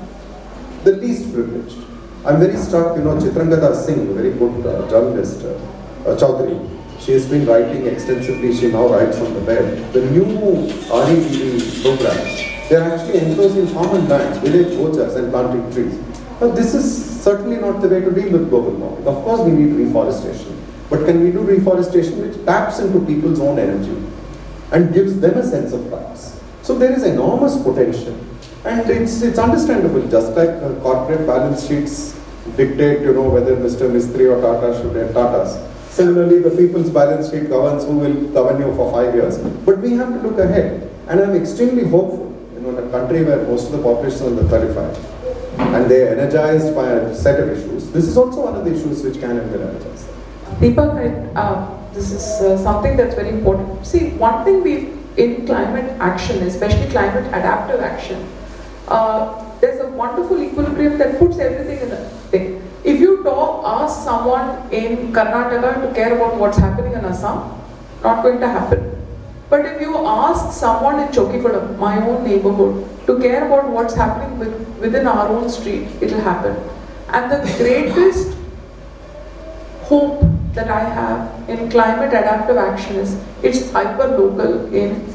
the 0.84 0.92
least 0.92 1.32
privileged. 1.32 1.78
I'm 2.24 2.38
very 2.38 2.56
struck, 2.56 2.96
you 2.96 3.04
know, 3.04 3.16
Chitrangada 3.16 3.74
Singh, 3.74 4.10
a 4.10 4.12
very 4.12 4.32
good 4.32 4.66
uh, 4.66 4.88
journalist, 4.88 5.44
uh, 5.44 5.54
uh, 6.06 6.16
Chaudhary, 6.16 6.76
she 7.00 7.12
has 7.12 7.26
been 7.26 7.46
writing 7.46 7.86
extensively, 7.86 8.54
she 8.54 8.70
now 8.70 8.88
writes 8.88 9.18
on 9.18 9.32
the 9.34 9.40
web. 9.40 9.92
The 9.92 10.10
new 10.10 10.24
RETV 10.24 11.82
programs, 11.82 12.55
they're 12.68 12.82
actually 12.82 13.18
enclosing 13.18 13.72
common 13.72 14.08
lands, 14.08 14.38
village 14.38 14.76
orchards 14.78 15.14
and 15.14 15.30
planting 15.30 15.72
trees. 15.72 15.98
Now 16.40 16.48
this 16.48 16.74
is 16.74 17.22
certainly 17.22 17.56
not 17.56 17.80
the 17.80 17.88
way 17.88 18.00
to 18.00 18.10
deal 18.10 18.32
with 18.32 18.50
global 18.50 18.72
warming. 18.72 19.06
Of 19.06 19.24
course 19.24 19.40
we 19.40 19.52
need 19.52 19.72
reforestation, 19.74 20.62
but 20.90 21.04
can 21.06 21.22
we 21.22 21.32
do 21.32 21.40
reforestation 21.40 22.20
which 22.20 22.44
taps 22.44 22.78
into 22.78 23.04
people's 23.06 23.40
own 23.40 23.58
energy 23.58 23.96
and 24.72 24.92
gives 24.92 25.18
them 25.20 25.38
a 25.38 25.46
sense 25.46 25.72
of 25.72 25.88
price? 25.88 26.40
So 26.62 26.76
there 26.78 26.92
is 26.92 27.04
enormous 27.04 27.56
potential 27.62 28.18
and 28.64 28.90
it's, 28.90 29.22
it's 29.22 29.38
understandable, 29.38 30.06
just 30.08 30.32
like 30.32 30.48
uh, 30.48 30.74
corporate 30.80 31.24
balance 31.24 31.68
sheets 31.68 32.18
dictate, 32.56 33.02
you 33.02 33.12
know, 33.12 33.28
whether 33.28 33.56
Mr. 33.56 33.88
Mistry 33.88 34.26
or 34.26 34.40
Tata 34.40 34.76
should 34.80 34.96
have 34.96 35.10
Tatas. 35.10 35.72
Similarly, 35.90 36.40
the 36.40 36.50
people's 36.50 36.90
balance 36.90 37.30
sheet 37.30 37.48
governs 37.48 37.84
who 37.84 37.96
will 37.98 38.28
govern 38.32 38.60
you 38.60 38.74
for 38.74 38.90
five 38.92 39.14
years. 39.14 39.38
But 39.38 39.78
we 39.78 39.92
have 39.92 40.08
to 40.08 40.28
look 40.28 40.38
ahead. 40.38 40.90
And 41.06 41.20
I'm 41.20 41.36
extremely 41.36 41.84
hopeful, 41.84 42.25
in 42.68 42.78
a 42.78 42.90
country 42.90 43.24
where 43.24 43.42
most 43.46 43.66
of 43.66 43.72
the 43.72 43.82
population 43.82 44.16
is 44.16 44.22
under 44.22 44.44
35, 44.44 45.60
and 45.60 45.90
they're 45.90 46.18
energized 46.18 46.74
by 46.74 46.88
a 46.88 47.14
set 47.14 47.40
of 47.40 47.48
issues. 47.50 47.90
This 47.90 48.06
is 48.06 48.16
also 48.16 48.44
one 48.44 48.56
of 48.56 48.64
the 48.64 48.72
issues 48.72 49.02
which 49.02 49.20
can 49.20 49.36
been 49.36 49.62
energized. 49.62 50.08
People, 50.60 50.90
uh, 51.36 51.92
this 51.92 52.12
is 52.12 52.24
uh, 52.42 52.58
something 52.58 52.96
that's 52.96 53.14
very 53.14 53.30
important. 53.30 53.86
See, 53.86 54.10
one 54.10 54.44
thing 54.44 54.62
we 54.62 54.92
in 55.16 55.46
climate 55.46 55.96
action, 56.00 56.42
especially 56.42 56.90
climate 56.90 57.26
adaptive 57.28 57.80
action, 57.80 58.28
uh, 58.88 59.42
there's 59.60 59.80
a 59.80 59.88
wonderful 59.88 60.42
equilibrium 60.42 60.98
that 60.98 61.18
puts 61.18 61.38
everything 61.38 61.80
in 61.80 61.92
a 61.92 62.04
thing. 62.30 62.62
If 62.84 63.00
you 63.00 63.22
talk, 63.24 63.64
ask 63.64 64.04
someone 64.04 64.72
in 64.72 65.12
Karnataka 65.12 65.88
to 65.88 65.94
care 65.94 66.14
about 66.14 66.36
what's 66.36 66.58
happening 66.58 66.92
in 66.92 67.04
Assam, 67.04 67.58
not 68.02 68.22
going 68.22 68.40
to 68.40 68.48
happen. 68.48 68.95
But 69.48 69.66
if 69.66 69.80
you 69.80 69.96
ask 70.06 70.52
someone 70.58 71.00
in 71.00 71.08
Chokkikulam, 71.08 71.78
my 71.78 71.96
own 72.06 72.24
neighborhood, 72.24 72.88
to 73.06 73.18
care 73.20 73.46
about 73.46 73.68
what's 73.70 73.94
happening 73.94 74.38
with, 74.38 74.52
within 74.80 75.06
our 75.06 75.28
own 75.28 75.48
street, 75.48 75.88
it'll 76.00 76.20
happen. 76.20 76.56
And 77.08 77.30
the 77.30 77.38
greatest 77.58 78.36
hope 79.82 80.24
that 80.54 80.68
I 80.68 80.80
have 80.80 81.48
in 81.48 81.70
climate 81.70 82.08
adaptive 82.08 82.56
action 82.56 82.96
is 82.96 83.22
it's 83.42 83.70
hyper 83.70 84.08
local 84.18 84.74
in 84.74 85.06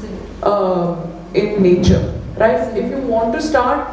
uh, 0.42 0.96
in 1.34 1.62
nature 1.62 2.18
right? 2.36 2.76
If 2.76 2.90
you 2.90 2.98
want 2.98 3.34
to 3.34 3.42
start 3.42 3.88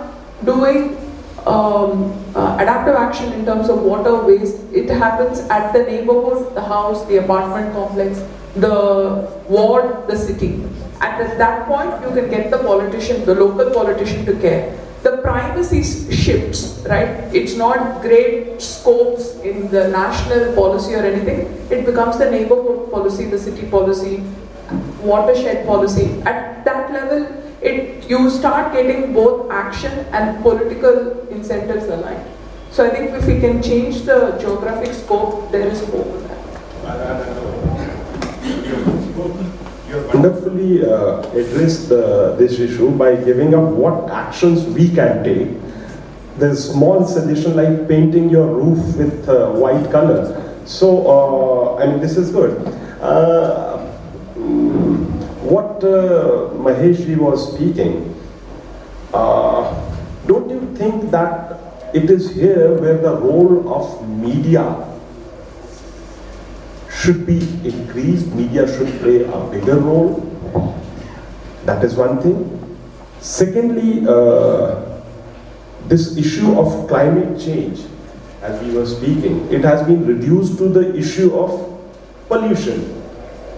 doing 0.46 0.98
um, 1.46 2.14
uh, 2.36 2.58
adaptive 2.60 2.96
action 2.96 3.34
in 3.34 3.46
terms 3.46 3.70
of 3.70 3.82
water 3.82 4.16
waste, 4.24 4.58
it 4.74 4.90
happens 4.90 5.40
at 5.50 5.72
the 5.74 5.84
neighborhood, 5.84 6.56
the 6.56 6.62
house, 6.62 7.06
the 7.08 7.18
apartment 7.18 7.74
complex, 7.74 8.20
the 8.56 9.30
ward, 9.48 10.08
the 10.08 10.18
city. 10.18 10.54
And 11.02 11.22
At 11.24 11.38
that 11.38 11.68
point, 11.68 11.92
you 12.04 12.22
can 12.22 12.30
get 12.30 12.52
the 12.52 12.58
politician, 12.58 13.26
the 13.26 13.36
local 13.36 13.72
politician 13.72 14.26
to 14.26 14.34
care. 14.40 14.78
The 15.04 15.18
primacy 15.18 15.82
shifts, 16.14 16.84
right? 16.90 17.34
It's 17.34 17.56
not 17.56 18.02
great 18.02 18.62
scopes 18.62 19.36
in 19.40 19.72
the 19.72 19.88
national 19.88 20.54
policy 20.56 20.94
or 20.96 21.04
anything. 21.04 21.48
It 21.70 21.86
becomes 21.86 22.18
the 22.18 22.30
neighborhood 22.30 22.92
policy, 22.92 23.26
the 23.26 23.40
city 23.40 23.66
policy, 23.70 24.22
watershed 25.02 25.66
policy. 25.66 26.22
At 26.24 26.66
that 26.66 26.92
level, 26.92 27.28
it 27.62 28.10
you 28.10 28.30
start 28.30 28.74
getting 28.74 29.14
both 29.14 29.52
action 29.52 29.92
and 30.12 30.42
political 30.42 31.28
incentives 31.30 31.86
aligned. 31.86 32.26
So 32.72 32.86
I 32.86 32.90
think 32.90 33.12
if 33.12 33.26
we 33.26 33.40
can 33.40 33.62
change 33.62 34.02
the 34.02 34.38
geographic 34.40 34.94
scope, 34.94 35.52
there 35.52 35.68
is 35.68 35.80
hope 35.90 36.08
in 36.08 36.28
that. 36.28 37.59
Wonderfully 40.20 40.84
uh, 40.84 41.22
addressed 41.32 41.90
uh, 41.94 42.36
this 42.36 42.60
issue 42.60 42.92
by 42.92 43.16
giving 43.16 43.56
up 43.56 43.64
what 43.72 44.12
actions 44.12 44.66
we 44.66 44.90
can 44.90 45.24
take. 45.24 45.48
There's 46.38 46.72
small 46.74 47.08
suggestion 47.08 47.56
like 47.56 47.88
painting 47.88 48.30
your 48.30 48.48
roof 48.48 48.98
with 48.98 49.30
uh, 49.30 49.52
white 49.52 49.90
color. 49.90 50.20
So, 50.66 51.08
uh, 51.08 51.82
I 51.82 51.88
mean, 51.88 52.02
this 52.02 52.18
is 52.18 52.32
good. 52.32 52.52
Uh, 53.00 53.78
what 55.48 55.82
uh, 55.86 56.50
was 56.54 57.54
speaking, 57.54 58.14
don't 59.14 60.50
you 60.50 60.76
think 60.76 61.12
that 61.12 61.92
it 61.94 62.10
is 62.10 62.36
here 62.36 62.74
where 62.74 62.98
the 62.98 63.16
role 63.16 63.74
of 63.74 64.06
media 64.10 64.89
should 67.00 67.26
be 67.26 67.40
increased, 67.64 68.28
media 68.34 68.68
should 68.68 68.92
play 69.00 69.24
a 69.24 69.40
bigger 69.52 69.80
role? 69.80 70.20
That 71.66 71.84
is 71.84 71.96
one 71.96 72.22
thing. 72.22 72.38
Secondly, 73.22 74.06
uh, 74.08 75.00
this 75.88 76.18
issue 76.18 76.60
of 76.60 76.88
climate 76.88 77.40
change, 77.40 77.80
as 78.42 78.62
we 78.64 78.74
were 78.74 78.86
speaking, 78.86 79.48
it 79.52 79.64
has 79.64 79.86
been 79.88 80.06
reduced 80.06 80.58
to 80.58 80.68
the 80.68 80.96
issue 80.96 81.34
of 81.38 81.52
pollution 82.28 82.82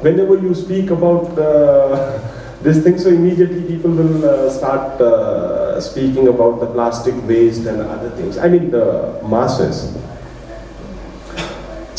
whenever 0.02 0.38
you 0.38 0.54
speak 0.54 0.90
about 0.90 1.38
uh, 1.38 2.20
this 2.62 2.84
thing, 2.84 2.98
so 2.98 3.10
immediately 3.10 3.64
people 3.64 3.92
will 3.92 4.26
uh, 4.26 4.50
start 4.50 5.02
uh, 5.02 5.80
speaking 5.82 6.28
about 6.28 6.60
the 6.60 6.68
plastic 6.68 7.16
waste 7.28 7.66
and 7.66 7.82
other 7.82 8.10
things. 8.12 8.38
I 8.38 8.48
mean, 8.50 8.70
the 8.70 9.20
masses. 9.26 9.98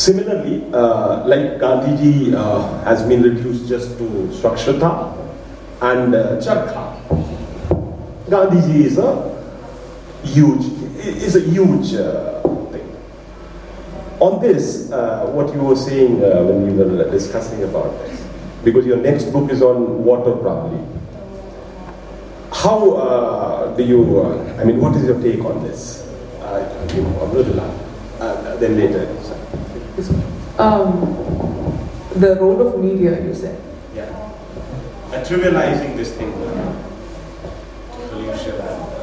Similarly, 0.03 0.61
uh, 0.73 1.23
like 1.25 1.59
Gandhiji 1.63 2.33
uh, 2.33 2.83
has 2.83 3.03
been 3.03 3.23
reduced 3.23 3.69
just 3.69 3.97
to 3.99 4.03
Swachhata 4.35 5.15
and 5.81 6.13
uh, 6.13 6.35
Charkha. 6.43 6.99
Gandhiji 8.27 8.83
is 8.83 8.97
a 8.97 9.31
huge, 10.25 10.65
is 10.99 11.37
a 11.37 11.39
huge 11.39 11.93
uh, 11.93 12.41
on 14.19 14.41
this, 14.41 14.91
uh, 14.91 15.25
what 15.27 15.55
you 15.55 15.61
were 15.61 15.77
saying 15.77 16.21
uh, 16.21 16.43
when 16.43 16.67
we 16.67 16.83
were 16.83 17.09
discussing 17.09 17.63
about 17.63 17.97
this, 17.99 18.27
because 18.65 18.85
your 18.85 18.97
next 18.97 19.31
book 19.31 19.49
is 19.49 19.61
on 19.61 20.03
water 20.03 20.35
probably. 20.35 20.83
How 22.51 22.91
uh, 22.91 23.73
do 23.77 23.83
you, 23.83 24.21
I 24.59 24.65
mean, 24.65 24.81
what 24.81 24.97
is 24.97 25.05
your 25.05 25.21
take 25.21 25.45
on 25.45 25.63
this? 25.63 26.05
Uh, 26.41 26.59
uh, 28.19 28.55
then 28.57 28.77
later. 28.77 29.07
Um, 30.57 31.15
the 32.15 32.35
role 32.39 32.67
of 32.67 32.79
media, 32.79 33.23
you 33.23 33.33
said. 33.33 33.59
Yeah. 33.95 34.09
And 35.11 35.25
trivializing 35.25 35.95
this 35.95 36.13
thing. 36.13 36.31
Pollution. 38.09 38.55
Okay. 38.55 38.93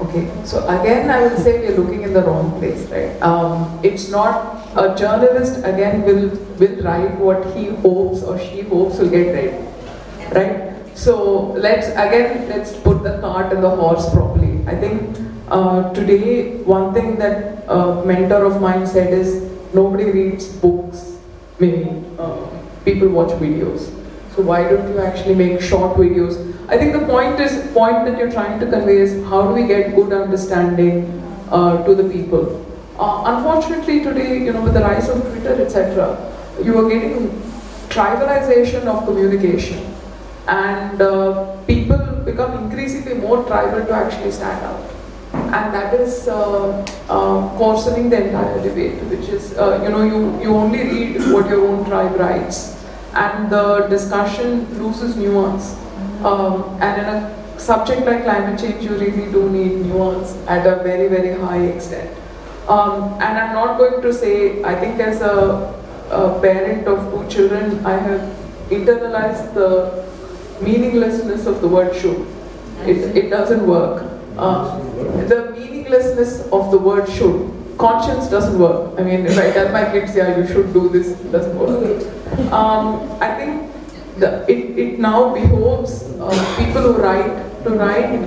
Okay, 0.00 0.30
so 0.44 0.66
again, 0.68 1.10
I 1.10 1.22
would 1.22 1.38
say 1.38 1.60
we're 1.60 1.76
looking 1.76 2.02
in 2.02 2.12
the 2.12 2.22
wrong 2.22 2.58
place, 2.58 2.88
right? 2.90 3.20
Um, 3.22 3.78
it's 3.82 4.08
not 4.08 4.66
a 4.76 4.94
journalist 4.96 5.58
again 5.64 6.02
will 6.02 6.30
will 6.58 6.82
write 6.82 7.16
what 7.18 7.54
he 7.54 7.66
hopes 7.84 8.22
or 8.22 8.38
she 8.38 8.62
hopes 8.62 8.98
will 8.98 9.10
get 9.10 9.32
read, 9.32 10.34
right? 10.34 10.74
So 10.96 11.52
let's 11.52 11.88
again 11.88 12.48
let's 12.48 12.72
put 12.72 13.02
the 13.04 13.20
cart 13.20 13.52
and 13.52 13.62
the 13.62 13.70
horse 13.70 14.10
properly. 14.10 14.64
I 14.66 14.74
think 14.74 15.16
uh, 15.48 15.92
today 15.92 16.56
one 16.64 16.92
thing 16.92 17.16
that 17.16 17.64
a 17.68 18.04
mentor 18.04 18.44
of 18.44 18.60
mine 18.60 18.86
said 18.86 19.12
is 19.12 19.53
nobody 19.74 20.10
reads 20.10 20.48
books, 20.48 21.18
maybe 21.58 22.04
uh, 22.18 22.46
people 22.84 23.08
watch 23.08 23.30
videos. 23.40 23.90
So 24.34 24.42
why 24.42 24.62
don't 24.64 24.88
you 24.92 24.98
actually 25.00 25.34
make 25.34 25.60
short 25.60 25.96
videos? 25.96 26.38
I 26.68 26.78
think 26.78 26.92
the 26.92 27.06
point 27.06 27.40
is 27.40 27.52
point 27.72 28.04
that 28.06 28.18
you're 28.18 28.32
trying 28.32 28.58
to 28.60 28.66
convey 28.66 28.96
is 28.98 29.24
how 29.26 29.42
do 29.48 29.54
we 29.54 29.66
get 29.66 29.94
good 29.94 30.12
understanding 30.12 31.22
uh, 31.50 31.84
to 31.84 31.94
the 31.94 32.04
people. 32.04 32.64
Uh, 32.98 33.22
unfortunately, 33.26 34.02
today, 34.02 34.38
you 34.42 34.52
know, 34.52 34.62
with 34.62 34.74
the 34.74 34.80
rise 34.80 35.08
of 35.08 35.20
Twitter, 35.22 35.62
etc., 35.62 36.32
you 36.62 36.78
are 36.78 36.88
getting 36.88 37.28
tribalization 37.88 38.86
of 38.86 39.04
communication 39.04 39.94
and 40.48 41.00
uh, 41.00 41.56
people 41.66 41.98
become 42.24 42.64
increasingly 42.64 43.14
more 43.14 43.44
tribal 43.44 43.84
to 43.86 43.92
actually 43.92 44.30
stand 44.30 44.64
out. 44.64 44.93
And 45.34 45.74
that 45.74 45.94
is 45.94 46.28
uh, 46.28 46.84
uh, 47.08 47.56
coarsening 47.58 48.10
the 48.10 48.26
entire 48.26 48.62
debate, 48.62 49.02
which 49.04 49.28
is, 49.28 49.56
uh, 49.56 49.80
you 49.82 49.88
know, 49.90 50.02
you, 50.02 50.42
you 50.42 50.54
only 50.54 50.82
read 50.82 51.32
what 51.32 51.48
your 51.48 51.66
own 51.66 51.84
tribe 51.84 52.18
writes, 52.18 52.84
and 53.14 53.50
the 53.50 53.86
discussion 53.88 54.66
loses 54.82 55.16
nuance. 55.16 55.76
Um, 56.24 56.64
and 56.80 57.02
in 57.02 57.08
a 57.08 57.58
subject 57.58 58.04
like 58.06 58.24
climate 58.24 58.58
change, 58.58 58.82
you 58.82 58.96
really 58.96 59.30
do 59.30 59.48
need 59.50 59.86
nuance 59.86 60.36
at 60.46 60.66
a 60.66 60.82
very, 60.82 61.08
very 61.08 61.38
high 61.40 61.62
extent. 61.66 62.10
Um, 62.68 63.14
and 63.14 63.38
I'm 63.38 63.54
not 63.54 63.78
going 63.78 64.02
to 64.02 64.12
say, 64.12 64.62
I 64.64 64.74
think 64.74 64.98
as 64.98 65.20
a, 65.20 65.74
a 66.10 66.40
parent 66.40 66.88
of 66.88 67.12
two 67.12 67.28
children, 67.28 67.84
I 67.84 67.98
have 67.98 68.20
internalized 68.70 69.54
the 69.54 70.04
meaninglessness 70.64 71.46
of 71.46 71.60
the 71.60 71.68
word 71.68 71.94
should. 71.94 72.26
It, 72.86 73.16
it 73.16 73.30
doesn't 73.30 73.66
work. 73.66 74.10
Uh, 74.36 74.78
the 75.28 75.52
meaninglessness 75.52 76.46
of 76.52 76.70
the 76.70 76.78
word 76.78 77.08
should. 77.08 77.50
Conscience 77.78 78.28
doesn't 78.28 78.58
work. 78.58 78.98
I 78.98 79.02
mean, 79.02 79.26
if 79.26 79.38
I 79.38 79.50
tell 79.50 79.72
my 79.72 79.84
kids, 79.90 80.14
yeah, 80.14 80.36
you 80.36 80.46
should 80.46 80.72
do 80.72 80.88
this, 80.88 81.08
it 81.20 81.32
doesn't 81.32 81.58
work. 81.58 82.02
Um, 82.52 83.10
I 83.20 83.34
think 83.36 83.70
the, 84.18 84.44
it, 84.50 84.78
it 84.78 84.98
now 84.98 85.34
behoves 85.34 86.04
uh, 86.20 86.56
people 86.56 86.82
who 86.82 87.02
write 87.02 87.44
to 87.64 87.70
write 87.70 88.20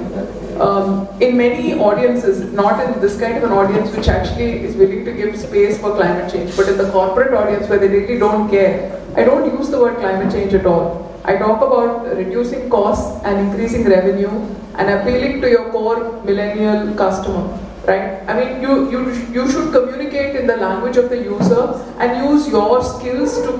um, 0.59 1.07
in 1.21 1.37
many 1.37 1.73
audiences, 1.73 2.51
not 2.53 2.83
in 2.83 2.99
this 2.99 3.19
kind 3.19 3.37
of 3.37 3.43
an 3.43 3.51
audience 3.51 3.95
which 3.95 4.07
actually 4.07 4.63
is 4.63 4.75
willing 4.75 5.05
to 5.05 5.13
give 5.13 5.37
space 5.37 5.79
for 5.79 5.95
climate 5.95 6.31
change, 6.31 6.55
but 6.57 6.67
in 6.67 6.77
the 6.77 6.89
corporate 6.91 7.33
audience 7.33 7.69
where 7.69 7.79
they 7.79 7.87
really 7.87 8.17
don't 8.17 8.49
care. 8.49 9.01
I 9.15 9.23
don't 9.23 9.57
use 9.57 9.69
the 9.69 9.79
word 9.79 9.97
climate 9.97 10.31
change 10.31 10.53
at 10.53 10.65
all. 10.65 11.07
I 11.23 11.37
talk 11.37 11.61
about 11.61 12.15
reducing 12.15 12.69
costs 12.69 13.23
and 13.23 13.47
increasing 13.47 13.83
revenue 13.83 14.29
and 14.77 14.89
appealing 14.89 15.41
to 15.41 15.49
your 15.49 15.71
core 15.71 16.21
millennial 16.23 16.93
customer. 16.95 17.59
Right? 17.85 18.21
I 18.27 18.33
mean, 18.37 18.61
you, 18.61 18.91
you, 18.91 19.11
you 19.31 19.49
should 19.49 19.71
communicate 19.71 20.35
in 20.35 20.45
the 20.45 20.57
language 20.57 20.97
of 20.97 21.09
the 21.09 21.17
user 21.17 21.81
and 21.99 22.29
use 22.29 22.47
your 22.49 22.83
skills 22.83 23.41
to 23.43 23.59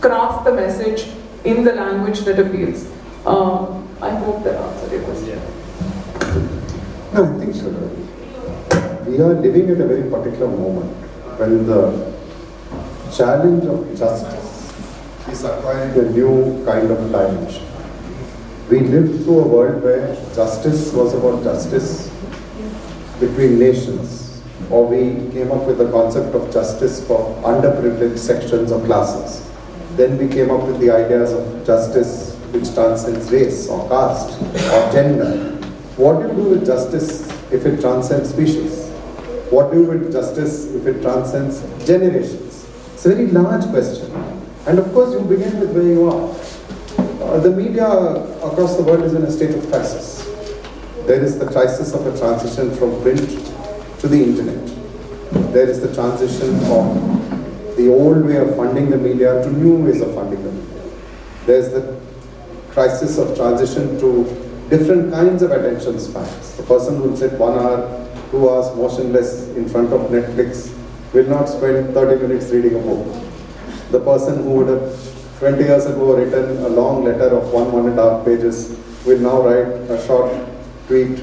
craft 0.00 0.44
the 0.44 0.52
message 0.52 1.08
in 1.44 1.64
the 1.64 1.72
language 1.72 2.20
that 2.20 2.38
appeals. 2.38 2.86
Um, 3.26 3.88
I 4.00 4.10
hope 4.10 4.44
that 4.44 4.54
answered 4.54 4.92
your 4.92 5.02
question. 5.02 5.40
No, 7.12 7.24
I 7.24 7.38
think 7.38 7.54
so. 7.54 7.70
We 9.10 9.18
are 9.20 9.34
living 9.34 9.70
at 9.70 9.80
a 9.80 9.86
very 9.86 10.08
particular 10.08 10.46
moment 10.46 10.94
when 11.38 11.66
the 11.66 12.14
challenge 13.12 13.64
of 13.64 13.98
justice 13.98 14.72
is 15.28 15.44
acquiring 15.44 15.98
a 15.98 16.10
new 16.10 16.64
kind 16.64 16.90
of 16.90 16.98
dimension. 17.10 17.69
We 18.70 18.78
lived 18.78 19.24
through 19.24 19.40
a 19.40 19.48
world 19.48 19.82
where 19.82 20.14
justice 20.32 20.92
was 20.92 21.12
about 21.12 21.42
justice 21.42 22.08
between 23.18 23.58
nations, 23.58 24.40
or 24.70 24.86
we 24.86 25.28
came 25.32 25.50
up 25.50 25.66
with 25.66 25.78
the 25.78 25.90
concept 25.90 26.36
of 26.36 26.52
justice 26.52 27.04
for 27.04 27.18
underprivileged 27.42 28.16
sections 28.16 28.70
or 28.70 28.80
classes. 28.86 29.50
Then 29.96 30.16
we 30.18 30.28
came 30.28 30.52
up 30.52 30.68
with 30.68 30.78
the 30.78 30.92
ideas 30.92 31.32
of 31.32 31.66
justice 31.66 32.36
which 32.52 32.72
transcends 32.72 33.28
race 33.32 33.68
or 33.68 33.88
caste 33.88 34.40
or 34.40 34.92
gender. 34.92 35.56
What 35.96 36.20
do 36.20 36.28
you 36.28 36.34
do 36.34 36.50
with 36.50 36.64
justice 36.64 37.28
if 37.50 37.66
it 37.66 37.80
transcends 37.80 38.30
species? 38.30 38.88
What 39.50 39.72
do 39.72 39.80
you 39.80 39.86
do 39.86 39.98
with 39.98 40.12
justice 40.12 40.72
if 40.72 40.86
it 40.86 41.02
transcends 41.02 41.60
generations? 41.84 42.68
It's 42.94 43.04
a 43.04 43.16
very 43.16 43.26
large 43.32 43.64
question. 43.64 44.12
And 44.68 44.78
of 44.78 44.92
course, 44.92 45.12
you 45.12 45.22
begin 45.22 45.58
with 45.58 45.72
where 45.72 45.82
you 45.82 46.08
are. 46.08 46.39
Uh, 47.30 47.38
the 47.38 47.48
media 47.48 47.86
across 48.42 48.76
the 48.76 48.82
world 48.82 49.04
is 49.04 49.14
in 49.14 49.22
a 49.22 49.30
state 49.30 49.54
of 49.54 49.64
crisis. 49.70 50.24
There 51.06 51.22
is 51.22 51.38
the 51.38 51.46
crisis 51.46 51.94
of 51.94 52.04
a 52.04 52.18
transition 52.18 52.74
from 52.74 53.00
print 53.02 53.20
to 54.00 54.08
the 54.08 54.20
internet. 54.20 54.66
There 55.52 55.70
is 55.70 55.80
the 55.80 55.94
transition 55.94 56.58
from 56.66 56.98
the 57.76 57.86
old 57.88 58.24
way 58.26 58.38
of 58.38 58.56
funding 58.56 58.90
the 58.90 58.96
media 58.96 59.40
to 59.44 59.48
new 59.48 59.76
ways 59.76 60.00
of 60.00 60.12
funding 60.12 60.42
the 60.42 60.50
media. 60.50 60.82
There's 61.46 61.68
the 61.72 62.00
crisis 62.72 63.16
of 63.16 63.36
transition 63.36 64.00
to 64.00 64.24
different 64.68 65.12
kinds 65.12 65.42
of 65.42 65.52
attention 65.52 66.00
spans. 66.00 66.56
The 66.56 66.64
person 66.64 66.96
who 66.96 67.10
will 67.10 67.16
sit 67.16 67.34
one 67.34 67.56
hour, 67.56 68.10
two 68.32 68.50
hours 68.50 68.74
motionless 68.76 69.50
in 69.50 69.68
front 69.68 69.92
of 69.92 70.00
Netflix 70.10 70.74
will 71.14 71.28
not 71.28 71.44
spend 71.48 71.94
30 71.94 72.26
minutes 72.26 72.50
reading 72.50 72.74
a 72.74 72.82
book 72.82 73.30
the 73.90 74.00
person 74.00 74.42
who 74.44 74.50
would 74.50 74.68
have 74.68 75.09
20 75.40 75.64
years 75.64 75.86
ago 75.86 76.14
written 76.16 76.58
a 76.64 76.68
long 76.68 77.02
letter 77.02 77.28
of 77.34 77.50
one, 77.50 77.72
one 77.72 77.86
and 77.88 77.98
a 77.98 78.02
half 78.02 78.26
pages 78.26 78.76
will 79.06 79.18
now 79.18 79.40
write 79.40 79.68
a 79.90 80.06
short 80.06 80.30
tweet 80.86 81.18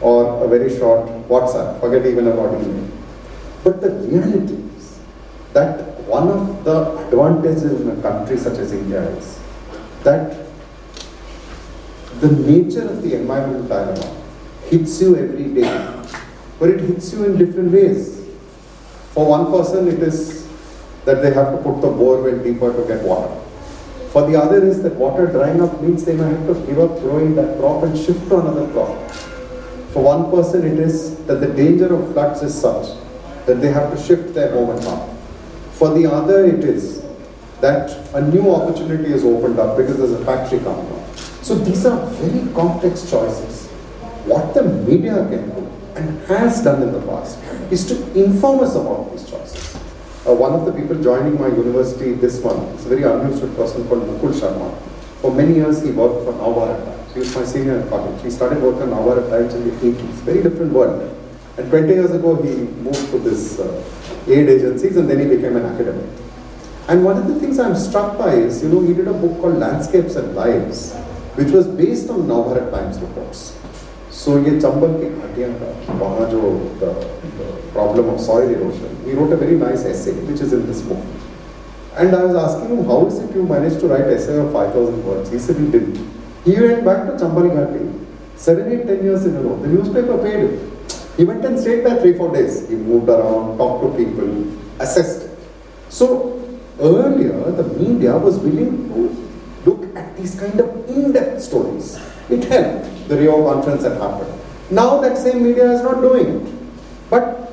or 0.00 0.44
a 0.44 0.48
very 0.48 0.76
short 0.76 1.06
WhatsApp, 1.28 1.78
forget 1.78 2.04
even 2.04 2.26
about 2.26 2.60
email. 2.60 2.88
But 3.62 3.80
the 3.80 3.90
reality 3.90 4.54
is 4.76 4.98
that 5.52 6.00
one 6.08 6.26
of 6.28 6.64
the 6.64 6.98
advantages 7.06 7.80
in 7.80 7.90
a 7.96 8.02
country 8.02 8.38
such 8.38 8.58
as 8.58 8.72
India 8.72 9.02
is 9.10 9.38
that 10.02 10.36
the 12.18 12.32
nature 12.32 12.88
of 12.88 13.02
the 13.02 13.14
environmental 13.14 14.16
hits 14.68 15.00
you 15.00 15.16
every 15.16 15.46
day, 15.54 16.02
but 16.58 16.70
it 16.70 16.80
hits 16.80 17.12
you 17.12 17.24
in 17.24 17.38
different 17.38 17.70
ways. 17.70 18.26
For 19.14 19.26
one 19.26 19.46
person, 19.52 19.86
it 19.86 20.02
is 20.02 20.48
that 21.04 21.22
they 21.22 21.32
have 21.32 21.52
to 21.52 21.58
put 21.58 21.80
the 21.80 21.86
borewell 21.88 22.42
deeper 22.42 22.72
to 22.72 22.88
get 22.88 23.04
water. 23.04 23.40
For 24.12 24.26
the 24.26 24.36
other 24.36 24.66
is 24.66 24.82
that 24.82 24.94
water 24.96 25.26
drying 25.26 25.60
up 25.60 25.80
means 25.80 26.04
they 26.04 26.16
may 26.16 26.24
have 26.24 26.46
to 26.48 26.54
give 26.66 26.80
up 26.80 26.98
growing 26.98 27.36
that 27.36 27.58
crop 27.58 27.84
and 27.84 27.96
shift 27.96 28.28
to 28.28 28.40
another 28.40 28.66
crop. 28.72 29.10
For 29.92 30.02
one 30.02 30.30
person 30.32 30.66
it 30.66 30.80
is 30.80 31.16
that 31.26 31.36
the 31.36 31.46
danger 31.46 31.94
of 31.94 32.12
floods 32.12 32.42
is 32.42 32.60
such 32.60 32.96
that 33.46 33.60
they 33.60 33.72
have 33.72 33.92
to 33.94 34.02
shift 34.02 34.34
their 34.34 34.50
home 34.50 34.70
and 34.70 34.84
farm. 34.84 35.16
For 35.72 35.94
the 35.94 36.10
other 36.10 36.44
it 36.44 36.64
is 36.64 37.04
that 37.60 38.14
a 38.14 38.20
new 38.20 38.52
opportunity 38.52 39.12
is 39.12 39.24
opened 39.24 39.60
up 39.60 39.76
because 39.76 39.98
there's 39.98 40.12
a 40.12 40.24
factory 40.24 40.58
coming 40.58 40.90
up. 40.92 41.16
So 41.42 41.54
these 41.54 41.86
are 41.86 42.04
very 42.06 42.52
complex 42.52 43.08
choices. 43.08 43.68
What 44.26 44.54
the 44.54 44.64
media 44.64 45.14
can 45.30 45.50
do 45.50 45.70
and 45.94 46.20
has 46.26 46.62
done 46.64 46.82
in 46.82 46.92
the 46.92 47.00
past 47.02 47.38
is 47.70 47.86
to 47.86 47.94
inform 48.20 48.60
us 48.60 48.74
about. 48.74 49.09
Uh, 50.26 50.34
one 50.34 50.52
of 50.52 50.66
the 50.66 50.72
people 50.72 50.94
joining 51.02 51.40
my 51.40 51.46
university 51.46 52.12
this 52.12 52.44
month 52.44 52.78
is 52.78 52.84
a 52.84 52.88
very 52.90 53.04
unusual 53.04 53.48
person 53.54 53.88
called 53.88 54.02
Mukul 54.02 54.34
Sharma. 54.38 54.76
For 55.22 55.32
many 55.32 55.54
years 55.54 55.82
he 55.82 55.92
worked 55.92 56.26
for 56.26 56.34
Navaratna. 56.34 56.92
He 57.14 57.20
was 57.20 57.34
my 57.34 57.42
senior 57.42 57.80
in 57.80 57.88
college. 57.88 58.20
He 58.22 58.28
started 58.28 58.62
working 58.62 58.92
on 58.92 59.00
Navaratna 59.00 59.50
in 59.54 59.64
the 59.64 60.02
80s. 60.02 60.12
Very 60.28 60.42
different 60.42 60.74
world. 60.74 61.16
And 61.56 61.70
20 61.70 61.88
years 61.88 62.10
ago 62.10 62.34
he 62.36 62.50
moved 62.84 63.10
to 63.12 63.18
this 63.18 63.58
uh, 63.58 63.82
aid 64.26 64.50
agencies 64.50 64.98
and 64.98 65.08
then 65.08 65.20
he 65.20 65.36
became 65.36 65.56
an 65.56 65.64
academic. 65.64 66.06
And 66.88 67.02
one 67.02 67.16
of 67.16 67.26
the 67.26 67.40
things 67.40 67.58
I'm 67.58 67.74
struck 67.74 68.18
by 68.18 68.34
is, 68.34 68.62
you 68.62 68.68
know, 68.68 68.80
he 68.80 68.92
did 68.92 69.08
a 69.08 69.14
book 69.14 69.40
called 69.40 69.56
Landscapes 69.56 70.16
and 70.16 70.34
Lives, 70.34 70.92
which 71.36 71.48
was 71.48 71.66
based 71.66 72.10
on 72.10 72.24
Navbharat 72.24 72.70
Times 72.70 72.98
reports. 72.98 73.56
So 74.10 74.36
ये 74.36 74.60
चंबल 74.60 74.98
की 75.00 75.08
घाटियाँ 75.16 75.50
का 75.60 75.92
वहाँ 75.98 76.28
जो 76.30 76.40
uh, 76.82 77.19
problem 77.72 78.08
of 78.08 78.20
soil 78.20 78.48
erosion, 78.48 79.04
he 79.04 79.12
wrote 79.12 79.32
a 79.32 79.36
very 79.36 79.56
nice 79.56 79.84
essay 79.84 80.12
which 80.12 80.40
is 80.40 80.52
in 80.52 80.66
this 80.66 80.82
book. 80.82 81.02
And 81.96 82.14
I 82.14 82.24
was 82.24 82.36
asking 82.36 82.78
him, 82.78 82.84
how 82.84 83.06
is 83.06 83.18
it 83.18 83.34
you 83.34 83.42
managed 83.42 83.80
to 83.80 83.88
write 83.88 84.04
essay 84.04 84.38
of 84.38 84.52
5,000 84.52 85.04
words? 85.04 85.30
He 85.30 85.38
said 85.38 85.56
he 85.56 85.70
didn't. 85.70 85.96
He 86.44 86.58
went 86.58 86.84
back 86.84 87.06
to 87.06 87.12
Chambal 87.12 87.50
Ghati, 87.50 88.06
seven, 88.36 88.72
eight, 88.72 88.86
ten 88.86 89.04
years 89.04 89.26
in 89.26 89.36
a 89.36 89.42
row. 89.42 89.56
The 89.60 89.68
newspaper 89.68 90.16
paid 90.18 90.40
him. 90.48 90.76
He 91.16 91.24
went 91.24 91.44
and 91.44 91.58
stayed 91.58 91.84
there 91.84 92.00
three, 92.00 92.16
four 92.16 92.32
days. 92.32 92.68
He 92.68 92.76
moved 92.76 93.08
around, 93.08 93.58
talked 93.58 93.84
to 93.84 94.04
people, 94.04 94.46
assessed. 94.80 95.28
So 95.90 96.40
earlier, 96.80 97.50
the 97.50 97.64
media 97.78 98.16
was 98.16 98.38
willing 98.38 98.88
to 98.88 99.70
look 99.70 99.96
at 99.96 100.16
these 100.16 100.38
kind 100.38 100.58
of 100.58 100.88
in-depth 100.88 101.42
stories. 101.42 102.00
It 102.30 102.44
helped. 102.44 103.08
The 103.08 103.16
Rio 103.18 103.44
conference 103.52 103.82
had 103.82 104.00
happened. 104.00 104.32
Now 104.70 105.00
that 105.00 105.18
same 105.18 105.42
media 105.42 105.70
is 105.72 105.82
not 105.82 106.00
doing 106.00 106.26
it. 106.36 106.54
But 107.10 107.49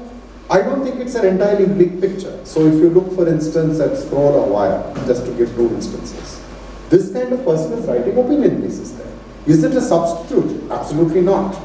I 0.50 0.62
don't 0.62 0.82
think 0.84 1.02
it's 1.02 1.16
an 1.16 1.26
entirely 1.26 1.66
bleak 1.66 2.00
picture. 2.00 2.40
So 2.46 2.66
if 2.66 2.76
you 2.76 2.90
look, 2.90 3.14
for 3.14 3.28
instance, 3.28 3.82
at 3.82 3.98
Scroll 3.98 4.34
or 4.34 4.48
Wire, 4.48 4.94
just 5.06 5.26
to 5.26 5.34
give 5.34 5.54
two 5.56 5.68
instances, 5.76 6.42
this 6.90 7.12
kind 7.12 7.34
of 7.34 7.44
person 7.44 7.74
is 7.74 7.86
writing 7.86 8.18
opinion 8.18 8.62
pieces 8.62 8.96
there. 8.98 9.12
Is 9.46 9.64
it 9.64 9.74
a 9.76 9.82
substitute? 9.82 10.72
Absolutely 10.72 11.22
not. 11.22 11.58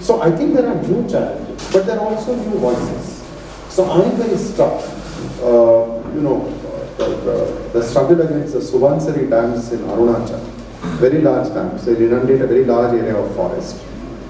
So 0.00 0.20
I 0.20 0.32
think 0.32 0.54
there 0.54 0.66
are 0.66 0.82
new 0.82 1.08
challenges, 1.08 1.70
but 1.72 1.86
there 1.86 1.98
are 1.98 2.06
also 2.06 2.34
new 2.34 2.58
voices. 2.58 3.22
So 3.68 3.88
I'm 3.88 4.10
very 4.16 4.36
struck, 4.36 4.82
uh, 5.42 6.10
you 6.14 6.20
know, 6.20 6.50
the, 6.96 7.06
the, 7.06 7.70
the, 7.78 7.82
struggle 7.84 8.20
against 8.20 8.54
the 8.54 8.58
Subansiri 8.58 9.30
dams 9.30 9.72
in 9.72 9.78
Arunachal, 9.80 10.40
very 10.98 11.20
large 11.20 11.48
dams, 11.54 11.84
they 11.84 11.94
inundate 11.94 12.40
a 12.40 12.46
very 12.48 12.64
large 12.64 12.94
area 12.94 13.16
of 13.16 13.32
forest. 13.36 13.80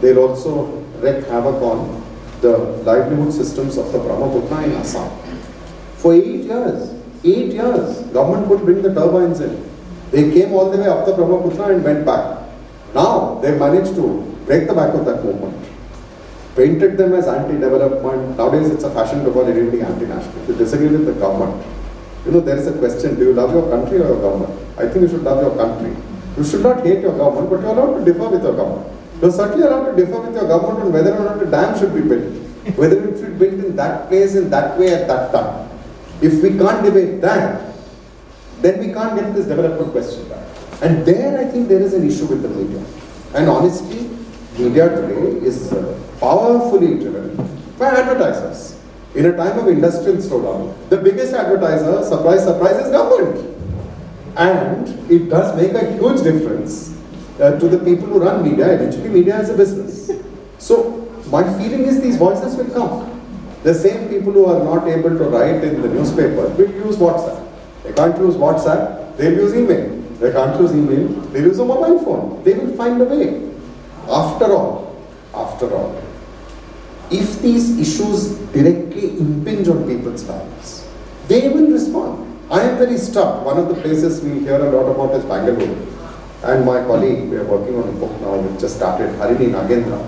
They'll 0.03 0.18
also 0.18 0.66
wreak 1.01 1.24
havoc 1.26 1.62
on 1.62 2.07
the 2.41 2.59
livelihood 2.89 3.32
systems 3.32 3.76
of 3.76 3.93
the 3.93 3.99
Brahmaputra 3.99 4.64
in 4.64 4.72
Assam. 4.72 5.11
For 5.97 6.14
eight 6.14 6.45
years, 6.45 6.95
eight 7.24 7.53
years, 7.53 7.99
government 8.12 8.49
could 8.49 8.64
bring 8.64 8.82
the 8.82 8.95
turbines 8.95 9.41
in. 9.41 9.68
They 10.11 10.30
came 10.30 10.53
all 10.53 10.70
the 10.70 10.78
way 10.78 10.86
up 10.86 11.05
the 11.07 11.12
Brahmaputra 11.12 11.74
and 11.74 11.84
went 11.84 12.07
back. 12.07 12.39
Now 12.95 13.39
they 13.41 13.59
managed 13.59 13.95
to 13.97 14.36
break 14.47 14.66
the 14.68 14.74
back 14.74 14.95
of 14.95 15.05
that 15.05 15.24
movement. 15.24 15.57
Painted 16.57 16.97
them 16.97 17.12
as 17.14 17.26
anti-development. 17.28 18.36
Nowadays 18.36 18.70
it's 18.70 18.84
a 18.84 18.91
fashion 18.91 19.24
to 19.24 19.30
call 19.30 19.47
anything 19.47 19.82
anti-national. 19.82 20.43
If 20.43 20.49
you 20.49 20.55
disagree 20.57 20.89
with 20.89 21.07
the 21.07 21.12
government, 21.12 21.64
you 22.24 22.32
know, 22.32 22.41
there 22.41 22.57
is 22.57 22.66
a 22.66 22.72
question, 22.78 23.16
do 23.16 23.26
you 23.26 23.32
love 23.32 23.53
your 23.53 23.68
country 23.68 23.99
or 23.99 24.09
your 24.09 24.20
government? 24.20 24.53
I 24.78 24.89
think 24.89 25.03
you 25.03 25.09
should 25.09 25.22
love 25.22 25.41
your 25.43 25.55
country. 25.57 25.95
You 26.36 26.45
should 26.45 26.62
not 26.62 26.84
hate 26.84 27.01
your 27.01 27.16
government, 27.16 27.51
but 27.51 27.61
you 27.61 27.66
are 27.66 27.78
allowed 27.78 27.99
to 27.99 28.05
differ 28.05 28.28
with 28.28 28.43
your 28.43 28.55
government. 28.55 28.97
You 29.20 29.26
are 29.26 29.32
certainly 29.32 29.66
allowed 29.66 29.90
to 29.90 29.96
differ 29.96 30.20
with 30.20 30.34
your 30.34 30.46
government 30.46 30.84
on 30.84 30.92
whether 30.92 31.12
or 31.12 31.24
not 31.24 31.42
a 31.42 31.46
dam 31.46 31.76
should 31.76 31.92
be 31.92 32.02
built. 32.02 32.34
Whether 32.76 33.08
it 33.08 33.18
should 33.18 33.36
be 33.36 33.50
built 33.50 33.64
in 33.64 33.74
that 33.74 34.08
place, 34.08 34.36
in 34.36 34.48
that 34.50 34.78
way, 34.78 34.94
at 34.94 35.08
that 35.08 35.32
time. 35.32 35.68
If 36.20 36.40
we 36.40 36.56
can't 36.56 36.84
debate 36.84 37.20
that, 37.22 37.74
then 38.60 38.78
we 38.78 38.92
can't 38.92 39.18
get 39.18 39.34
this 39.34 39.46
development 39.46 39.90
question 39.90 40.28
back. 40.28 40.46
And 40.82 41.04
there 41.04 41.40
I 41.40 41.50
think 41.50 41.68
there 41.68 41.80
is 41.80 41.94
an 41.94 42.06
issue 42.06 42.26
with 42.26 42.42
the 42.42 42.48
media. 42.48 42.84
And 43.34 43.48
honestly, 43.48 44.08
media 44.56 44.88
today 44.88 45.44
is 45.44 45.72
uh, 45.72 45.98
powerfully 46.20 47.00
driven 47.00 47.36
by 47.76 47.88
advertisers. 47.88 48.78
In 49.16 49.26
a 49.26 49.36
time 49.36 49.58
of 49.58 49.66
industrial 49.66 50.18
slowdown, 50.18 50.76
the 50.90 50.96
biggest 50.96 51.32
advertiser, 51.32 52.04
surprise, 52.04 52.44
surprise, 52.44 52.76
is 52.86 52.92
government. 52.92 53.56
And 54.36 55.10
it 55.10 55.28
does 55.28 55.56
make 55.56 55.72
a 55.72 55.90
huge 55.92 56.22
difference 56.22 56.97
uh, 57.41 57.59
to 57.59 57.68
the 57.68 57.78
people 57.78 58.07
who 58.07 58.20
run 58.20 58.43
media. 58.49 58.72
Eventually, 58.72 59.09
media 59.09 59.41
is 59.41 59.51
a 59.51 59.57
business. 59.57 60.11
So, 60.59 61.09
my 61.30 61.43
feeling 61.59 61.84
is 61.84 62.01
these 62.01 62.16
voices 62.16 62.57
will 62.57 62.70
come. 62.70 63.20
The 63.62 63.74
same 63.74 64.09
people 64.09 64.32
who 64.32 64.47
are 64.47 64.62
not 64.62 64.89
able 64.89 65.11
to 65.11 65.24
write 65.24 65.62
in 65.64 65.82
the 65.82 65.89
newspaper 65.89 66.49
will 66.49 66.70
use 66.86 66.97
WhatsApp. 66.97 67.47
They 67.82 67.93
can't 67.93 68.18
use 68.18 68.34
WhatsApp, 68.34 69.16
they'll 69.16 69.32
use 69.32 69.55
email. 69.55 69.99
They 70.20 70.32
can't 70.32 70.61
use 70.61 70.72
email, 70.72 71.09
they'll 71.30 71.45
use 71.45 71.59
a 71.59 71.64
mobile 71.64 72.03
phone. 72.05 72.43
They 72.45 72.55
will 72.55 72.74
find 72.76 73.01
a 73.01 73.05
way. 73.05 73.53
After 74.09 74.53
all, 74.53 74.97
after 75.34 75.72
all, 75.74 76.03
if 77.11 77.41
these 77.41 77.78
issues 77.78 78.36
directly 78.53 79.18
impinge 79.18 79.68
on 79.68 79.86
people's 79.86 80.24
lives, 80.24 80.89
they 81.28 81.49
will 81.49 81.70
respond. 81.70 82.24
I 82.51 82.62
am 82.62 82.78
very 82.78 82.97
struck. 82.97 83.45
One 83.45 83.59
of 83.59 83.68
the 83.68 83.74
places 83.74 84.22
we 84.22 84.41
hear 84.41 84.57
a 84.57 84.70
lot 84.70 84.91
about 84.91 85.14
is 85.14 85.24
Bangalore. 85.24 85.76
And 86.43 86.64
my 86.64 86.82
colleague, 86.84 87.28
we 87.28 87.36
are 87.36 87.45
working 87.45 87.74
on 87.74 87.89
a 87.89 87.93
book 87.93 88.12
now 88.20 88.36
which 88.36 88.61
just 88.61 88.76
started, 88.76 89.11
Harini 89.16 89.51
Nagendra, 89.51 89.99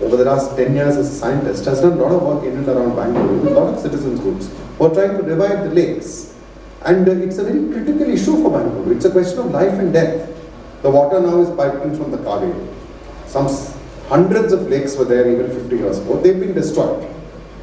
over 0.00 0.16
the 0.16 0.24
last 0.24 0.56
10 0.56 0.74
years 0.74 0.96
as 0.96 1.10
a 1.10 1.14
scientist, 1.14 1.64
has 1.64 1.80
done 1.80 1.94
a 1.94 1.96
lot 1.96 2.12
of 2.12 2.22
work 2.22 2.44
in 2.44 2.56
and 2.58 2.68
around 2.68 2.94
Bangalore 2.94 3.36
with 3.36 3.48
a 3.48 3.50
lot 3.50 3.74
of 3.74 3.80
citizens 3.80 4.20
groups 4.20 4.48
who 4.78 4.84
are 4.84 4.94
trying 4.94 5.16
to 5.16 5.22
revive 5.24 5.64
the 5.68 5.74
lakes. 5.74 6.34
And 6.82 7.08
uh, 7.08 7.12
it's 7.12 7.38
a 7.38 7.44
very 7.44 7.72
critical 7.72 8.08
issue 8.08 8.40
for 8.40 8.50
Bangalore. 8.52 8.92
It's 8.92 9.04
a 9.04 9.10
question 9.10 9.40
of 9.40 9.50
life 9.50 9.72
and 9.80 9.92
death. 9.92 10.30
The 10.82 10.90
water 10.90 11.20
now 11.20 11.40
is 11.40 11.50
piped 11.56 11.84
in 11.84 11.96
from 11.96 12.12
the 12.12 12.18
Kaveri. 12.18 12.72
Some 13.26 13.48
hundreds 14.08 14.52
of 14.52 14.68
lakes 14.70 14.96
were 14.96 15.04
there 15.04 15.28
even 15.28 15.50
50 15.50 15.76
years 15.76 15.98
ago. 15.98 16.20
They've 16.20 16.38
been 16.38 16.54
destroyed. 16.54 17.04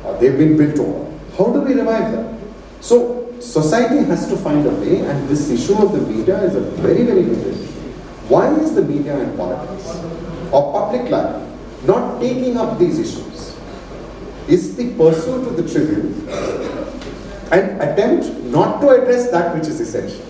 Or 0.03 0.17
they've 0.17 0.37
been 0.37 0.57
built 0.57 0.77
over. 0.79 1.11
How 1.37 1.45
do 1.53 1.61
we 1.61 1.73
revive 1.73 2.11
them? 2.11 2.39
So 2.81 3.33
society 3.39 4.03
has 4.05 4.27
to 4.27 4.35
find 4.35 4.65
a 4.65 4.71
way 4.71 4.99
and 4.99 5.29
this 5.29 5.49
issue 5.49 5.75
of 5.75 5.93
the 5.93 6.01
media 6.01 6.43
is 6.43 6.55
a 6.55 6.61
very, 6.61 7.03
very 7.03 7.23
big 7.23 7.47
issue. 7.47 7.76
Why 8.29 8.53
is 8.55 8.75
the 8.75 8.81
media 8.81 9.17
and 9.17 9.37
politics 9.37 9.87
or 10.51 10.73
public 10.73 11.09
life 11.09 11.43
not 11.85 12.19
taking 12.19 12.57
up 12.57 12.77
these 12.77 12.99
issues? 12.99 13.55
Is 14.47 14.75
the 14.75 14.93
pursuit 14.95 15.47
of 15.47 15.55
the 15.55 15.63
trivial 15.63 16.07
an 17.51 17.79
attempt 17.81 18.27
not 18.45 18.81
to 18.81 18.89
address 18.89 19.31
that 19.31 19.55
which 19.55 19.67
is 19.67 19.79
essential? 19.79 20.25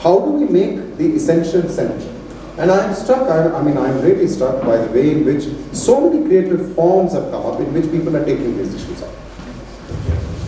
How 0.00 0.18
do 0.18 0.30
we 0.30 0.46
make 0.46 0.96
the 0.96 1.14
essential 1.14 1.68
central? 1.68 2.14
And 2.58 2.72
I'm 2.72 2.92
struck, 2.94 3.28
I, 3.28 3.52
I, 3.54 3.62
mean, 3.62 3.78
I'm 3.78 4.00
really 4.02 4.26
struck 4.26 4.62
by 4.62 4.78
the 4.78 4.90
way 4.90 5.12
in 5.12 5.24
which 5.24 5.44
so 5.72 6.10
many 6.10 6.26
creative 6.26 6.74
forms 6.74 7.12
have 7.12 7.30
come 7.30 7.46
up 7.46 7.60
in 7.60 7.72
which 7.72 7.88
people 7.92 8.16
are 8.16 8.24
taking 8.24 8.56
these 8.56 8.74
issues 8.74 9.02
up. 9.02 9.14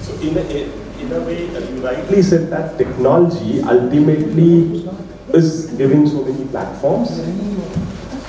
So, 0.03 0.15
in 0.21 0.37
a, 0.37 0.90
in 1.01 1.13
a 1.13 1.21
way, 1.21 1.47
that 1.49 1.69
you 1.71 1.81
rightly 1.81 2.23
said 2.23 2.51
that 2.51 2.77
technology 2.79 3.63
ultimately 3.63 4.87
is 5.33 5.67
giving 5.77 6.07
so 6.07 6.25
many 6.25 6.45
platforms. 6.47 7.11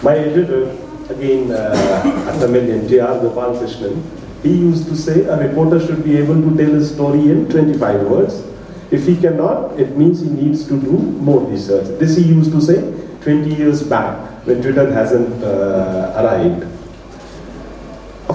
My 0.04 0.18
editor, 0.18 0.72
again, 1.10 1.52
uh, 1.52 2.34
a 2.34 2.40
Tamilian, 2.40 2.88
J.R. 2.88 3.20
Gopal 3.20 3.60
Krishnan, 3.60 4.02
he 4.44 4.54
used 4.54 4.88
to 4.88 4.96
say 4.96 5.26
a 5.26 5.38
reporter 5.38 5.80
should 5.86 6.04
be 6.04 6.18
able 6.18 6.42
to 6.42 6.58
tell 6.58 6.76
a 6.76 6.84
story 6.84 7.30
in 7.30 7.50
25 7.50 8.08
words. 8.08 8.44
If 8.90 9.06
he 9.06 9.16
cannot, 9.16 9.80
it 9.80 9.96
means 9.98 10.22
he 10.22 10.30
needs 10.30 10.66
to 10.68 10.80
do 10.80 10.92
more 10.92 11.42
research. 11.42 12.00
This 12.00 12.18
he 12.18 12.24
used 12.24 12.52
to 12.52 12.62
say 12.62 12.82
20 13.22 13.56
years 13.56 13.84
back 13.84 14.18
when 14.46 14.62
Twitter 14.62 14.92
hasn't 14.92 15.44
uh, 15.44 16.14
arrived. 16.18 16.71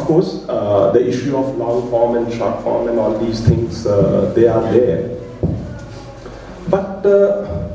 Course, 0.06 0.46
uh, 0.48 0.92
the 0.92 1.04
issue 1.04 1.36
of 1.36 1.56
long 1.56 1.90
form 1.90 2.16
and 2.16 2.32
short 2.32 2.62
form 2.62 2.86
and 2.86 2.96
all 2.96 3.18
these 3.18 3.40
things, 3.40 3.86
uh, 3.86 4.32
they 4.36 4.46
are 4.46 4.62
there. 4.72 5.18
But 6.68 7.04
uh, 7.04 7.74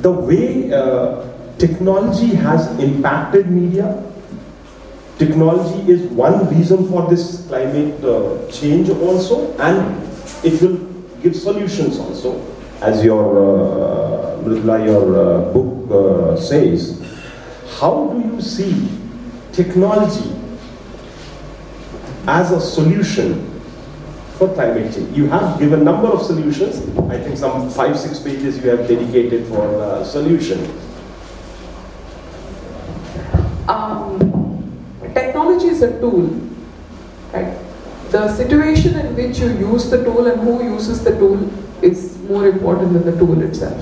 the 0.00 0.10
way 0.10 0.72
uh, 0.72 1.28
technology 1.58 2.34
has 2.36 2.66
impacted 2.80 3.50
media, 3.50 4.02
technology 5.18 5.92
is 5.92 6.00
one 6.12 6.48
reason 6.48 6.88
for 6.88 7.06
this 7.10 7.46
climate 7.48 8.02
uh, 8.02 8.50
change 8.50 8.88
also, 8.88 9.52
and 9.58 10.02
it 10.42 10.62
will 10.62 10.78
give 11.22 11.36
solutions 11.36 11.98
also, 11.98 12.40
as 12.80 13.04
your 13.04 13.44
uh, 14.40 14.78
your 14.84 15.52
book 15.52 16.38
says. 16.40 16.96
How 17.78 18.08
do 18.08 18.20
you 18.26 18.40
see 18.40 18.88
technology 19.52 20.37
as 22.28 22.52
a 22.52 22.60
solution 22.60 23.58
for 24.36 24.52
climate 24.54 24.92
change. 24.94 25.16
You 25.16 25.28
have 25.28 25.58
given 25.58 25.82
number 25.82 26.08
of 26.08 26.22
solutions. 26.22 26.76
I 27.10 27.18
think 27.18 27.38
some 27.38 27.70
five, 27.70 27.98
six 27.98 28.20
pages 28.20 28.62
you 28.62 28.68
have 28.68 28.86
dedicated 28.86 29.46
for 29.46 29.64
uh, 29.80 30.04
solution. 30.04 30.60
Um, 33.66 34.20
technology 35.14 35.68
is 35.68 35.80
a 35.80 35.98
tool, 36.00 36.28
right? 37.32 37.56
The 38.10 38.28
situation 38.36 38.94
in 38.94 39.16
which 39.16 39.38
you 39.38 39.48
use 39.48 39.88
the 39.90 40.04
tool 40.04 40.26
and 40.26 40.40
who 40.40 40.62
uses 40.62 41.02
the 41.02 41.12
tool 41.18 41.50
is 41.82 42.18
more 42.28 42.46
important 42.46 42.92
than 42.92 43.04
the 43.04 43.18
tool 43.18 43.40
itself. 43.42 43.80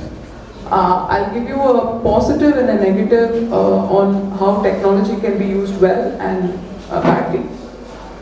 Uh, 0.67 1.07
I'll 1.11 1.35
give 1.35 1.49
you 1.49 1.61
a 1.61 2.01
positive 2.03 2.57
and 2.57 2.71
a 2.71 2.79
negative 2.79 3.53
uh, 3.53 3.99
on 3.99 4.31
how 4.39 4.63
technology 4.63 5.21
can 5.21 5.39
be 5.39 5.47
used 5.47 5.81
well 5.81 6.21
and 6.21 6.59
uh, 6.91 7.03
badly. 7.03 7.56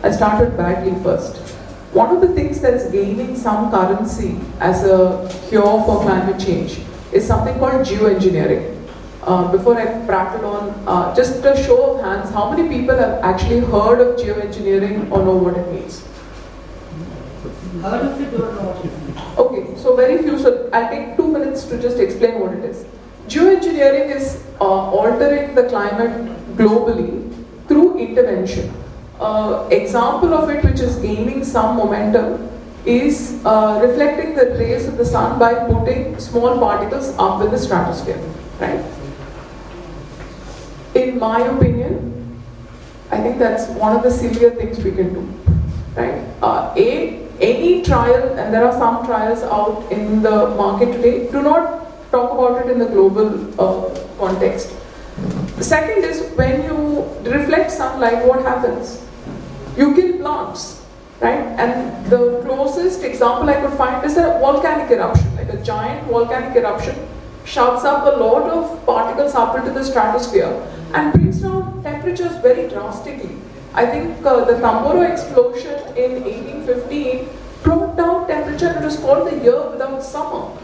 I 0.04 0.10
started 0.10 0.54
badly 0.54 0.92
first. 1.02 1.38
One 1.98 2.14
of 2.14 2.20
the 2.20 2.28
things 2.34 2.60
that's 2.60 2.90
gaining 2.90 3.36
some 3.36 3.70
currency 3.70 4.38
as 4.60 4.84
a 4.84 4.96
cure 5.48 5.82
for 5.86 6.02
climate 6.02 6.38
change 6.38 6.78
is 7.10 7.26
something 7.26 7.58
called 7.58 7.86
geoengineering. 7.90 8.86
Uh, 9.22 9.50
before 9.50 9.80
I 9.80 9.86
prattle 10.04 10.44
on, 10.44 10.68
uh, 10.86 11.14
just 11.16 11.42
a 11.42 11.56
show 11.56 11.94
of 11.94 12.04
hands, 12.04 12.28
how 12.34 12.50
many 12.50 12.68
people 12.68 12.94
have 12.98 13.24
actually 13.24 13.60
heard 13.60 14.02
of 14.02 14.20
geoengineering 14.20 15.10
or 15.10 15.24
know 15.24 15.36
what 15.38 15.56
it 15.56 15.72
means? 15.72 16.04
Heard 17.80 18.04
of 18.04 18.20
it 18.20 18.38
or 18.38 18.52
not? 18.52 19.38
Okay, 19.38 19.74
so 19.78 19.96
very 19.96 20.22
few, 20.22 20.38
so 20.38 20.68
I'll 20.74 20.90
take 20.90 21.16
two 21.16 21.28
minutes 21.28 21.64
to 21.64 21.80
just 21.80 21.98
explain 21.98 22.40
what 22.40 22.52
it 22.52 22.64
is. 22.66 22.84
Geoengineering 23.28 24.14
is 24.14 24.44
uh, 24.60 24.64
altering 25.00 25.54
the 25.54 25.66
climate 25.70 26.56
globally 26.58 27.10
through 27.68 27.98
intervention 27.98 28.83
uh, 29.20 29.68
example 29.70 30.34
of 30.34 30.50
it 30.50 30.64
which 30.64 30.80
is 30.80 30.96
gaining 30.96 31.44
some 31.44 31.76
momentum 31.76 32.50
is 32.84 33.40
uh, 33.44 33.80
reflecting 33.82 34.34
the 34.34 34.56
rays 34.58 34.86
of 34.86 34.96
the 34.96 35.04
sun 35.04 35.38
by 35.38 35.54
putting 35.66 36.18
small 36.18 36.58
particles 36.58 37.14
up 37.18 37.42
in 37.42 37.50
the 37.50 37.58
stratosphere, 37.58 38.20
right? 38.60 38.84
In 40.94 41.18
my 41.18 41.40
opinion, 41.40 42.42
I 43.10 43.20
think 43.20 43.38
that's 43.38 43.68
one 43.68 43.96
of 43.96 44.02
the 44.02 44.10
sillier 44.10 44.50
things 44.50 44.82
we 44.84 44.90
can 44.90 45.14
do, 45.14 45.52
right? 45.96 46.22
Uh, 46.42 46.74
a 46.76 47.20
any 47.40 47.82
trial, 47.82 48.38
and 48.38 48.54
there 48.54 48.64
are 48.64 48.72
some 48.72 49.04
trials 49.04 49.42
out 49.42 49.90
in 49.90 50.22
the 50.22 50.54
market 50.54 50.92
today. 50.92 51.30
Do 51.32 51.42
not 51.42 52.10
talk 52.10 52.32
about 52.32 52.64
it 52.64 52.70
in 52.70 52.78
the 52.78 52.86
global 52.86 53.60
uh, 53.60 53.98
context. 54.18 54.72
The 55.56 55.64
second 55.64 56.04
is 56.04 56.30
when 56.36 56.62
you 56.64 57.04
reflect 57.22 57.72
sunlight, 57.72 58.24
what 58.26 58.42
happens? 58.42 59.03
You 59.76 59.92
kill 59.94 60.18
plants, 60.18 60.82
right? 61.20 61.44
And 61.58 62.06
the 62.06 62.40
closest 62.44 63.02
example 63.02 63.50
I 63.50 63.60
could 63.60 63.76
find 63.76 64.04
is 64.04 64.16
a 64.16 64.38
volcanic 64.38 64.90
eruption, 64.90 65.34
like 65.34 65.48
a 65.48 65.56
giant 65.64 66.06
volcanic 66.06 66.56
eruption 66.56 66.94
shoves 67.44 67.84
up 67.84 68.06
a 68.06 68.16
lot 68.16 68.48
of 68.50 68.86
particles 68.86 69.34
up 69.34 69.56
into 69.56 69.70
the 69.70 69.84
stratosphere 69.84 70.52
and 70.94 71.12
brings 71.12 71.40
down 71.40 71.82
temperatures 71.82 72.36
very 72.40 72.68
drastically. 72.68 73.36
I 73.74 73.84
think 73.86 74.24
uh, 74.24 74.44
the 74.44 74.54
Tambora 74.54 75.10
explosion 75.10 75.74
in 75.96 76.22
1815 76.22 77.28
brought 77.64 77.96
down 77.96 78.28
temperature 78.28 78.68
and 78.68 78.76
it 78.76 78.84
was 78.84 78.96
called 78.96 79.26
the 79.26 79.42
year 79.42 79.70
without 79.70 80.02
summer. 80.02 80.56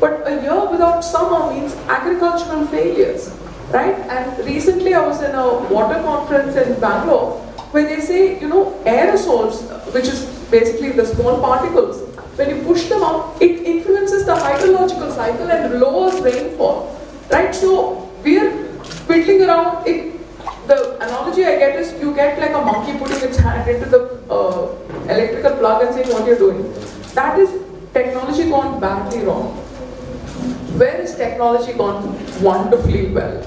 But 0.00 0.26
a 0.26 0.42
year 0.42 0.68
without 0.68 1.02
summer 1.02 1.52
means 1.54 1.74
agricultural 1.88 2.66
failures, 2.66 3.30
right? 3.70 3.94
And 3.94 4.44
recently 4.44 4.92
I 4.94 5.06
was 5.06 5.22
in 5.22 5.34
a 5.36 5.58
water 5.72 6.02
conference 6.02 6.56
in 6.56 6.80
Bangalore 6.80 7.39
where 7.72 7.84
they 7.84 8.00
say, 8.00 8.40
you 8.40 8.48
know, 8.48 8.80
aerosols, 8.84 9.62
which 9.94 10.06
is 10.06 10.24
basically 10.50 10.90
the 10.90 11.06
small 11.06 11.40
particles, 11.40 12.00
when 12.36 12.50
you 12.50 12.62
push 12.64 12.88
them 12.88 13.02
out, 13.02 13.36
it 13.40 13.60
influences 13.60 14.24
the 14.26 14.34
hydrological 14.34 15.14
cycle 15.14 15.50
and 15.50 15.80
lowers 15.80 16.20
rainfall, 16.20 16.98
right? 17.30 17.54
So 17.54 18.10
we 18.24 18.38
are 18.38 18.50
fiddling 19.06 19.42
around. 19.42 19.86
It, 19.86 20.16
the 20.66 20.96
analogy 20.96 21.44
I 21.44 21.58
get 21.58 21.78
is 21.78 21.92
you 22.00 22.14
get 22.14 22.38
like 22.38 22.50
a 22.50 22.64
monkey 22.64 22.96
putting 22.98 23.28
its 23.28 23.36
hand 23.36 23.68
into 23.68 23.88
the 23.88 24.00
uh, 24.30 24.74
electrical 25.04 25.56
plug 25.58 25.82
and 25.82 25.94
saying 25.94 26.08
what 26.08 26.26
you're 26.26 26.38
doing. 26.38 26.72
That 27.14 27.38
is 27.38 27.50
technology 27.92 28.48
gone 28.48 28.80
badly 28.80 29.22
wrong. 29.24 29.56
Where 30.78 31.00
is 31.00 31.16
technology 31.16 31.72
gone 31.72 32.16
wonderfully 32.42 33.10
well? 33.10 33.44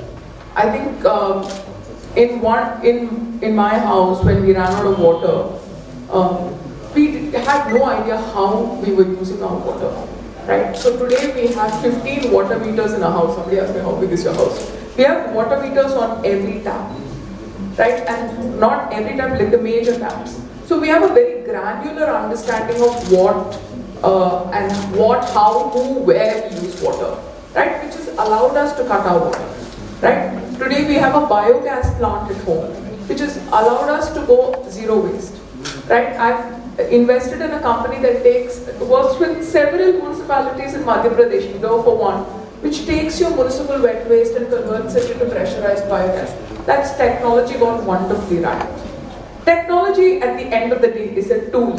I 0.55 0.69
think 0.69 1.05
um, 1.05 1.43
in 2.15 2.41
one 2.41 2.85
in 2.85 3.39
in 3.41 3.55
my 3.55 3.77
house 3.77 4.23
when 4.23 4.45
we 4.45 4.53
ran 4.53 4.71
out 4.71 4.85
of 4.85 4.99
water, 4.99 5.37
um, 6.11 6.53
we 6.93 7.31
had 7.31 7.73
no 7.73 7.85
idea 7.85 8.17
how 8.33 8.79
we 8.85 8.93
were 8.93 9.07
using 9.07 9.41
our 9.41 9.57
water. 9.57 9.91
Right? 10.45 10.75
So 10.75 10.97
today 10.97 11.33
we 11.33 11.53
have 11.55 11.81
15 11.81 12.31
water 12.31 12.59
meters 12.59 12.93
in 12.93 13.01
our 13.03 13.11
house. 13.11 13.35
Somebody 13.35 13.59
asked 13.59 13.73
me 13.73 13.81
how 13.81 13.95
big 13.95 14.11
is 14.11 14.23
your 14.23 14.33
house? 14.33 14.59
We 14.97 15.03
have 15.05 15.33
water 15.33 15.59
meters 15.61 15.93
on 15.93 16.23
every 16.25 16.61
tap. 16.61 16.91
Right? 17.77 18.03
And 18.07 18.59
not 18.59 18.91
every 18.93 19.15
tap, 19.15 19.39
like 19.39 19.51
the 19.51 19.57
major 19.57 19.97
taps. 19.97 20.39
So 20.65 20.79
we 20.79 20.89
have 20.89 21.03
a 21.03 21.13
very 21.13 21.43
granular 21.43 22.11
understanding 22.11 22.81
of 22.81 23.11
what 23.11 23.59
uh, 24.03 24.49
and 24.51 24.95
what, 24.97 25.23
how, 25.29 25.69
who, 25.69 25.99
where 25.99 26.49
we 26.49 26.55
use 26.57 26.81
water. 26.81 27.17
Right? 27.55 27.83
Which 27.85 27.95
has 27.95 28.09
allowed 28.09 28.57
us 28.57 28.75
to 28.77 28.85
cut 28.85 29.05
our 29.05 29.19
water. 29.19 29.47
Right? 30.01 30.52
Today 30.63 30.87
we 30.87 30.93
have 30.95 31.13
a 31.13 31.27
biogas 31.27 31.97
plant 31.97 32.31
at 32.31 32.41
home, 32.45 32.71
which 33.07 33.19
has 33.19 33.35
allowed 33.47 33.89
us 33.89 34.13
to 34.13 34.25
go 34.25 34.65
zero 34.69 35.01
waste. 35.05 35.33
Right? 35.89 36.15
I've 36.15 36.89
invested 36.89 37.41
in 37.41 37.51
a 37.51 37.59
company 37.59 37.99
that 38.01 38.23
takes 38.23 38.59
works 38.79 39.19
with 39.19 39.43
several 39.43 39.91
municipalities 39.91 40.73
in 40.73 40.83
Madhya 40.83 41.17
Pradesh, 41.17 41.59
though 41.59 41.83
for 41.83 41.97
one, 41.97 42.19
which 42.61 42.85
takes 42.85 43.19
your 43.19 43.31
municipal 43.31 43.81
wet 43.81 44.09
waste 44.09 44.35
and 44.35 44.47
converts 44.47 44.95
it 44.95 45.11
into 45.11 45.25
pressurized 45.25 45.83
biogas. 45.83 46.31
That's 46.65 46.95
technology 46.95 47.59
gone 47.59 47.85
wonderfully 47.85 48.39
right. 48.39 48.85
Technology 49.43 50.21
at 50.21 50.37
the 50.37 50.45
end 50.45 50.71
of 50.71 50.81
the 50.81 50.87
day 50.87 51.13
is 51.13 51.29
a 51.29 51.51
tool. 51.51 51.75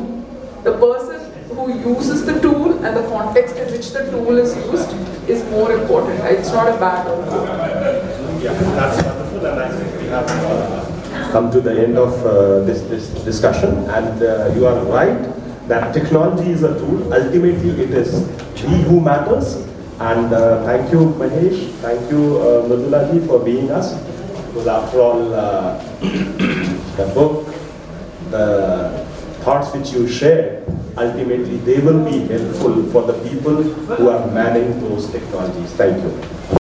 The 0.62 0.76
person 0.76 1.32
who 1.56 1.72
uses 1.72 2.26
the 2.26 2.38
tool 2.40 2.84
and 2.84 2.94
the 2.94 3.08
context 3.08 3.56
in 3.56 3.72
which 3.72 3.92
the 3.92 4.10
tool 4.10 4.36
is 4.36 4.54
used 4.54 4.92
is 5.26 5.42
more 5.50 5.72
important. 5.72 6.20
It's 6.24 6.52
not 6.52 6.68
a 6.68 6.78
bad 6.78 7.06
or. 7.06 8.33
Yeah, 8.44 8.52
that's 8.52 9.02
wonderful, 9.02 9.46
and 9.46 9.58
I 9.58 9.68
think 9.72 10.02
we 10.02 10.06
have 10.08 10.28
uh, 10.28 11.32
come 11.32 11.50
to 11.50 11.62
the 11.62 11.82
end 11.82 11.96
of 11.96 12.12
uh, 12.26 12.60
this, 12.64 12.82
this 12.82 13.08
discussion. 13.24 13.70
And 13.88 14.22
uh, 14.22 14.52
you 14.54 14.66
are 14.66 14.84
right 14.84 15.16
that 15.68 15.94
technology 15.94 16.50
is 16.50 16.62
a 16.62 16.78
tool. 16.78 17.10
Ultimately, 17.10 17.70
it 17.84 17.90
is 17.92 18.28
he 18.54 18.82
who 18.82 19.00
matters. 19.00 19.54
And 19.98 20.34
uh, 20.34 20.62
thank 20.66 20.92
you, 20.92 20.98
Mahesh. 21.16 21.70
Thank 21.80 22.10
you, 22.10 22.36
uh, 22.36 23.26
for 23.26 23.38
being 23.42 23.70
us. 23.70 23.94
Because 24.48 24.66
after 24.66 25.00
all, 25.00 25.32
uh, 25.32 25.82
the 26.98 27.10
book, 27.14 27.46
the 28.28 29.06
thoughts 29.40 29.72
which 29.74 29.92
you 29.92 30.06
share, 30.06 30.62
ultimately 30.98 31.56
they 31.64 31.80
will 31.80 32.04
be 32.04 32.26
helpful 32.26 32.82
for 32.92 33.10
the 33.10 33.14
people 33.26 33.62
who 33.62 34.10
are 34.10 34.26
manning 34.32 34.78
those 34.80 35.10
technologies. 35.10 35.72
Thank 35.72 36.02
you. 36.04 36.63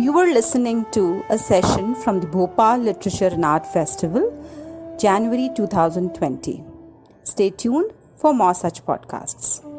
You 0.00 0.14
were 0.14 0.32
listening 0.32 0.86
to 0.92 1.22
a 1.28 1.36
session 1.36 1.94
from 1.94 2.20
the 2.20 2.26
Bhopal 2.26 2.78
Literature 2.78 3.26
and 3.26 3.44
Art 3.44 3.66
Festival, 3.66 4.32
January 4.98 5.50
2020. 5.54 6.64
Stay 7.22 7.50
tuned 7.50 7.92
for 8.16 8.32
more 8.32 8.54
such 8.54 8.82
podcasts. 8.86 9.69